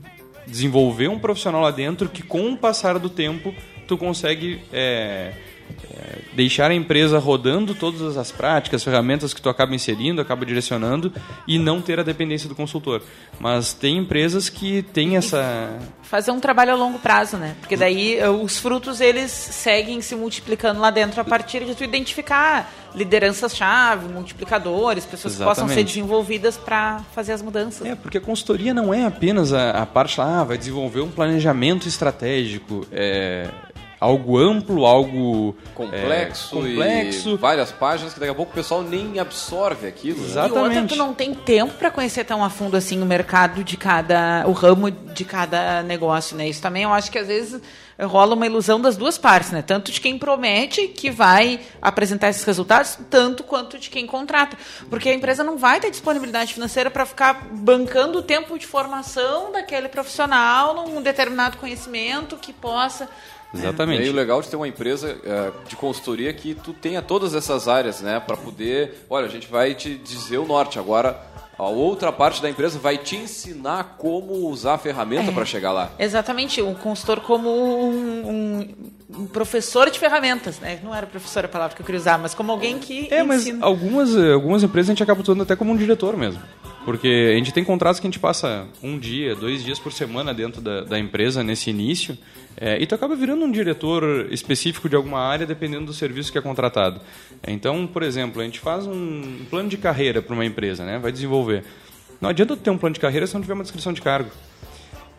desenvolver 0.48 1.10
um 1.10 1.20
profissional 1.20 1.62
lá 1.62 1.70
dentro 1.70 2.10
que 2.10 2.24
com 2.24 2.52
o 2.52 2.58
passar 2.58 2.98
do 2.98 3.08
tempo 3.08 3.54
tu 3.88 3.98
consegue 3.98 4.62
é, 4.72 5.34
é, 5.84 6.20
deixar 6.34 6.72
a 6.72 6.74
empresa 6.74 7.18
rodando 7.20 7.74
todas 7.74 8.18
as 8.18 8.32
práticas, 8.32 8.84
ferramentas 8.84 9.34
que 9.34 9.42
tu 9.42 9.50
acaba 9.50 9.74
inserindo, 9.74 10.22
acaba 10.22 10.46
direcionando 10.46 11.12
e 11.48 11.58
não 11.58 11.82
ter 11.82 12.00
a 12.00 12.04
dependência 12.04 12.48
do 12.48 12.56
consultor. 12.56 13.02
Mas 13.40 13.74
tem 13.74 13.98
empresas 13.98 14.50
que 14.50 14.82
têm 14.82 15.18
essa 15.18 15.80
fazer 16.04 16.32
um 16.32 16.40
trabalho 16.40 16.72
a 16.72 16.76
longo 16.76 17.00
prazo, 17.00 17.36
né? 17.36 17.56
Porque 17.60 17.76
daí 17.76 18.18
eh, 18.18 18.30
os 18.30 18.58
frutos 18.58 19.02
eles 19.02 19.30
seguem 19.30 20.02
se 20.02 20.16
multiplicando 20.16 20.80
lá 20.80 20.90
dentro 20.90 21.20
a 21.20 21.24
partir 21.24 21.66
de 21.66 21.76
tu 21.76 21.84
identificar 21.84 22.72
lideranças-chave, 22.96 24.08
multiplicadores, 24.08 25.06
pessoas 25.06 25.36
Exatamente. 25.36 25.56
que 25.56 25.62
possam 25.62 25.76
ser 25.76 25.84
desenvolvidas 25.84 26.58
para 26.58 27.00
fazer 27.14 27.34
as 27.34 27.42
mudanças. 27.42 27.86
É, 27.86 27.94
porque 27.94 28.18
a 28.18 28.22
consultoria 28.22 28.74
não 28.74 28.94
é 28.94 29.06
apenas 29.06 29.52
a, 29.52 29.72
a 29.72 29.86
parte 29.86 30.20
lá, 30.20 30.42
ah, 30.42 30.44
vai 30.46 30.58
desenvolver 30.58 31.02
um 31.02 31.12
planejamento 31.12 31.88
estratégico, 31.88 32.88
é, 32.92 33.50
algo 34.00 34.38
amplo, 34.38 34.86
algo 34.86 35.56
complexo, 35.74 36.60
é, 36.60 36.70
complexo. 36.70 37.38
várias 37.38 37.72
páginas 37.72 38.14
que 38.14 38.20
daqui 38.20 38.32
a 38.32 38.36
pouco 38.36 38.52
o 38.52 38.56
pessoal 38.56 38.84
nem 38.84 39.20
absorve 39.20 39.88
aquilo. 39.88 40.20
Né? 40.20 40.26
Exatamente. 40.26 40.76
E 40.76 40.82
outra, 40.82 40.88
tu 40.88 40.96
não 40.96 41.14
tem 41.14 41.34
tempo 41.34 41.74
para 41.74 41.90
conhecer 41.90 42.24
tão 42.24 42.44
a 42.44 42.50
fundo 42.50 42.78
assim 42.78 43.02
o 43.02 43.06
mercado 43.06 43.64
de 43.64 43.76
cada, 43.76 44.44
o 44.48 44.52
ramo 44.52 44.92
de 44.92 45.26
cada 45.26 45.82
negócio, 45.82 46.38
né? 46.38 46.48
Isso 46.48 46.62
também 46.62 46.84
eu 46.84 46.94
acho 46.94 47.12
que 47.12 47.18
às 47.18 47.28
vezes 47.28 47.60
rola 48.06 48.36
uma 48.36 48.46
ilusão 48.46 48.80
das 48.80 48.96
duas 48.96 49.18
partes, 49.18 49.52
né? 49.52 49.64
Tanto 49.64 49.92
de 49.92 50.00
quem 50.00 50.20
promete 50.20 50.88
que 50.90 51.10
vai 51.10 51.60
apresentar 51.82 52.30
esses 52.30 52.44
resultados, 52.44 53.00
tanto 53.10 53.44
quanto 53.44 53.80
de 53.80 53.90
quem 53.90 54.06
contrata. 54.06 54.56
Porque 54.90 55.10
a 55.10 55.14
empresa 55.14 55.44
não 55.44 55.58
vai 55.58 55.80
ter 55.80 55.90
disponibilidade 55.90 56.54
financeira 56.54 56.92
para 56.92 57.06
ficar 57.06 57.48
bancando 57.52 58.20
o 58.20 58.22
tempo 58.22 58.60
de 58.60 58.68
formação 58.68 59.52
daquele 59.52 59.90
profissional 59.90 60.76
num 60.76 61.02
determinado 61.02 61.58
conhecimento 61.58 62.38
que 62.38 62.54
possa 62.54 63.10
Exatamente. 63.54 64.02
E 64.02 64.04
aí 64.06 64.10
o 64.10 64.14
legal 64.14 64.42
de 64.42 64.50
ter 64.50 64.56
uma 64.56 64.68
empresa 64.68 65.16
uh, 65.16 65.68
de 65.68 65.76
consultoria 65.76 66.34
que 66.34 66.54
tu 66.54 66.74
tenha 66.74 67.02
todas 67.02 67.34
essas 67.34 67.68
áreas, 67.68 68.02
né? 68.02 68.20
Para 68.20 68.38
poder, 68.38 69.06
olha, 69.10 69.26
a 69.26 69.30
gente 69.30 69.48
vai 69.48 69.74
te 69.74 69.96
dizer 69.96 70.38
o 70.38 70.46
norte, 70.46 70.78
agora 70.78 71.20
a 71.58 71.68
outra 71.68 72.12
parte 72.12 72.42
da 72.42 72.50
empresa 72.50 72.78
vai 72.78 72.98
te 72.98 73.16
ensinar 73.16 73.96
como 73.98 74.48
usar 74.48 74.76
a 74.76 74.78
ferramenta 74.78 75.32
é, 75.32 75.34
para 75.34 75.46
chegar 75.46 75.72
lá. 75.72 75.92
Exatamente, 75.98 76.62
o 76.62 76.76
consultor 76.76 77.20
como 77.22 77.50
um, 77.50 77.90
um, 77.90 78.60
um 78.60 78.97
professor 79.32 79.90
de 79.90 79.98
ferramentas, 79.98 80.60
né? 80.60 80.80
Não 80.84 80.94
era 80.94 81.06
professor 81.08 81.46
a 81.46 81.48
palavra 81.48 81.76
que 81.76 81.82
eu 81.82 81.86
queria 81.86 82.00
usar, 82.00 82.18
mas 82.18 82.34
como 82.34 82.52
alguém 82.52 82.78
que 82.78 83.08
É, 83.10 83.24
mas 83.24 83.42
ensina. 83.42 83.66
algumas, 83.66 84.16
algumas 84.16 84.64
empresas 84.64 84.90
a 84.90 84.94
gente 84.94 85.04
acaba 85.04 85.22
atuando 85.22 85.44
até 85.44 85.56
como 85.56 85.72
um 85.72 85.78
diretor 85.78 86.18
mesmo. 86.18 86.42
Porque 86.84 87.32
a 87.34 87.38
gente 87.38 87.54
tem 87.54 87.64
contratos 87.64 88.00
que 88.00 88.08
a 88.08 88.10
gente 88.10 88.20
passa 88.20 88.66
um 88.82 88.98
dia, 88.98 89.36
dois 89.36 89.64
dias 89.64 89.78
por 89.78 89.92
semana 89.92 90.34
dentro 90.34 90.62
da, 90.62 90.82
da 90.82 90.98
empresa 90.98 91.44
nesse 91.44 91.70
início, 91.70 92.18
é, 92.56 92.82
e 92.82 92.88
tu 92.88 92.96
acaba 92.96 93.16
virando 93.16 93.44
um 93.44 93.52
diretor 93.52 94.28
específico 94.32 94.88
de 94.90 94.96
alguma 94.96 95.20
área 95.20 95.46
dependendo 95.46 95.86
do 95.86 95.94
serviço 95.94 96.32
que 96.32 96.38
é 96.38 96.42
contratado. 96.42 97.02
Então, 97.46 97.86
por 97.86 98.04
exemplo, 98.04 98.42
a 98.42 98.46
gente 98.46 98.60
faz 98.60 98.88
um 98.88 99.46
plano 99.50 99.70
de 99.70 99.78
carreira 99.78 100.22
para 100.22 100.34
uma 100.34 100.46
empresa, 100.46 100.86
né? 100.86 100.98
vai 100.98 101.12
desenvolver. 101.12 101.64
Não 102.20 102.30
adianta 102.30 102.58
ter 102.58 102.70
um 102.70 102.78
plano 102.78 102.94
de 102.94 103.00
carreira 103.00 103.28
se 103.28 103.34
não 103.34 103.42
tiver 103.42 103.54
uma 103.54 103.64
descrição 103.64 103.94
de 103.94 104.02
cargo. 104.02 104.32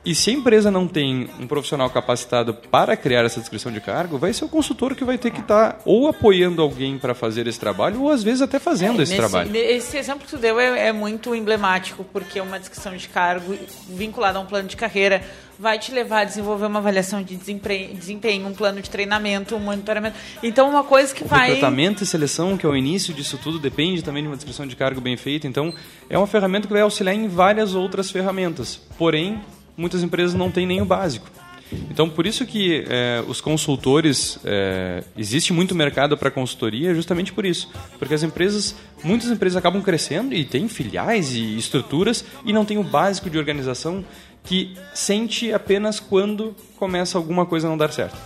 E 0.05 0.15
se 0.15 0.31
a 0.31 0.33
empresa 0.33 0.71
não 0.71 0.87
tem 0.89 1.29
um 1.39 1.47
profissional 1.47 1.91
capacitado 1.91 2.55
para 2.55 2.97
criar 2.97 3.25
essa 3.25 3.41
descrição 3.41 3.71
de 3.71 3.81
cargo, 3.81 4.17
vai 4.17 4.33
ser 4.33 4.45
o 4.45 4.49
consultor 4.49 4.95
que 4.95 5.05
vai 5.05 5.19
ter 5.19 5.31
que 5.31 5.41
estar 5.41 5.73
tá 5.73 5.79
ou 5.85 6.09
apoiando 6.09 6.63
alguém 6.63 6.97
para 6.97 7.15
fazer 7.15 7.47
esse 7.47 7.59
trabalho, 7.61 8.03
ou 8.03 8.11
às 8.11 8.23
vezes 8.23 8.41
até 8.41 8.59
fazendo 8.59 9.01
É, 9.01 9.03
esse 9.03 9.13
nesse- 9.13 9.17
trabalho. 9.29 9.55
Esse 9.55 9.99
exemplo 9.99 10.25
que 10.25 10.31
tu 10.31 10.39
deu 10.39 10.59
é, 10.59 10.89
é 10.89 10.93
muito 10.93 11.35
emblemático, 11.35 12.05
porque 12.05 12.41
uma 12.41 12.59
descrição 12.59 12.97
de 12.97 13.07
cargo 13.09 13.55
vinculada 13.89 14.39
a 14.39 14.41
um 14.41 14.47
plano 14.47 14.67
de 14.69 14.77
carreira 14.77 15.21
vai 15.59 15.79
te 15.79 15.91
levar 15.93 16.21
a 16.21 16.25
desenvolver 16.25 16.67
uma 16.67 16.79
avaliação 16.79 17.21
de 17.23 17.35
desempenho, 17.37 18.47
um 18.47 18.55
plano 18.55 18.81
de 18.81 18.89
treinamento, 18.89 19.57
um 19.57 19.61
monitoramento. 19.61 20.17
Então, 20.43 20.71
uma 20.71 20.85
coisa 20.85 21.13
que 21.13 21.25
O 21.25 21.27
vai... 21.27 21.49
recrutamento 21.49 22.03
e 22.05 22.07
seleção, 22.07 22.57
que 22.57 22.65
é 22.65 22.69
o 22.69 22.77
início 22.77 23.13
disso 23.13 23.37
tudo, 23.43 23.59
depende 23.59 24.01
também 24.01 24.23
de 24.23 24.29
uma 24.29 24.37
descrição 24.37 24.67
de 24.67 24.77
cargo 24.77 25.01
bem 25.01 25.17
feita. 25.17 25.47
Então, 25.49 25.75
é 26.09 26.17
uma 26.17 26.29
ferramenta 26.29 26.67
que 26.69 26.73
vai 26.73 26.83
auxiliar 26.83 27.15
em 27.17 27.27
várias 27.27 27.75
outras 27.75 28.09
ferramentas. 28.11 28.81
Porém, 28.97 29.41
muitas 29.79 30.03
empresas 30.03 30.35
não 30.35 30.51
têm 30.51 30.67
nem 30.67 30.83
o 30.83 30.85
básico. 30.85 31.31
Então, 31.91 32.09
por 32.09 32.27
isso 32.27 32.47
que 32.47 32.85
eh, 32.89 33.23
os 33.29 33.41
consultores, 33.41 34.39
eh, 34.45 35.05
existe 35.17 35.53
muito 35.53 35.75
mercado 35.75 36.17
para 36.17 36.31
consultoria 36.31 36.95
justamente 36.95 37.33
por 37.33 37.45
isso. 37.45 37.71
Porque 37.99 38.15
as 38.15 38.23
empresas, 38.23 38.75
muitas 39.05 39.31
empresas 39.31 39.57
acabam 39.57 39.83
crescendo 39.83 40.35
e 40.35 40.45
têm 40.45 40.67
filiais 40.67 41.35
e 41.35 41.57
estruturas 41.57 42.25
e 42.45 42.53
não 42.53 42.65
tem 42.65 42.79
o 42.79 42.83
básico 42.83 43.29
de 43.29 43.39
organização 43.39 44.05
que 44.45 44.75
sente 44.95 45.53
apenas 45.53 46.01
quando 46.01 46.57
começa 46.77 47.19
alguma 47.19 47.45
coisa 47.45 47.67
a 47.67 47.71
não 47.71 47.77
dar 47.77 47.93
certo. 47.93 48.17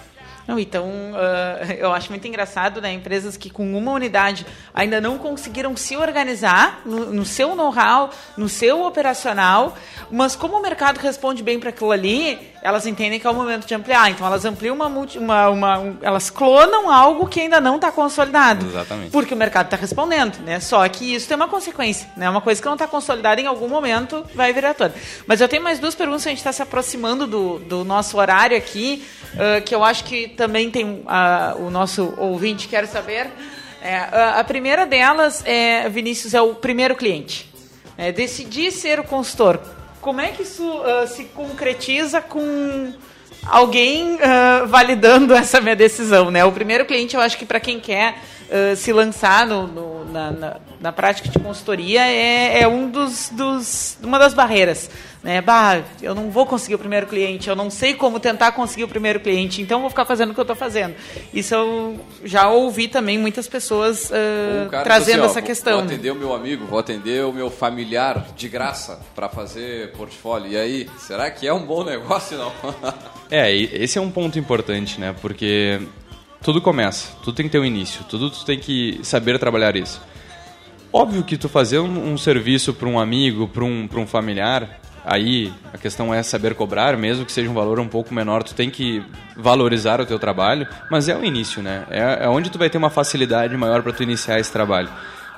Não, 0.53 0.59
então, 0.59 0.91
ah, 1.15 1.65
eu 1.79 1.91
acho 1.93 2.11
muito 2.11 2.29
engraçado, 2.29 2.81
né? 2.81 2.93
Empresas 2.93 3.37
que 3.39 3.49
com 3.49 3.77
uma 3.77 3.93
unidade 3.93 4.47
ainda 4.75 5.01
não 5.01 5.17
conseguiram 5.17 5.75
se 5.77 5.97
organizar 5.97 6.83
no, 6.85 7.07
no 7.13 7.25
seu 7.25 7.57
know-how, 7.57 8.11
no 8.37 8.49
seu 8.51 8.85
operacional, 8.85 9.75
mas 10.11 10.37
como 10.37 10.59
o 10.59 10.63
mercado 10.63 10.99
responde 10.99 11.43
bem 11.43 11.59
para 11.59 11.71
aquilo 11.71 11.91
ali, 11.91 12.39
elas 12.63 12.87
entendem 12.87 13.19
que 13.19 13.27
é 13.27 13.31
o 13.31 13.35
momento 13.35 13.67
de 13.67 13.75
ampliar. 13.75 14.11
Então, 14.11 14.27
elas 14.27 14.45
ampliam 14.45 14.75
uma, 14.75 14.89
multi- 14.89 15.19
uma, 15.19 15.49
uma 15.49 15.79
um- 15.79 15.97
elas 16.03 16.29
clonam 16.29 16.91
algo 16.91 17.27
que 17.27 17.41
ainda 17.41 17.61
não 17.61 17.77
está 17.77 17.91
consolidado. 17.91 18.67
Exatamente. 18.67 19.11
Porque 19.11 19.33
o 19.33 19.37
mercado 19.37 19.67
está 19.67 19.77
respondendo, 19.77 20.39
né? 20.45 20.61
Só 20.61 20.87
que 20.89 21.15
isso 21.15 21.27
tem 21.27 21.35
uma 21.37 21.49
consequência, 21.49 22.09
né? 22.17 22.29
Uma 22.29 22.41
coisa 22.43 22.61
que 22.61 22.67
não 22.67 22.75
está 22.75 22.87
consolidada 22.87 23.41
em 23.41 23.47
algum 23.47 23.69
momento 23.69 24.25
vai 24.35 24.53
virar 24.53 24.75
toda. 24.75 24.95
Mas 25.27 25.41
eu 25.41 25.49
tenho 25.49 25.63
mais 25.63 25.79
duas 25.79 25.95
perguntas, 25.95 26.27
a 26.27 26.31
gente 26.31 26.39
está 26.39 26.53
se 26.53 26.61
aproximando 26.63 27.27
do, 27.27 27.59
do 27.61 27.85
nosso 27.85 28.19
horário 28.19 28.57
aqui, 28.57 29.03
ah, 29.39 29.61
que 29.63 29.75
eu 29.75 29.83
acho 29.83 30.05
que 30.05 30.29
também 30.43 30.73
tem 30.73 31.05
ah, 31.07 31.55
o 31.57 31.71
nosso 31.71 32.15
ouvinte 32.19 32.67
quer 32.67 32.85
saber. 32.89 33.29
É, 33.81 33.97
a 33.97 34.43
primeira 34.43 34.85
delas, 34.85 35.41
é, 35.47 35.89
Vinícius, 35.89 36.35
é 36.35 36.43
o 36.43 36.53
primeiro 36.53 36.97
cliente. 36.97 37.49
É, 37.97 38.11
ser 38.73 38.99
o 38.99 39.05
consultor. 39.05 39.61
Como 40.01 40.21
é 40.21 40.31
que 40.33 40.43
isso 40.43 40.83
ah, 40.83 41.07
se 41.07 41.27
concretiza 41.27 42.21
com 42.21 42.93
alguém 43.47 44.19
ah, 44.21 44.65
validando 44.67 45.33
essa 45.39 45.61
minha 45.61 45.77
decisão, 45.77 46.29
né? 46.29 46.45
O 46.45 46.51
primeiro 46.51 46.85
cliente, 46.87 47.15
eu 47.15 47.21
acho 47.21 47.39
que 47.39 47.47
para 47.47 47.61
quem 47.61 47.79
quer 47.79 48.17
ah, 48.53 48.77
se 48.77 48.93
lançar 48.93 49.47
no, 49.47 49.67
no- 49.67 50.05
na, 50.13 50.31
na- 50.31 50.57
na 50.81 50.93
prática 50.93 51.29
de 51.29 51.39
consultoria 51.39 52.03
é, 52.07 52.61
é 52.63 52.69
um 52.69 52.91
dos, 52.91 53.29
dos- 53.31 53.97
uma 54.03 54.19
das 54.19 54.35
barreiras, 54.35 54.91
né? 55.23 55.41
Bah, 55.41 55.81
eu 56.03 56.15
não 56.15 56.29
vou 56.31 56.45
conseguir 56.45 56.75
o 56.75 56.79
primeiro 56.79 57.07
cliente, 57.07 57.49
eu 57.49 57.55
não 57.57 57.71
sei 57.71 57.95
como 57.95 58.19
tentar 58.21 58.51
conseguir 58.53 58.85
o 58.85 58.89
primeiro 58.89 59.21
cliente, 59.21 59.63
então 59.63 59.81
vou 59.81 59.89
ficar 59.89 60.05
fazendo 60.05 60.31
o 60.31 60.35
que 60.35 60.41
eu 60.41 60.43
estou 60.43 60.57
fazendo. 60.57 60.95
Isso 61.33 61.55
eu 61.55 62.01
já 62.25 62.49
ouvi 62.51 62.89
também 62.89 63.17
muitas 63.17 63.47
pessoas 63.49 64.11
cara 64.71 64.83
trazendo 64.85 65.21
assim, 65.21 65.23
ó, 65.23 65.25
essa 65.27 65.41
vou- 65.41 65.43
questão. 65.47 65.73
Vou 65.79 65.85
atender 65.87 66.11
o 66.11 66.17
meu 66.17 66.35
amigo, 66.35 66.67
vou 66.67 66.79
atender 66.79 67.25
o 67.25 67.33
meu 67.33 67.49
familiar 67.49 68.27
de 68.37 68.49
graça 68.49 69.01
para 69.15 69.29
fazer 69.29 69.93
portfólio. 69.93 70.51
E 70.53 70.57
aí, 70.59 70.91
será 70.99 71.31
que 71.31 71.47
é 71.47 71.53
um 71.55 71.65
bom 71.65 71.85
negócio 71.85 72.37
não? 72.37 72.53
É, 73.31 73.51
esse 73.51 73.97
é 73.97 74.01
um 74.01 74.11
ponto 74.11 74.39
importante, 74.39 75.01
né? 75.01 75.15
Porque 75.23 75.81
tudo 76.43 76.61
começa, 76.61 77.13
tudo 77.23 77.35
tem 77.35 77.47
que 77.47 77.53
ter 77.53 77.59
um 77.59 77.65
início, 77.65 78.05
tudo 78.09 78.31
tu 78.31 78.45
tem 78.45 78.59
que 78.59 79.01
saber 79.03 79.39
trabalhar 79.39 79.77
isso. 79.77 80.01
Óbvio 80.93 81.23
que 81.23 81.37
tu 81.37 81.49
fazer 81.49 81.79
um, 81.79 82.13
um 82.13 82.19
serviço 82.19 82.75
para 82.75 82.89
um 82.89 82.99
amigo, 82.99 83.49
para 83.49 83.65
um, 83.65 83.89
um 83.95 84.07
familiar, 84.07 84.81
aí 85.05 85.53
a 85.73 85.79
questão 85.79 86.13
é 86.13 86.23
saber 86.23 86.55
cobrar, 86.55 86.97
mesmo 86.99 87.25
que 87.25 87.33
seja 87.33 87.49
um 87.49 87.55
valor 87.55 87.81
um 87.81 87.89
pouco 87.89 88.13
menor, 88.13 88.43
tu 88.43 88.55
tem 88.55 88.69
que 88.69 89.03
valorizar 89.37 90.01
o 90.01 90.07
teu 90.07 90.19
trabalho, 90.19 90.67
mas 90.91 91.09
é 91.09 91.17
o 91.17 91.25
início, 91.25 91.63
né? 91.63 91.87
É, 91.91 92.25
é 92.25 92.29
onde 92.29 92.51
tu 92.51 92.59
vai 92.59 92.69
ter 92.69 92.77
uma 92.77 92.91
facilidade 92.91 93.57
maior 93.57 93.83
para 93.83 93.93
tu 93.93 94.03
iniciar 94.03 94.39
esse 94.39 94.53
trabalho. 94.53 94.91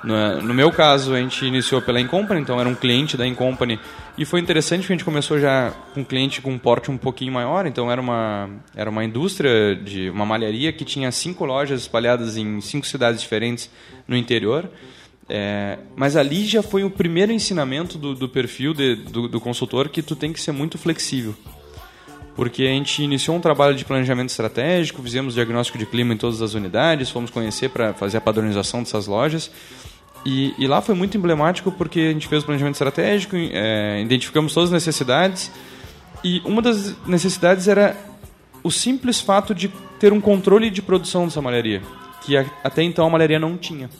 No, 0.04 0.42
no 0.42 0.52
meu 0.54 0.70
caso, 0.70 1.14
a 1.14 1.18
gente 1.18 1.46
iniciou 1.46 1.80
pela 1.80 1.98
Incompany, 1.98 2.40
então 2.40 2.60
era 2.60 2.68
um 2.68 2.74
cliente 2.74 3.16
da 3.16 3.26
Incompany 3.26 3.80
e 4.18 4.24
foi 4.26 4.38
interessante 4.38 4.86
que 4.86 4.92
a 4.92 4.96
gente 4.96 5.04
começou 5.04 5.40
já 5.40 5.72
com 5.94 6.02
um 6.02 6.04
cliente 6.04 6.42
com 6.42 6.52
um 6.52 6.58
porte 6.58 6.90
um 6.90 6.98
pouquinho 6.98 7.32
maior, 7.32 7.64
então 7.66 7.90
era 7.90 8.00
uma, 8.00 8.50
era 8.76 8.90
uma 8.90 9.02
indústria 9.02 9.74
de 9.74 10.10
uma 10.10 10.26
malharia 10.26 10.72
que 10.74 10.84
tinha 10.84 11.10
cinco 11.10 11.46
lojas 11.46 11.80
espalhadas 11.80 12.36
em 12.36 12.60
cinco 12.60 12.86
cidades 12.86 13.20
diferentes 13.20 13.70
no 14.06 14.14
interior. 14.14 14.68
É, 15.26 15.78
mas 15.96 16.16
ali 16.16 16.44
já 16.44 16.62
foi 16.62 16.84
o 16.84 16.90
primeiro 16.90 17.32
ensinamento 17.32 17.96
do, 17.96 18.14
do 18.14 18.28
perfil 18.28 18.74
de- 18.74 18.96
do, 18.96 19.26
do 19.26 19.40
consultor 19.40 19.88
que 19.88 20.02
tu 20.02 20.14
tem 20.14 20.34
que 20.34 20.40
ser 20.40 20.52
muito 20.52 20.76
flexível. 20.76 21.34
Porque 22.36 22.64
a 22.64 22.66
gente 22.66 23.02
iniciou 23.02 23.36
um 23.36 23.40
trabalho 23.40 23.74
de 23.74 23.86
planejamento 23.86 24.28
estratégico, 24.28 25.02
fizemos 25.02 25.32
diagnóstico 25.32 25.78
de 25.78 25.86
clima 25.86 26.12
em 26.12 26.16
todas 26.18 26.42
as 26.42 26.52
unidades, 26.52 27.08
fomos 27.08 27.30
conhecer 27.30 27.70
para 27.70 27.94
fazer 27.94 28.18
a 28.18 28.20
padronização 28.20 28.80
dessas 28.82 29.06
lojas. 29.06 29.50
E, 30.24 30.54
e 30.58 30.66
lá 30.66 30.80
foi 30.80 30.94
muito 30.94 31.16
emblemático 31.18 31.70
porque 31.70 32.00
a 32.00 32.12
gente 32.12 32.26
fez 32.28 32.42
o 32.42 32.46
planejamento 32.46 32.74
estratégico, 32.74 33.36
é, 33.36 34.00
identificamos 34.00 34.54
todas 34.54 34.70
as 34.70 34.72
necessidades 34.72 35.50
e 36.22 36.40
uma 36.46 36.62
das 36.62 36.96
necessidades 37.06 37.68
era 37.68 37.94
o 38.62 38.70
simples 38.70 39.20
fato 39.20 39.54
de 39.54 39.68
ter 40.00 40.12
um 40.12 40.20
controle 40.22 40.70
de 40.70 40.80
produção 40.80 41.26
dessa 41.26 41.42
malharia, 41.42 41.82
que 42.22 42.36
a- 42.36 42.46
até 42.64 42.82
então 42.82 43.06
a 43.06 43.10
malharia 43.10 43.38
não 43.38 43.58
tinha. 43.58 43.90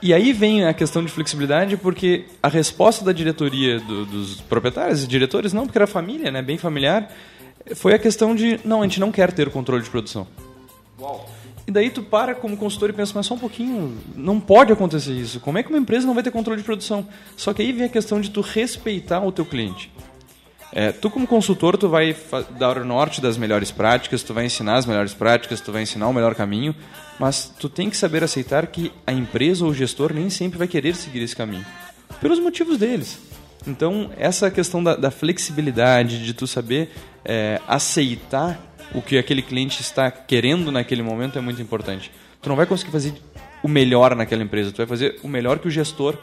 E 0.00 0.14
aí 0.14 0.32
vem 0.32 0.64
a 0.64 0.72
questão 0.72 1.04
de 1.04 1.10
flexibilidade, 1.10 1.76
porque 1.76 2.26
a 2.40 2.46
resposta 2.48 3.04
da 3.04 3.10
diretoria, 3.12 3.80
do- 3.80 4.06
dos 4.06 4.40
proprietários 4.42 5.02
e 5.02 5.08
diretores, 5.08 5.52
não, 5.52 5.64
porque 5.66 5.76
era 5.78 5.88
família, 5.88 6.30
né, 6.30 6.40
bem 6.40 6.56
familiar, 6.56 7.10
foi 7.74 7.94
a 7.94 7.98
questão 7.98 8.32
de, 8.36 8.60
não, 8.64 8.80
a 8.80 8.84
gente 8.84 9.00
não 9.00 9.10
quer 9.10 9.32
ter 9.32 9.48
o 9.48 9.50
controle 9.50 9.82
de 9.82 9.90
produção. 9.90 10.24
E 11.68 11.70
daí 11.70 11.90
tu 11.90 12.02
para 12.02 12.34
como 12.34 12.56
consultor 12.56 12.88
e 12.88 12.94
pensa, 12.94 13.12
mas 13.14 13.26
só 13.26 13.34
um 13.34 13.38
pouquinho, 13.38 13.94
não 14.16 14.40
pode 14.40 14.72
acontecer 14.72 15.12
isso. 15.12 15.38
Como 15.38 15.58
é 15.58 15.62
que 15.62 15.68
uma 15.68 15.78
empresa 15.78 16.06
não 16.06 16.14
vai 16.14 16.22
ter 16.22 16.30
controle 16.30 16.62
de 16.62 16.64
produção? 16.64 17.06
Só 17.36 17.52
que 17.52 17.60
aí 17.60 17.72
vem 17.72 17.84
a 17.84 17.90
questão 17.90 18.22
de 18.22 18.30
tu 18.30 18.40
respeitar 18.40 19.20
o 19.20 19.30
teu 19.30 19.44
cliente. 19.44 19.92
É, 20.72 20.92
tu 20.92 21.10
como 21.10 21.26
consultor, 21.26 21.76
tu 21.76 21.86
vai 21.86 22.16
dar 22.58 22.78
o 22.78 22.86
norte 22.86 23.20
das 23.20 23.36
melhores 23.36 23.70
práticas, 23.70 24.22
tu 24.22 24.32
vai 24.32 24.46
ensinar 24.46 24.76
as 24.76 24.86
melhores 24.86 25.12
práticas, 25.12 25.60
tu 25.60 25.70
vai 25.70 25.82
ensinar 25.82 26.08
o 26.08 26.12
melhor 26.14 26.34
caminho, 26.34 26.74
mas 27.18 27.52
tu 27.60 27.68
tem 27.68 27.90
que 27.90 27.98
saber 27.98 28.24
aceitar 28.24 28.66
que 28.68 28.90
a 29.06 29.12
empresa 29.12 29.62
ou 29.66 29.70
o 29.70 29.74
gestor 29.74 30.14
nem 30.14 30.30
sempre 30.30 30.56
vai 30.56 30.68
querer 30.68 30.94
seguir 30.94 31.20
esse 31.20 31.36
caminho, 31.36 31.66
pelos 32.18 32.40
motivos 32.40 32.78
deles. 32.78 33.18
Então, 33.66 34.10
essa 34.16 34.50
questão 34.50 34.82
da, 34.82 34.96
da 34.96 35.10
flexibilidade, 35.10 36.24
de 36.24 36.32
tu 36.32 36.46
saber 36.46 36.88
é, 37.22 37.60
aceitar 37.68 38.67
o 38.94 39.02
que 39.02 39.18
aquele 39.18 39.42
cliente 39.42 39.80
está 39.80 40.10
querendo 40.10 40.72
naquele 40.72 41.02
momento 41.02 41.38
é 41.38 41.40
muito 41.40 41.60
importante. 41.60 42.10
Tu 42.40 42.48
não 42.48 42.56
vai 42.56 42.66
conseguir 42.66 42.90
fazer 42.90 43.14
o 43.62 43.68
melhor 43.68 44.14
naquela 44.14 44.42
empresa, 44.42 44.70
tu 44.72 44.78
vai 44.78 44.86
fazer 44.86 45.18
o 45.22 45.28
melhor 45.28 45.58
que 45.58 45.68
o 45.68 45.70
gestor 45.70 46.16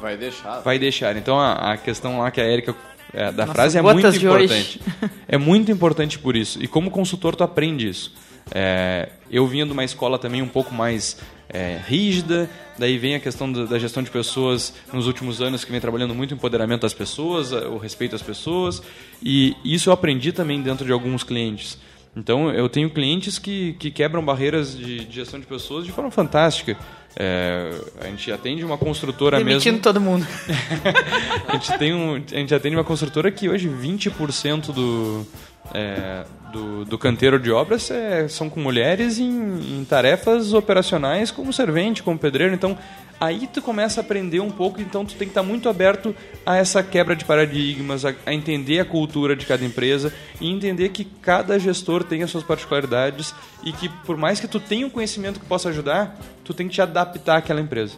Vai 0.00 0.16
deixar. 0.16 0.60
vai 0.60 0.78
deixar. 0.78 1.16
Então 1.16 1.38
a, 1.38 1.72
a 1.72 1.76
questão 1.76 2.18
lá 2.18 2.30
que 2.30 2.40
a 2.40 2.44
Erika 2.44 2.74
é, 3.12 3.32
da 3.32 3.44
Nossas 3.44 3.52
frase 3.52 3.78
é 3.78 3.82
muito 3.82 4.06
importante. 4.06 4.80
É 5.28 5.36
muito 5.36 5.70
importante 5.70 6.18
por 6.18 6.36
isso. 6.36 6.62
E 6.62 6.66
como 6.66 6.90
consultor 6.90 7.34
tu 7.34 7.44
aprende 7.44 7.88
isso. 7.88 8.12
É, 8.52 9.10
eu 9.30 9.46
vinha 9.46 9.66
de 9.66 9.72
uma 9.72 9.84
escola 9.84 10.18
também 10.18 10.42
um 10.42 10.48
pouco 10.48 10.74
mais 10.74 11.18
é, 11.48 11.80
rígida, 11.86 12.48
daí 12.78 12.96
vem 12.98 13.14
a 13.14 13.20
questão 13.20 13.50
da, 13.50 13.64
da 13.64 13.78
gestão 13.78 14.02
de 14.02 14.10
pessoas 14.10 14.72
nos 14.92 15.06
últimos 15.06 15.40
anos 15.40 15.64
que 15.64 15.70
vem 15.70 15.80
trabalhando 15.80 16.14
muito 16.14 16.32
o 16.32 16.34
empoderamento 16.34 16.82
das 16.82 16.94
pessoas, 16.94 17.52
o 17.52 17.76
respeito 17.76 18.14
às 18.16 18.22
pessoas, 18.22 18.82
e 19.22 19.56
isso 19.64 19.88
eu 19.90 19.92
aprendi 19.92 20.32
também 20.32 20.60
dentro 20.62 20.84
de 20.84 20.92
alguns 20.92 21.22
clientes. 21.22 21.78
Então, 22.16 22.50
eu 22.50 22.68
tenho 22.68 22.90
clientes 22.90 23.38
que, 23.38 23.74
que 23.74 23.90
quebram 23.90 24.24
barreiras 24.24 24.76
de, 24.76 25.04
de 25.04 25.14
gestão 25.14 25.38
de 25.38 25.46
pessoas 25.46 25.84
de 25.84 25.92
forma 25.92 26.10
fantástica. 26.10 26.76
É, 27.16 27.70
a 28.00 28.06
gente 28.06 28.30
atende 28.30 28.64
uma 28.64 28.78
construtora 28.78 29.38
Demitindo 29.38 29.72
mesmo. 29.72 29.82
todo 29.82 30.00
mundo. 30.00 30.26
a, 31.48 31.52
gente 31.52 31.78
tem 31.78 31.92
um, 31.92 32.14
a 32.14 32.36
gente 32.36 32.54
atende 32.54 32.76
uma 32.76 32.84
construtora 32.84 33.30
que 33.30 33.48
hoje 33.48 33.68
20% 33.68 34.72
do, 34.72 35.26
é, 35.74 36.24
do, 36.52 36.84
do 36.84 36.98
canteiro 36.98 37.38
de 37.38 37.50
obras 37.50 37.90
é, 37.90 38.26
são 38.28 38.50
com 38.50 38.60
mulheres 38.60 39.18
em, 39.18 39.80
em, 39.80 39.84
tarefas 39.84 40.52
operacionais 40.52 41.30
como 41.30 41.52
servente, 41.52 42.02
como 42.02 42.18
pedreiro. 42.18 42.54
Então, 42.54 42.76
aí 43.20 43.46
tu 43.46 43.62
começa 43.62 44.00
a 44.00 44.02
aprender 44.02 44.40
um 44.40 44.50
pouco, 44.50 44.80
então 44.80 45.04
tu 45.04 45.14
tem 45.14 45.28
que 45.28 45.30
estar 45.30 45.42
muito 45.42 45.68
aberto 45.68 46.14
a 46.44 46.56
essa 46.56 46.82
quebra 46.82 47.14
de 47.14 47.24
paradigmas, 47.24 48.04
a, 48.04 48.14
a, 48.26 48.34
entender 48.34 48.80
a 48.80 48.84
cultura 48.84 49.36
de 49.36 49.46
cada 49.46 49.64
empresa 49.64 50.12
e 50.40 50.50
entender 50.50 50.88
que 50.90 51.04
cada 51.04 51.58
gestor 51.58 52.02
tem 52.04 52.22
as 52.22 52.30
suas 52.30 52.44
particularidades 52.44 53.34
e 53.62 53.72
que 53.72 53.88
por 53.88 54.16
mais 54.16 54.40
que 54.40 54.48
tu 54.48 54.58
tenha 54.58 54.86
um 54.86 54.90
conhecimento 54.90 55.38
que 55.38 55.46
possa 55.46 55.68
ajudar, 55.68 56.18
tu 56.44 56.52
tem 56.52 56.66
que 56.66 56.74
te 56.74 56.82
adaptar 56.82 57.36
àquela 57.36 57.60
empresa. 57.60 57.96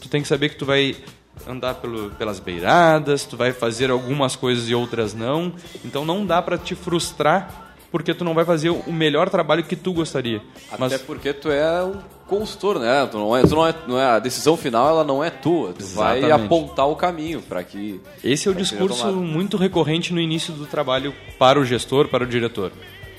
Tu 0.00 0.08
tem 0.08 0.22
que 0.22 0.28
saber 0.28 0.48
que 0.48 0.56
tu 0.56 0.64
vai 0.64 0.96
andar 1.46 1.74
pelo, 1.74 2.10
pelas 2.10 2.38
beiradas, 2.38 3.24
tu 3.24 3.36
vai 3.36 3.52
fazer 3.52 3.90
algumas 3.90 4.36
coisas 4.36 4.68
e 4.68 4.74
outras 4.74 5.14
não. 5.14 5.52
Então 5.84 6.04
não 6.04 6.24
dá 6.24 6.40
para 6.40 6.58
te 6.58 6.74
frustrar 6.74 7.72
porque 7.92 8.14
tu 8.14 8.24
não 8.24 8.32
vai 8.32 8.44
fazer 8.44 8.70
o 8.70 8.90
melhor 8.90 9.28
trabalho 9.28 9.62
que 9.62 9.76
tu 9.76 9.92
gostaria. 9.92 10.40
Até 10.70 10.78
Mas... 10.78 11.02
porque 11.02 11.32
tu 11.34 11.50
é 11.50 11.84
um 11.84 11.96
consultor, 12.26 12.78
né? 12.78 13.06
Tu 13.06 13.18
não 13.18 13.36
é, 13.36 13.42
tu 13.42 13.54
não 13.54 13.66
é, 13.66 13.74
não 13.86 14.00
é, 14.00 14.06
a 14.06 14.18
decisão 14.18 14.56
final 14.56 14.88
ela 14.88 15.04
não 15.04 15.22
é 15.22 15.28
tua. 15.28 15.74
Tu 15.74 15.82
Exatamente. 15.82 16.22
vai 16.22 16.30
apontar 16.30 16.88
o 16.88 16.96
caminho 16.96 17.42
para 17.42 17.62
que. 17.62 18.00
Esse 18.24 18.48
é 18.48 18.50
o 18.50 18.54
discurso 18.54 19.12
muito 19.12 19.58
recorrente 19.58 20.14
no 20.14 20.20
início 20.20 20.54
do 20.54 20.64
trabalho 20.64 21.14
para 21.38 21.60
o 21.60 21.64
gestor, 21.64 22.08
para 22.08 22.24
o 22.24 22.26
diretor. 22.26 22.72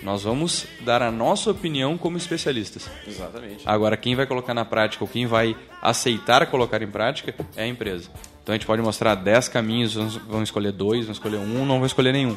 Nós 0.04 0.24
vamos 0.24 0.68
dar 0.82 1.02
a 1.02 1.10
nossa 1.10 1.50
opinião 1.50 1.98
como 1.98 2.18
especialistas. 2.18 2.90
Exatamente. 3.08 3.64
Agora, 3.66 3.96
quem 3.96 4.16
vai 4.16 4.26
colocar 4.26 4.54
na 4.54 4.66
prática 4.66 5.04
ou 5.04 5.08
quem 5.08 5.26
vai 5.26 5.56
aceitar 5.82 6.46
colocar 6.48 6.82
em 6.82 6.88
prática 6.88 7.34
é 7.56 7.64
a 7.64 7.68
empresa. 7.68 8.10
Então 8.44 8.54
a 8.54 8.58
gente 8.58 8.68
pode 8.68 8.82
mostrar 8.82 9.16
10 9.16 9.48
caminhos, 9.48 9.94
vão 10.28 10.44
escolher 10.44 10.74
dois, 10.74 11.06
vão 11.06 11.14
escolher 11.14 11.38
um, 11.38 11.66
não 11.66 11.78
vão 11.78 11.86
escolher 11.86 12.12
nenhum. 12.12 12.36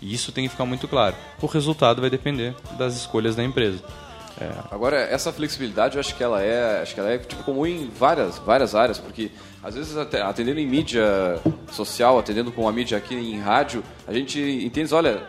E 0.00 0.14
isso 0.14 0.32
tem 0.32 0.44
que 0.44 0.50
ficar 0.50 0.64
muito 0.64 0.88
claro. 0.88 1.14
O 1.40 1.46
resultado 1.46 2.00
vai 2.00 2.08
depender 2.08 2.54
das 2.78 2.96
escolhas 2.96 3.36
da 3.36 3.44
empresa. 3.44 3.84
É. 4.40 4.50
Agora, 4.70 4.96
essa 4.96 5.30
flexibilidade, 5.30 5.96
eu 5.96 6.00
acho 6.00 6.16
que 6.16 6.24
ela 6.24 6.42
é, 6.42 6.80
acho 6.80 6.94
que 6.94 7.00
ela 7.00 7.10
é 7.10 7.18
tipo, 7.18 7.42
comum 7.44 7.66
em 7.66 7.90
várias, 7.90 8.38
várias 8.38 8.74
áreas, 8.74 8.98
porque 8.98 9.30
às 9.62 9.74
vezes 9.74 9.94
atendendo 9.96 10.58
em 10.58 10.66
mídia 10.66 11.38
social, 11.70 12.18
atendendo 12.18 12.50
com 12.50 12.66
a 12.66 12.72
mídia 12.72 12.96
aqui 12.96 13.14
em 13.14 13.38
rádio, 13.38 13.84
a 14.08 14.12
gente 14.12 14.40
entende, 14.40 14.92
olha, 14.94 15.22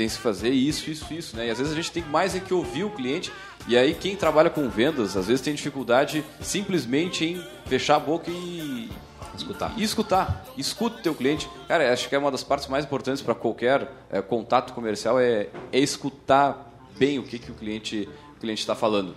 tem 0.00 0.08
que 0.08 0.16
fazer 0.16 0.48
isso, 0.48 0.88
isso, 0.88 1.12
isso, 1.12 1.36
né? 1.36 1.48
E 1.48 1.50
às 1.50 1.58
vezes 1.58 1.74
a 1.74 1.76
gente 1.76 1.92
tem 1.92 2.02
mais 2.02 2.34
é 2.34 2.40
que 2.40 2.54
ouvir 2.54 2.84
o 2.84 2.90
cliente. 2.90 3.30
E 3.68 3.76
aí 3.76 3.92
quem 3.92 4.16
trabalha 4.16 4.48
com 4.48 4.66
vendas, 4.66 5.14
às 5.14 5.26
vezes 5.26 5.42
tem 5.42 5.54
dificuldade 5.54 6.24
simplesmente 6.40 7.22
em 7.22 7.44
fechar 7.66 7.96
a 7.96 8.00
boca 8.00 8.30
e 8.30 8.90
escutar. 9.36 9.74
E 9.76 9.82
escutar. 9.82 10.46
Escuta 10.56 11.00
o 11.00 11.02
teu 11.02 11.14
cliente. 11.14 11.46
Cara, 11.68 11.92
acho 11.92 12.08
que 12.08 12.14
é 12.14 12.18
uma 12.18 12.30
das 12.30 12.42
partes 12.42 12.66
mais 12.66 12.86
importantes 12.86 13.20
para 13.20 13.34
qualquer 13.34 13.92
é, 14.10 14.22
contato 14.22 14.72
comercial 14.72 15.20
é, 15.20 15.48
é 15.70 15.78
escutar 15.78 16.72
bem 16.98 17.18
o 17.18 17.22
que, 17.22 17.38
que 17.38 17.50
o 17.50 17.54
cliente 17.54 18.08
o 18.38 18.40
cliente 18.40 18.62
está 18.62 18.74
falando. 18.74 19.14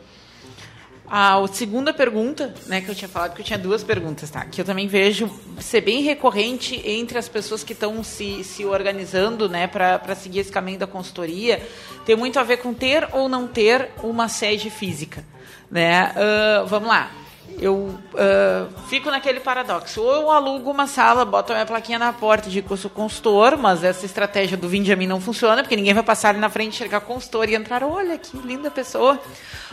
A 1.15 1.47
segunda 1.47 1.93
pergunta, 1.93 2.51
né, 2.65 2.81
que 2.81 2.89
eu 2.89 2.95
tinha 2.95 3.07
falado, 3.07 3.35
que 3.35 3.41
eu 3.41 3.45
tinha 3.45 3.59
duas 3.59 3.83
perguntas, 3.83 4.31
tá? 4.31 4.43
Que 4.45 4.59
eu 4.59 4.65
também 4.65 4.87
vejo 4.87 5.29
ser 5.59 5.81
bem 5.81 6.01
recorrente 6.01 6.81
entre 6.83 7.19
as 7.19 7.29
pessoas 7.29 7.63
que 7.63 7.73
estão 7.73 8.03
se, 8.03 8.43
se 8.43 8.65
organizando, 8.65 9.47
né, 9.47 9.67
para 9.67 10.15
seguir 10.15 10.39
esse 10.39 10.51
caminho 10.51 10.79
da 10.79 10.87
consultoria, 10.87 11.61
tem 12.03 12.15
muito 12.15 12.39
a 12.39 12.43
ver 12.43 12.57
com 12.57 12.73
ter 12.73 13.07
ou 13.11 13.29
não 13.29 13.47
ter 13.47 13.91
uma 14.01 14.27
sede 14.27 14.71
física, 14.71 15.23
né? 15.69 16.15
Uh, 16.15 16.65
vamos 16.65 16.89
lá 16.89 17.11
eu 17.59 17.75
uh, 17.75 18.89
fico 18.89 19.09
naquele 19.09 19.39
paradoxo. 19.39 20.01
Ou 20.01 20.13
eu 20.13 20.31
alugo 20.31 20.71
uma 20.71 20.87
sala, 20.87 21.23
boto 21.23 21.51
a 21.51 21.55
minha 21.55 21.65
plaquinha 21.65 21.99
na 21.99 22.11
porta 22.11 22.49
de 22.49 22.61
curso 22.61 22.89
consultor, 22.89 23.57
mas 23.57 23.83
essa 23.83 24.05
estratégia 24.05 24.57
do 24.57 24.67
vinde 24.67 24.91
a 24.91 24.95
mim 24.95 25.07
não 25.07 25.21
funciona, 25.21 25.61
porque 25.61 25.75
ninguém 25.75 25.93
vai 25.93 26.03
passar 26.03 26.29
ali 26.29 26.39
na 26.39 26.49
frente, 26.49 26.75
enxergar 26.75 27.01
consultor 27.01 27.49
e 27.49 27.55
entrar, 27.55 27.83
olha 27.83 28.17
que 28.17 28.35
linda 28.37 28.69
pessoa. 28.69 29.19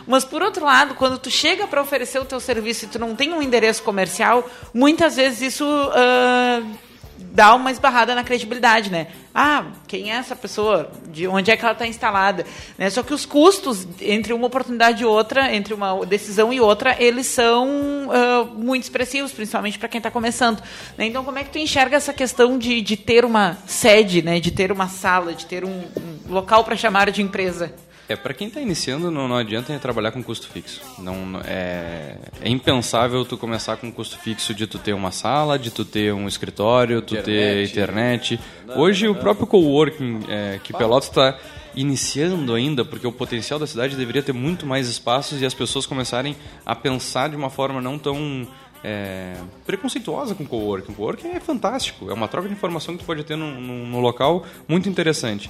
Mas 0.07 0.25
por 0.25 0.43
outro 0.43 0.65
lado, 0.65 0.95
quando 0.95 1.19
tu 1.19 1.31
chega 1.31 1.67
para 1.67 1.81
oferecer 1.81 2.19
o 2.19 2.25
teu 2.25 2.41
serviço 2.41 2.85
e 2.85 2.89
tu 2.89 2.99
não 2.99 3.15
tem 3.15 3.33
um 3.33 3.43
endereço 3.43 3.83
comercial, 3.83 4.49
muitas 4.73 5.17
vezes 5.17 5.55
isso 5.55 5.65
uh, 5.65 6.90
dá 7.33 7.55
uma 7.55 7.71
esbarrada 7.71 8.15
na 8.15 8.25
credibilidade, 8.25 8.91
né? 8.91 9.07
Ah, 9.35 9.67
quem 9.87 10.13
é 10.13 10.17
essa 10.17 10.35
pessoa? 10.35 10.91
De 11.09 11.27
onde 11.29 11.51
é 11.51 11.57
que 11.57 11.63
ela 11.63 11.73
está 11.73 11.87
instalada? 11.87 12.45
Né? 12.77 12.91
Só 12.91 13.03
que 13.03 13.15
os 13.15 13.25
custos 13.25 13.87
entre 14.01 14.33
uma 14.33 14.47
oportunidade 14.47 15.03
e 15.03 15.07
outra, 15.07 15.55
entre 15.55 15.73
uma 15.73 16.05
decisão 16.05 16.53
e 16.53 16.61
outra, 16.61 16.97
eles 16.99 17.27
são 17.27 17.69
uh, 18.09 18.47
muito 18.47 18.83
expressivos, 18.83 19.33
principalmente 19.33 19.79
para 19.79 19.89
quem 19.89 19.99
está 19.99 20.11
começando. 20.11 20.61
Né? 20.99 21.07
Então, 21.07 21.25
como 21.25 21.39
é 21.39 21.45
que 21.45 21.51
tu 21.51 21.59
enxerga 21.59 21.97
essa 21.97 22.13
questão 22.13 22.59
de, 22.59 22.81
de 22.81 22.97
ter 22.97 23.25
uma 23.25 23.57
sede, 23.67 24.23
né? 24.23 24.41
de 24.41 24.51
ter 24.51 24.73
uma 24.73 24.89
sala, 24.89 25.33
de 25.33 25.47
ter 25.47 25.65
um, 25.65 25.85
um 26.29 26.33
local 26.33 26.65
para 26.65 26.77
chamar 26.77 27.11
de 27.11 27.23
empresa? 27.23 27.73
É, 28.11 28.17
para 28.17 28.35
quem 28.35 28.49
está 28.49 28.61
iniciando, 28.61 29.09
não, 29.09 29.29
não 29.29 29.37
adianta 29.37 29.79
trabalhar 29.79 30.11
com 30.11 30.21
custo 30.21 30.49
fixo. 30.49 30.81
Não, 30.99 31.41
é, 31.45 32.17
é, 32.41 32.49
impensável 32.49 33.25
tu 33.25 33.39
começar 33.39 33.77
com 33.77 33.93
custo 33.93 34.19
fixo 34.19 34.53
de 34.53 34.67
tu 34.67 34.81
ter 34.81 34.93
uma 34.93 35.13
sala, 35.13 35.57
de 35.57 35.71
tu 35.71 35.85
ter 35.85 36.13
um 36.13 36.27
escritório, 36.27 37.01
tu 37.03 37.15
internet. 37.15 37.25
ter 37.25 37.71
internet. 37.71 38.41
Hoje 38.75 39.07
o 39.07 39.15
próprio 39.15 39.47
coworking 39.47 40.25
é, 40.29 40.59
que 40.61 40.73
Pelotas 40.73 41.09
está 41.09 41.39
iniciando 41.73 42.53
ainda, 42.53 42.85
porque 42.85 43.07
o 43.07 43.13
potencial 43.13 43.61
da 43.61 43.67
cidade 43.69 43.95
deveria 43.95 44.25
ter 44.25 44.33
muito 44.33 44.67
mais 44.67 44.89
espaços 44.89 45.41
e 45.41 45.47
as 45.47 45.55
pessoas 45.55 45.87
começarem 45.87 46.35
a 46.67 46.75
pensar 46.75 47.29
de 47.29 47.37
uma 47.37 47.49
forma 47.49 47.81
não 47.81 47.97
tão 47.97 48.45
é, 48.83 49.37
preconceituosa 49.65 50.35
com 50.35 50.43
o 50.43 50.49
coworking. 50.49 50.91
O 50.91 50.95
coworking 50.97 51.29
é 51.29 51.39
fantástico, 51.39 52.11
é 52.11 52.13
uma 52.13 52.27
troca 52.27 52.49
de 52.49 52.55
informação 52.55 52.97
que 52.97 53.05
tu 53.05 53.07
pode 53.07 53.23
ter 53.23 53.37
no 53.37 54.01
local 54.01 54.45
muito 54.67 54.89
interessante. 54.89 55.49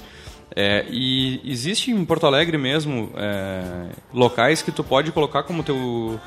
É, 0.55 0.85
e 0.89 1.39
existe 1.45 1.91
em 1.91 2.03
Porto 2.03 2.25
Alegre 2.25 2.57
mesmo 2.57 3.11
é, 3.15 3.89
locais 4.13 4.61
que 4.61 4.71
tu 4.71 4.83
pode 4.83 5.11
colocar 5.11 5.43
como 5.43 5.63
teu 5.63 6.19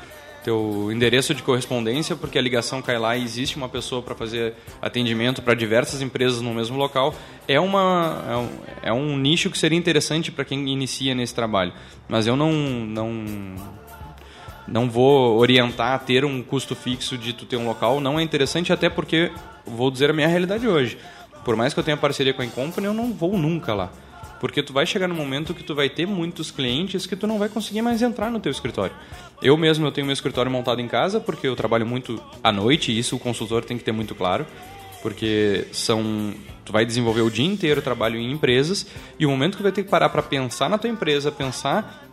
teu 0.45 0.91
endereço 0.91 1.33
de 1.33 1.41
correspondência, 1.41 2.15
porque 2.15 2.37
a 2.37 2.41
ligação 2.41 2.79
cai 2.79 2.99
lá 2.99 3.17
e 3.17 3.23
existe 3.23 3.57
uma 3.57 3.67
pessoa 3.67 4.03
para 4.03 4.13
fazer 4.13 4.53
atendimento 4.79 5.41
para 5.41 5.55
diversas 5.55 6.03
empresas 6.03 6.39
no 6.39 6.53
mesmo 6.53 6.77
local. 6.77 7.15
É, 7.47 7.59
uma, 7.59 8.23
é, 8.29 8.35
um, 8.37 8.49
é 8.83 8.93
um 8.93 9.17
nicho 9.17 9.49
que 9.49 9.57
seria 9.57 9.75
interessante 9.75 10.31
para 10.31 10.45
quem 10.45 10.69
inicia 10.69 11.15
nesse 11.15 11.33
trabalho. 11.33 11.73
Mas 12.07 12.27
eu 12.27 12.35
não, 12.35 12.51
não, 12.51 13.25
não 14.67 14.87
vou 14.87 15.35
orientar 15.39 15.95
a 15.95 15.97
ter 15.97 16.23
um 16.23 16.43
custo 16.43 16.75
fixo 16.75 17.17
de 17.17 17.33
tu 17.33 17.47
ter 17.47 17.57
um 17.57 17.65
local. 17.65 17.99
Não 17.99 18.19
é 18.19 18.21
interessante, 18.21 18.71
até 18.71 18.87
porque, 18.87 19.31
vou 19.65 19.89
dizer 19.89 20.11
a 20.11 20.13
minha 20.13 20.27
realidade 20.27 20.67
hoje. 20.67 20.95
Por 21.43 21.55
mais 21.55 21.73
que 21.73 21.79
eu 21.79 21.83
tenha 21.83 21.97
parceria 21.97 22.35
com 22.35 22.43
a 22.43 22.45
Incompany, 22.45 22.85
eu 22.85 22.93
não 22.93 23.11
vou 23.11 23.35
nunca 23.35 23.73
lá. 23.73 23.91
Porque 24.39 24.61
tu 24.61 24.73
vai 24.73 24.85
chegar 24.85 25.07
no 25.07 25.15
momento 25.15 25.53
que 25.53 25.63
tu 25.63 25.73
vai 25.73 25.89
ter 25.89 26.05
muitos 26.05 26.51
clientes 26.51 27.05
que 27.05 27.15
tu 27.15 27.25
não 27.25 27.39
vai 27.39 27.49
conseguir 27.49 27.81
mais 27.81 28.01
entrar 28.01 28.29
no 28.29 28.39
teu 28.39 28.51
escritório. 28.51 28.95
Eu 29.41 29.57
mesmo 29.57 29.85
eu 29.85 29.91
tenho 29.91 30.05
meu 30.05 30.13
escritório 30.13 30.51
montado 30.51 30.81
em 30.81 30.87
casa 30.87 31.19
porque 31.19 31.47
eu 31.47 31.55
trabalho 31.55 31.85
muito 31.85 32.21
à 32.43 32.51
noite 32.51 32.91
e 32.91 32.99
isso 32.99 33.15
o 33.15 33.19
consultor 33.19 33.63
tem 33.63 33.77
que 33.77 33.83
ter 33.83 33.91
muito 33.91 34.13
claro, 34.13 34.45
porque 35.01 35.67
são 35.71 36.33
tu 36.63 36.73
vai 36.73 36.85
desenvolver 36.85 37.21
o 37.21 37.29
dia 37.29 37.45
inteiro 37.45 37.81
trabalho 37.81 38.17
em 38.17 38.31
empresas 38.31 38.87
e 39.19 39.25
o 39.25 39.29
momento 39.29 39.57
que 39.57 39.63
vai 39.63 39.71
ter 39.71 39.83
que 39.83 39.89
parar 39.89 40.09
para 40.09 40.21
pensar 40.21 40.69
na 40.69 40.77
tua 40.77 40.89
empresa, 40.89 41.31
pensar 41.31 42.03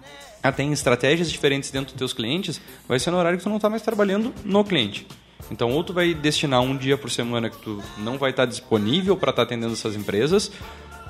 até 0.43 0.63
em 0.63 0.73
estratégias 0.73 1.31
diferentes 1.31 1.71
dentro 1.71 1.93
dos 1.93 1.99
teus 1.99 2.13
clientes, 2.13 2.61
vai 2.89 2.99
ser 2.99 3.11
no 3.11 3.17
horário 3.17 3.39
que 3.39 3.45
tu 3.45 3.49
não 3.49 3.57
está 3.57 3.71
mais 3.71 3.83
trabalhando 3.83 4.35
no 4.45 4.65
cliente. 4.65 5.07
Então, 5.51 5.71
ou 5.71 5.85
tu 5.85 5.93
vai 5.93 6.15
destinar 6.15 6.61
um 6.61 6.77
dia 6.77 6.97
por 6.97 7.11
semana 7.11 7.51
que 7.51 7.59
tu 7.59 7.83
não 7.99 8.19
vai 8.19 8.31
estar 8.31 8.47
disponível 8.47 9.17
para 9.17 9.31
estar 9.31 9.43
atendendo 9.43 9.73
essas 9.73 9.95
empresas, 9.95 10.51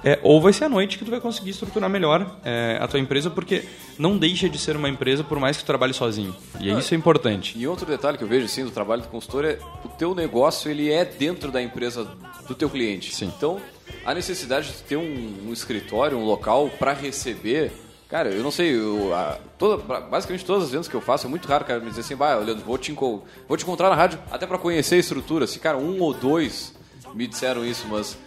é, 0.04 0.18
ou 0.22 0.40
vai 0.40 0.52
ser 0.52 0.64
à 0.64 0.68
noite 0.68 0.98
que 0.98 1.04
tu 1.04 1.10
vai 1.10 1.20
conseguir 1.20 1.50
estruturar 1.50 1.88
melhor 1.88 2.38
é, 2.44 2.78
a 2.80 2.88
tua 2.88 2.98
empresa, 2.98 3.30
porque 3.30 3.64
não 3.98 4.18
deixa 4.18 4.48
de 4.48 4.58
ser 4.58 4.76
uma 4.76 4.88
empresa 4.88 5.22
por 5.22 5.38
mais 5.38 5.56
que 5.56 5.62
tu 5.62 5.66
trabalhe 5.66 5.94
sozinho. 5.94 6.34
E 6.60 6.70
ah, 6.70 6.78
isso 6.78 6.92
é 6.94 6.96
importante. 6.96 7.56
E 7.56 7.66
outro 7.66 7.86
detalhe 7.86 8.18
que 8.18 8.24
eu 8.24 8.28
vejo 8.28 8.46
assim 8.46 8.64
do 8.64 8.70
trabalho 8.70 9.02
do 9.02 9.08
consultor 9.08 9.44
é 9.44 9.58
o 9.84 9.88
teu 9.88 10.14
negócio 10.14 10.70
ele 10.70 10.90
é 10.90 11.04
dentro 11.04 11.50
da 11.50 11.62
empresa 11.62 12.08
do 12.48 12.54
teu 12.54 12.68
cliente. 12.68 13.14
Sim. 13.14 13.32
Então, 13.36 13.60
a 14.04 14.14
necessidade 14.14 14.68
de 14.68 14.82
ter 14.82 14.96
um, 14.96 15.48
um 15.48 15.52
escritório, 15.52 16.18
um 16.18 16.24
local 16.24 16.70
para 16.78 16.92
receber 16.92 17.70
Cara, 18.12 18.28
eu 18.28 18.42
não 18.42 18.50
sei, 18.50 18.78
eu, 18.78 19.14
a, 19.14 19.38
toda, 19.56 19.82
basicamente 19.82 20.44
todas 20.44 20.64
as 20.64 20.70
vendas 20.70 20.86
que 20.86 20.94
eu 20.94 21.00
faço, 21.00 21.26
é 21.26 21.30
muito 21.30 21.48
raro 21.48 21.64
cara 21.64 21.80
me 21.80 21.88
dizer 21.88 22.02
assim, 22.02 22.14
vai, 22.14 22.38
Leandro, 22.44 22.62
vou 22.62 22.76
te, 22.76 22.92
vou 22.92 23.56
te 23.56 23.62
encontrar 23.62 23.88
na 23.88 23.94
rádio, 23.94 24.18
até 24.30 24.46
para 24.46 24.58
conhecer 24.58 24.96
a 24.96 24.98
estrutura. 24.98 25.46
Se, 25.46 25.58
cara, 25.58 25.78
um 25.78 25.98
ou 25.98 26.12
dois 26.12 26.74
me 27.14 27.26
disseram 27.26 27.64
isso, 27.64 27.86
mas 27.88 28.18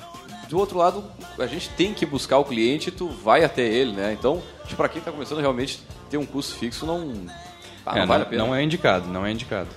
do 0.50 0.58
outro 0.58 0.78
lado, 0.78 1.04
a 1.40 1.48
gente 1.48 1.70
tem 1.70 1.94
que 1.94 2.06
buscar 2.06 2.38
o 2.38 2.46
cliente 2.46 2.90
e 2.90 2.92
tu 2.92 3.08
vai 3.08 3.44
até 3.44 3.64
ele, 3.64 3.94
né? 3.94 4.14
Então, 4.14 4.42
para 4.76 4.90
quem 4.90 5.00
está 5.00 5.12
começando 5.12 5.40
realmente 5.40 5.82
ter 6.10 6.18
um 6.18 6.26
custo 6.26 6.56
fixo 6.56 6.86
não, 6.86 7.26
ah, 7.86 7.98
é, 7.98 8.00
não, 8.00 8.08
vale 8.08 8.24
a 8.24 8.26
pena. 8.26 8.46
Não 8.46 8.56
é 8.56 8.64
indicado, 8.64 9.08
não 9.08 9.26
é 9.26 9.32
indicado. 9.32 9.70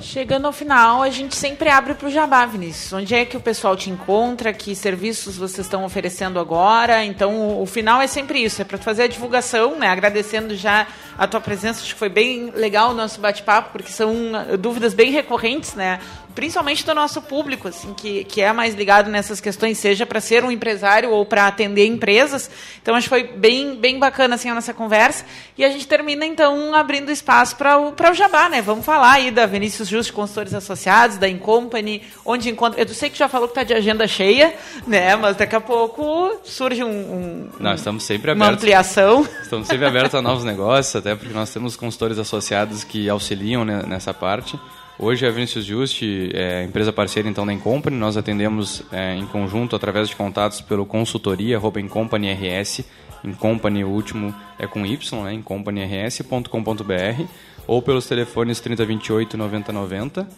Chegando 0.00 0.46
ao 0.46 0.52
final, 0.52 1.02
a 1.02 1.10
gente 1.10 1.36
sempre 1.36 1.68
abre 1.68 1.94
para 1.94 2.08
o 2.08 2.10
Jabá, 2.10 2.44
Vinícius. 2.46 2.92
Onde 2.92 3.14
é 3.14 3.24
que 3.24 3.36
o 3.36 3.40
pessoal 3.40 3.76
te 3.76 3.90
encontra? 3.90 4.52
Que 4.52 4.74
serviços 4.74 5.36
vocês 5.36 5.66
estão 5.66 5.84
oferecendo 5.84 6.40
agora? 6.40 7.04
Então, 7.04 7.62
o 7.62 7.64
final 7.64 8.00
é 8.00 8.08
sempre 8.08 8.42
isso, 8.42 8.60
é 8.60 8.64
para 8.64 8.76
fazer 8.76 9.04
a 9.04 9.06
divulgação, 9.06 9.78
né? 9.78 9.86
Agradecendo 9.86 10.56
já 10.56 10.88
a 11.16 11.28
tua 11.28 11.40
presença, 11.40 11.80
acho 11.80 11.94
que 11.94 11.98
foi 11.98 12.08
bem 12.08 12.50
legal 12.50 12.90
o 12.90 12.94
nosso 12.94 13.20
bate-papo, 13.20 13.70
porque 13.70 13.92
são 13.92 14.12
dúvidas 14.58 14.94
bem 14.94 15.12
recorrentes, 15.12 15.74
né? 15.74 16.00
Principalmente 16.34 16.84
do 16.84 16.94
nosso 16.94 17.22
público, 17.22 17.68
assim, 17.68 17.94
que, 17.94 18.24
que 18.24 18.40
é 18.40 18.52
mais 18.52 18.74
ligado 18.74 19.10
nessas 19.10 19.40
questões, 19.40 19.78
seja 19.78 20.04
para 20.04 20.20
ser 20.20 20.44
um 20.44 20.50
empresário 20.50 21.10
ou 21.10 21.24
para 21.24 21.46
atender 21.46 21.86
empresas. 21.86 22.50
Então, 22.82 22.94
acho 22.94 23.04
que 23.04 23.08
foi 23.08 23.22
bem, 23.24 23.76
bem 23.76 23.98
bacana 23.98 24.34
assim, 24.34 24.50
a 24.50 24.54
nossa 24.54 24.74
conversa. 24.74 25.24
E 25.56 25.64
a 25.64 25.70
gente 25.70 25.86
termina, 25.86 26.26
então, 26.26 26.74
abrindo 26.74 27.10
espaço 27.10 27.56
para 27.56 27.78
o, 27.78 27.92
o 27.92 28.14
Jabá, 28.14 28.48
né? 28.48 28.60
Vamos 28.60 28.84
falar 28.84 29.12
aí 29.12 29.30
da 29.30 29.46
Vinícius 29.46 29.88
Justo 29.88 30.12
Consultores 30.12 30.54
Associados, 30.54 31.16
da 31.16 31.28
Incompany, 31.28 32.02
onde 32.24 32.50
encontra. 32.50 32.80
Eu 32.80 32.88
sei 32.88 33.10
que 33.10 33.18
já 33.18 33.28
falou 33.28 33.48
que 33.48 33.52
está 33.52 33.62
de 33.62 33.74
agenda 33.74 34.06
cheia, 34.06 34.54
né? 34.86 35.14
Mas 35.16 35.36
daqui 35.36 35.54
a 35.54 35.60
pouco 35.60 36.38
surge 36.42 36.82
um. 36.82 36.88
um 36.88 37.48
nós 37.60 37.80
estamos 37.80 38.04
sempre 38.04 38.32
abertos. 38.32 38.48
Uma 38.48 38.54
ampliação. 38.54 39.28
Estamos 39.42 39.68
sempre 39.68 39.86
abertos 39.86 40.14
a 40.14 40.22
novos 40.22 40.44
negócios, 40.44 40.94
até 40.96 41.14
porque 41.14 41.32
nós 41.32 41.52
temos 41.52 41.76
consultores 41.76 42.18
associados 42.18 42.82
que 42.84 43.08
auxiliam 43.08 43.64
nessa 43.64 44.12
parte. 44.12 44.58
Hoje 44.96 45.26
a 45.26 45.30
Vinicius 45.30 45.64
Just 45.64 46.00
é 46.02 46.62
empresa 46.62 46.92
parceira 46.92 47.28
então 47.28 47.44
da 47.44 47.52
Incompany. 47.52 47.96
Nós 47.96 48.16
atendemos 48.16 48.80
é, 48.92 49.16
em 49.16 49.26
conjunto 49.26 49.74
através 49.74 50.08
de 50.08 50.14
contatos 50.14 50.60
pelo 50.60 50.86
consultoria 50.86 51.56
arroba 51.56 51.80
Incompany 51.80 52.32
RS. 52.32 52.84
Incompany, 53.24 53.82
o 53.82 53.88
último 53.88 54.32
é 54.56 54.68
com 54.68 54.86
Y, 54.86 55.24
né? 55.24 55.32
incompanyrs.com.br 55.34 57.24
ou 57.66 57.82
pelos 57.82 58.06
telefones 58.06 58.60
3028 58.60 59.36
9090 59.36 60.28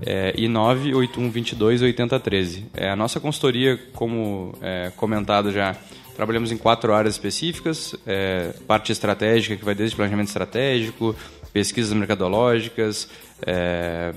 é, 0.00 0.32
e 0.36 0.48
981 0.48 1.30
22 1.30 1.82
8013. 1.82 2.66
É, 2.74 2.88
a 2.88 2.96
nossa 2.96 3.20
consultoria, 3.20 3.78
como 3.92 4.54
é, 4.62 4.90
comentado 4.96 5.52
já, 5.52 5.76
trabalhamos 6.16 6.50
em 6.50 6.56
quatro 6.56 6.94
áreas 6.94 7.14
específicas: 7.14 7.94
é, 8.06 8.54
parte 8.66 8.90
estratégica, 8.90 9.56
que 9.56 9.64
vai 9.64 9.74
desde 9.74 9.96
planejamento 9.96 10.28
estratégico, 10.28 11.14
pesquisas 11.52 11.92
mercadológicas, 11.92 13.08
é, 13.46 14.14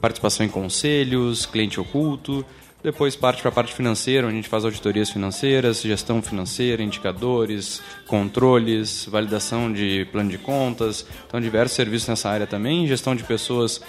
participação 0.00 0.44
em 0.44 0.48
conselhos, 0.48 1.46
cliente 1.46 1.80
oculto. 1.80 2.44
Depois 2.82 3.16
parte 3.16 3.42
para 3.42 3.48
a 3.48 3.52
parte 3.52 3.74
financeira, 3.74 4.26
onde 4.26 4.34
a 4.34 4.36
gente 4.36 4.48
faz 4.48 4.64
auditorias 4.64 5.10
financeiras, 5.10 5.82
gestão 5.82 6.22
financeira, 6.22 6.82
indicadores, 6.82 7.82
controles, 8.06 9.08
validação 9.10 9.72
de 9.72 10.06
plano 10.12 10.30
de 10.30 10.38
contas. 10.38 11.04
Então, 11.26 11.40
diversos 11.40 11.74
serviços 11.74 12.08
nessa 12.08 12.30
área 12.30 12.46
também. 12.46 12.86
Gestão 12.86 13.16
de 13.16 13.24
pessoas, 13.24 13.80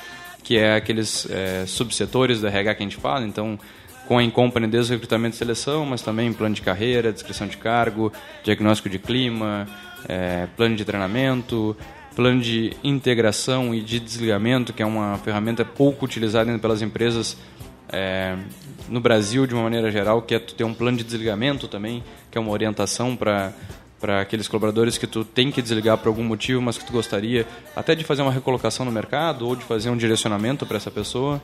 que 0.43 0.57
é 0.57 0.75
aqueles 0.75 1.30
é, 1.30 1.65
subsetores 1.67 2.41
do 2.41 2.47
RH 2.47 2.73
que 2.75 2.84
a 2.84 2.86
gente 2.86 2.97
fala. 2.97 3.23
Então, 3.23 3.59
com 4.07 4.17
a 4.17 4.23
Incompany 4.23 4.67
desde 4.67 4.91
o 4.91 4.95
recrutamento 4.95 5.36
e 5.36 5.38
seleção, 5.38 5.86
mas 5.86 6.01
também 6.01 6.32
plano 6.34 6.55
de 6.55 6.61
carreira, 6.61 7.11
descrição 7.11 7.45
de 7.45 7.57
cargo, 7.57 8.11
diagnóstico 8.43 8.89
de 8.89 8.97
clima, 8.97 9.67
é, 10.07 10.47
plano 10.55 10.75
de 10.75 10.86
treinamento, 10.86 11.75
plano 12.18 12.41
de 12.41 12.74
integração 12.84 13.76
e 13.76 13.80
de 13.80 13.99
desligamento, 13.99 14.74
que 14.74 14.82
é 14.82 14.86
uma 14.86 15.20
ferramenta 15.20 15.63
pouco 15.63 16.03
utilizada 16.03 16.49
ainda 16.49 16.59
pelas 16.59 16.82
empresas 16.82 17.38
é, 17.89 18.36
no 18.89 18.99
Brasil 18.99 19.45
de 19.45 19.53
uma 19.53 19.61
maneira 19.61 19.91
geral, 19.91 20.24
que 20.24 20.34
é 20.34 20.39
tu 20.39 20.55
ter 20.55 20.63
um 20.63 20.74
plano 20.74 20.97
de 20.97 21.03
desligamento 21.03 21.68
também, 21.68 22.03
que 22.32 22.38
é 22.39 22.41
uma 22.41 22.51
orientação 22.51 23.15
para 23.15 23.53
para 23.99 24.22
aqueles 24.22 24.47
colaboradores 24.47 24.95
que 24.95 25.07
tu 25.07 25.26
tem 25.26 25.51
que 25.51 25.59
desligar 25.59 25.97
por 25.97 26.09
algum 26.09 26.24
motivo, 26.24 26.61
mas 26.61 26.78
que 26.78 26.86
tu 26.86 26.93
gostaria 26.93 27.47
até 27.76 27.95
de 27.95 28.03
fazer 28.03 28.22
uma 28.22 28.32
recolocação 28.32 28.86
no 28.86 28.91
mercado 28.91 29.47
ou 29.47 29.55
de 29.55 29.65
fazer 29.65 29.89
um 29.89 29.97
direcionamento 29.97 30.68
para 30.68 30.78
essa 30.78 30.91
pessoa. 30.91 31.41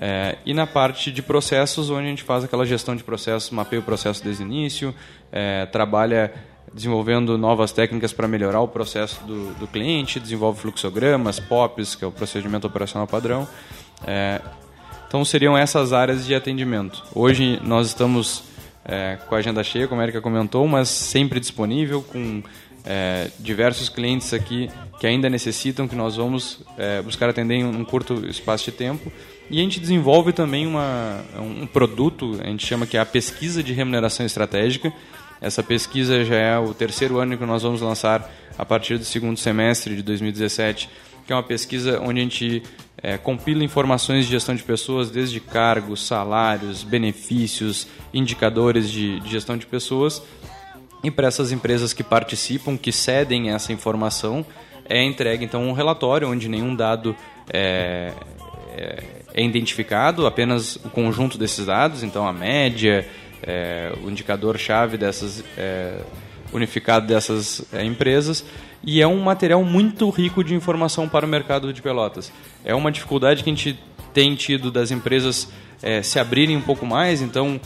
É, 0.00 0.38
e 0.46 0.54
na 0.54 0.64
parte 0.64 1.10
de 1.10 1.22
processos, 1.22 1.90
onde 1.90 2.06
a 2.06 2.08
gente 2.08 2.22
faz 2.22 2.44
aquela 2.44 2.64
gestão 2.64 2.94
de 2.94 3.02
processos, 3.02 3.50
mapeia 3.50 3.80
o 3.80 3.82
processo 3.82 4.22
desde 4.22 4.44
o 4.44 4.46
início, 4.46 4.94
é, 5.32 5.66
trabalha 5.66 6.32
desenvolvendo 6.78 7.36
novas 7.36 7.72
técnicas 7.72 8.12
para 8.12 8.28
melhorar 8.28 8.60
o 8.60 8.68
processo 8.68 9.22
do, 9.24 9.52
do, 9.54 9.66
cliente, 9.66 10.20
desenvolve 10.20 10.60
fluxogramas, 10.60 11.40
POPs, 11.40 11.96
que 11.96 12.04
é 12.04 12.06
o 12.06 12.12
procedimento 12.12 12.66
operacional 12.66 13.06
padrão. 13.06 13.46
É, 14.06 14.40
então 15.06 15.24
seriam 15.24 15.58
essas 15.58 15.92
áreas 15.92 16.24
de 16.24 16.34
atendimento. 16.34 17.02
Hoje 17.12 17.60
nós 17.64 17.88
estamos 17.88 18.44
é, 18.84 19.18
com 19.28 19.34
a 19.34 19.38
agenda 19.38 19.62
cheia, 19.64 19.88
como 19.88 20.00
a 20.00 20.04
Erika 20.04 20.20
comentou, 20.20 20.66
mas 20.68 20.88
sempre 20.88 21.40
disponível, 21.40 22.00
com 22.00 22.42
é, 22.84 23.28
diversos 23.40 23.88
clientes 23.88 24.32
aqui 24.32 24.70
que 25.00 25.06
ainda 25.06 25.28
necessitam, 25.28 25.88
que 25.88 25.96
nós 25.96 26.16
vamos 26.16 26.62
é, 26.76 27.02
buscar 27.02 27.28
atender 27.28 27.56
em 27.56 27.64
um 27.64 27.84
curto 27.84 28.24
espaço 28.28 28.66
de 28.66 28.72
tempo. 28.72 29.12
E 29.50 29.58
a 29.58 29.62
gente 29.62 29.80
desenvolve 29.80 30.32
também 30.32 30.66
uma, 30.66 31.24
um 31.38 31.66
produto, 31.66 32.38
a 32.40 32.46
gente 32.46 32.66
chama 32.66 32.86
que 32.86 32.96
é 32.96 33.00
a 33.00 33.06
pesquisa 33.06 33.62
de 33.62 33.72
remuneração 33.72 34.24
estratégica, 34.24 34.92
essa 35.40 35.62
pesquisa 35.62 36.24
já 36.24 36.36
é 36.36 36.58
o 36.58 36.74
terceiro 36.74 37.18
ano 37.18 37.36
que 37.36 37.44
nós 37.44 37.62
vamos 37.62 37.80
lançar 37.80 38.28
a 38.56 38.64
partir 38.64 38.98
do 38.98 39.04
segundo 39.04 39.38
semestre 39.38 39.94
de 39.94 40.02
2017, 40.02 40.90
que 41.26 41.32
é 41.32 41.36
uma 41.36 41.42
pesquisa 41.42 42.00
onde 42.00 42.20
a 42.20 42.22
gente 42.22 42.62
é, 43.02 43.16
compila 43.16 43.62
informações 43.62 44.24
de 44.24 44.32
gestão 44.32 44.54
de 44.54 44.62
pessoas, 44.62 45.10
desde 45.10 45.38
cargos, 45.38 46.04
salários, 46.06 46.82
benefícios, 46.82 47.86
indicadores 48.12 48.90
de, 48.90 49.20
de 49.20 49.30
gestão 49.30 49.56
de 49.56 49.66
pessoas. 49.66 50.22
E 51.04 51.10
para 51.10 51.28
essas 51.28 51.52
empresas 51.52 51.92
que 51.92 52.02
participam, 52.02 52.76
que 52.76 52.90
cedem 52.90 53.50
essa 53.50 53.72
informação, 53.72 54.44
é 54.88 55.02
entregue 55.04 55.44
então 55.44 55.62
um 55.62 55.72
relatório 55.72 56.28
onde 56.28 56.48
nenhum 56.48 56.74
dado 56.74 57.14
é, 57.52 58.12
é, 58.76 59.04
é 59.34 59.44
identificado, 59.44 60.26
apenas 60.26 60.76
o 60.76 60.90
conjunto 60.90 61.38
desses 61.38 61.66
dados, 61.66 62.02
então 62.02 62.26
a 62.26 62.32
média, 62.32 63.06
é, 63.42 63.92
o 64.02 64.10
indicador-chave 64.10 64.96
dessas 64.96 65.44
é, 65.56 66.00
unificado 66.52 67.06
dessas 67.06 67.64
é, 67.72 67.84
empresas 67.84 68.44
e 68.82 69.02
é 69.02 69.06
um 69.06 69.20
material 69.20 69.62
muito 69.64 70.08
rico 70.10 70.42
de 70.42 70.54
informação 70.54 71.08
para 71.08 71.26
o 71.26 71.28
mercado 71.28 71.72
de 71.72 71.82
pelotas. 71.82 72.32
É 72.64 72.74
uma 72.74 72.90
dificuldade 72.90 73.42
que 73.42 73.50
a 73.50 73.52
gente 73.52 73.78
tem 74.14 74.34
tido 74.34 74.70
das 74.70 74.90
empresas 74.90 75.48
é, 75.82 76.02
se 76.02 76.18
abrirem 76.18 76.56
um 76.56 76.62
pouco 76.62 76.86
mais, 76.86 77.20
então 77.20 77.60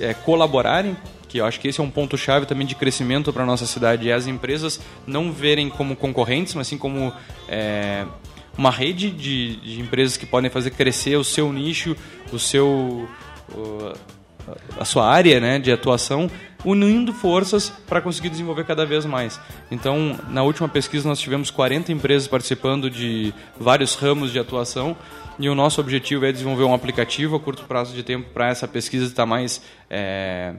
é, 0.00 0.14
colaborarem, 0.14 0.96
que 1.28 1.38
eu 1.38 1.46
acho 1.46 1.58
que 1.60 1.68
esse 1.68 1.80
é 1.80 1.82
um 1.82 1.90
ponto 1.90 2.16
chave 2.16 2.46
também 2.46 2.66
de 2.66 2.74
crescimento 2.74 3.32
para 3.32 3.42
a 3.42 3.46
nossa 3.46 3.66
cidade, 3.66 4.06
e 4.06 4.12
as 4.12 4.26
empresas 4.26 4.80
não 5.06 5.32
verem 5.32 5.68
como 5.68 5.96
concorrentes, 5.96 6.54
mas 6.54 6.68
sim 6.68 6.78
como 6.78 7.12
é, 7.48 8.06
uma 8.56 8.70
rede 8.70 9.10
de, 9.10 9.56
de, 9.56 9.80
empresas 9.80 10.16
que 10.16 10.26
podem 10.26 10.50
fazer 10.50 10.70
crescer 10.70 11.16
o 11.16 11.24
seu 11.24 11.52
nicho, 11.52 11.96
o 12.32 12.38
seu 12.38 13.08
a 14.78 14.84
sua 14.84 15.08
área 15.08 15.40
né, 15.40 15.58
de 15.58 15.70
atuação, 15.70 16.30
unindo 16.64 17.12
forças 17.12 17.70
para 17.86 18.00
conseguir 18.00 18.28
desenvolver 18.28 18.64
cada 18.64 18.86
vez 18.86 19.04
mais. 19.04 19.40
Então, 19.70 20.18
na 20.28 20.42
última 20.42 20.68
pesquisa, 20.68 21.08
nós 21.08 21.18
tivemos 21.18 21.50
40 21.50 21.92
empresas 21.92 22.28
participando 22.28 22.88
de 22.88 23.34
vários 23.58 23.94
ramos 23.94 24.32
de 24.32 24.38
atuação 24.38 24.96
e 25.38 25.48
o 25.48 25.54
nosso 25.54 25.80
objetivo 25.80 26.24
é 26.24 26.32
desenvolver 26.32 26.64
um 26.64 26.74
aplicativo 26.74 27.36
a 27.36 27.40
curto 27.40 27.64
prazo 27.64 27.94
de 27.94 28.02
tempo 28.02 28.30
para 28.30 28.48
essa 28.48 28.68
pesquisa 28.68 29.06
estar 29.06 29.26
mais 29.26 29.62
é, 29.90 30.54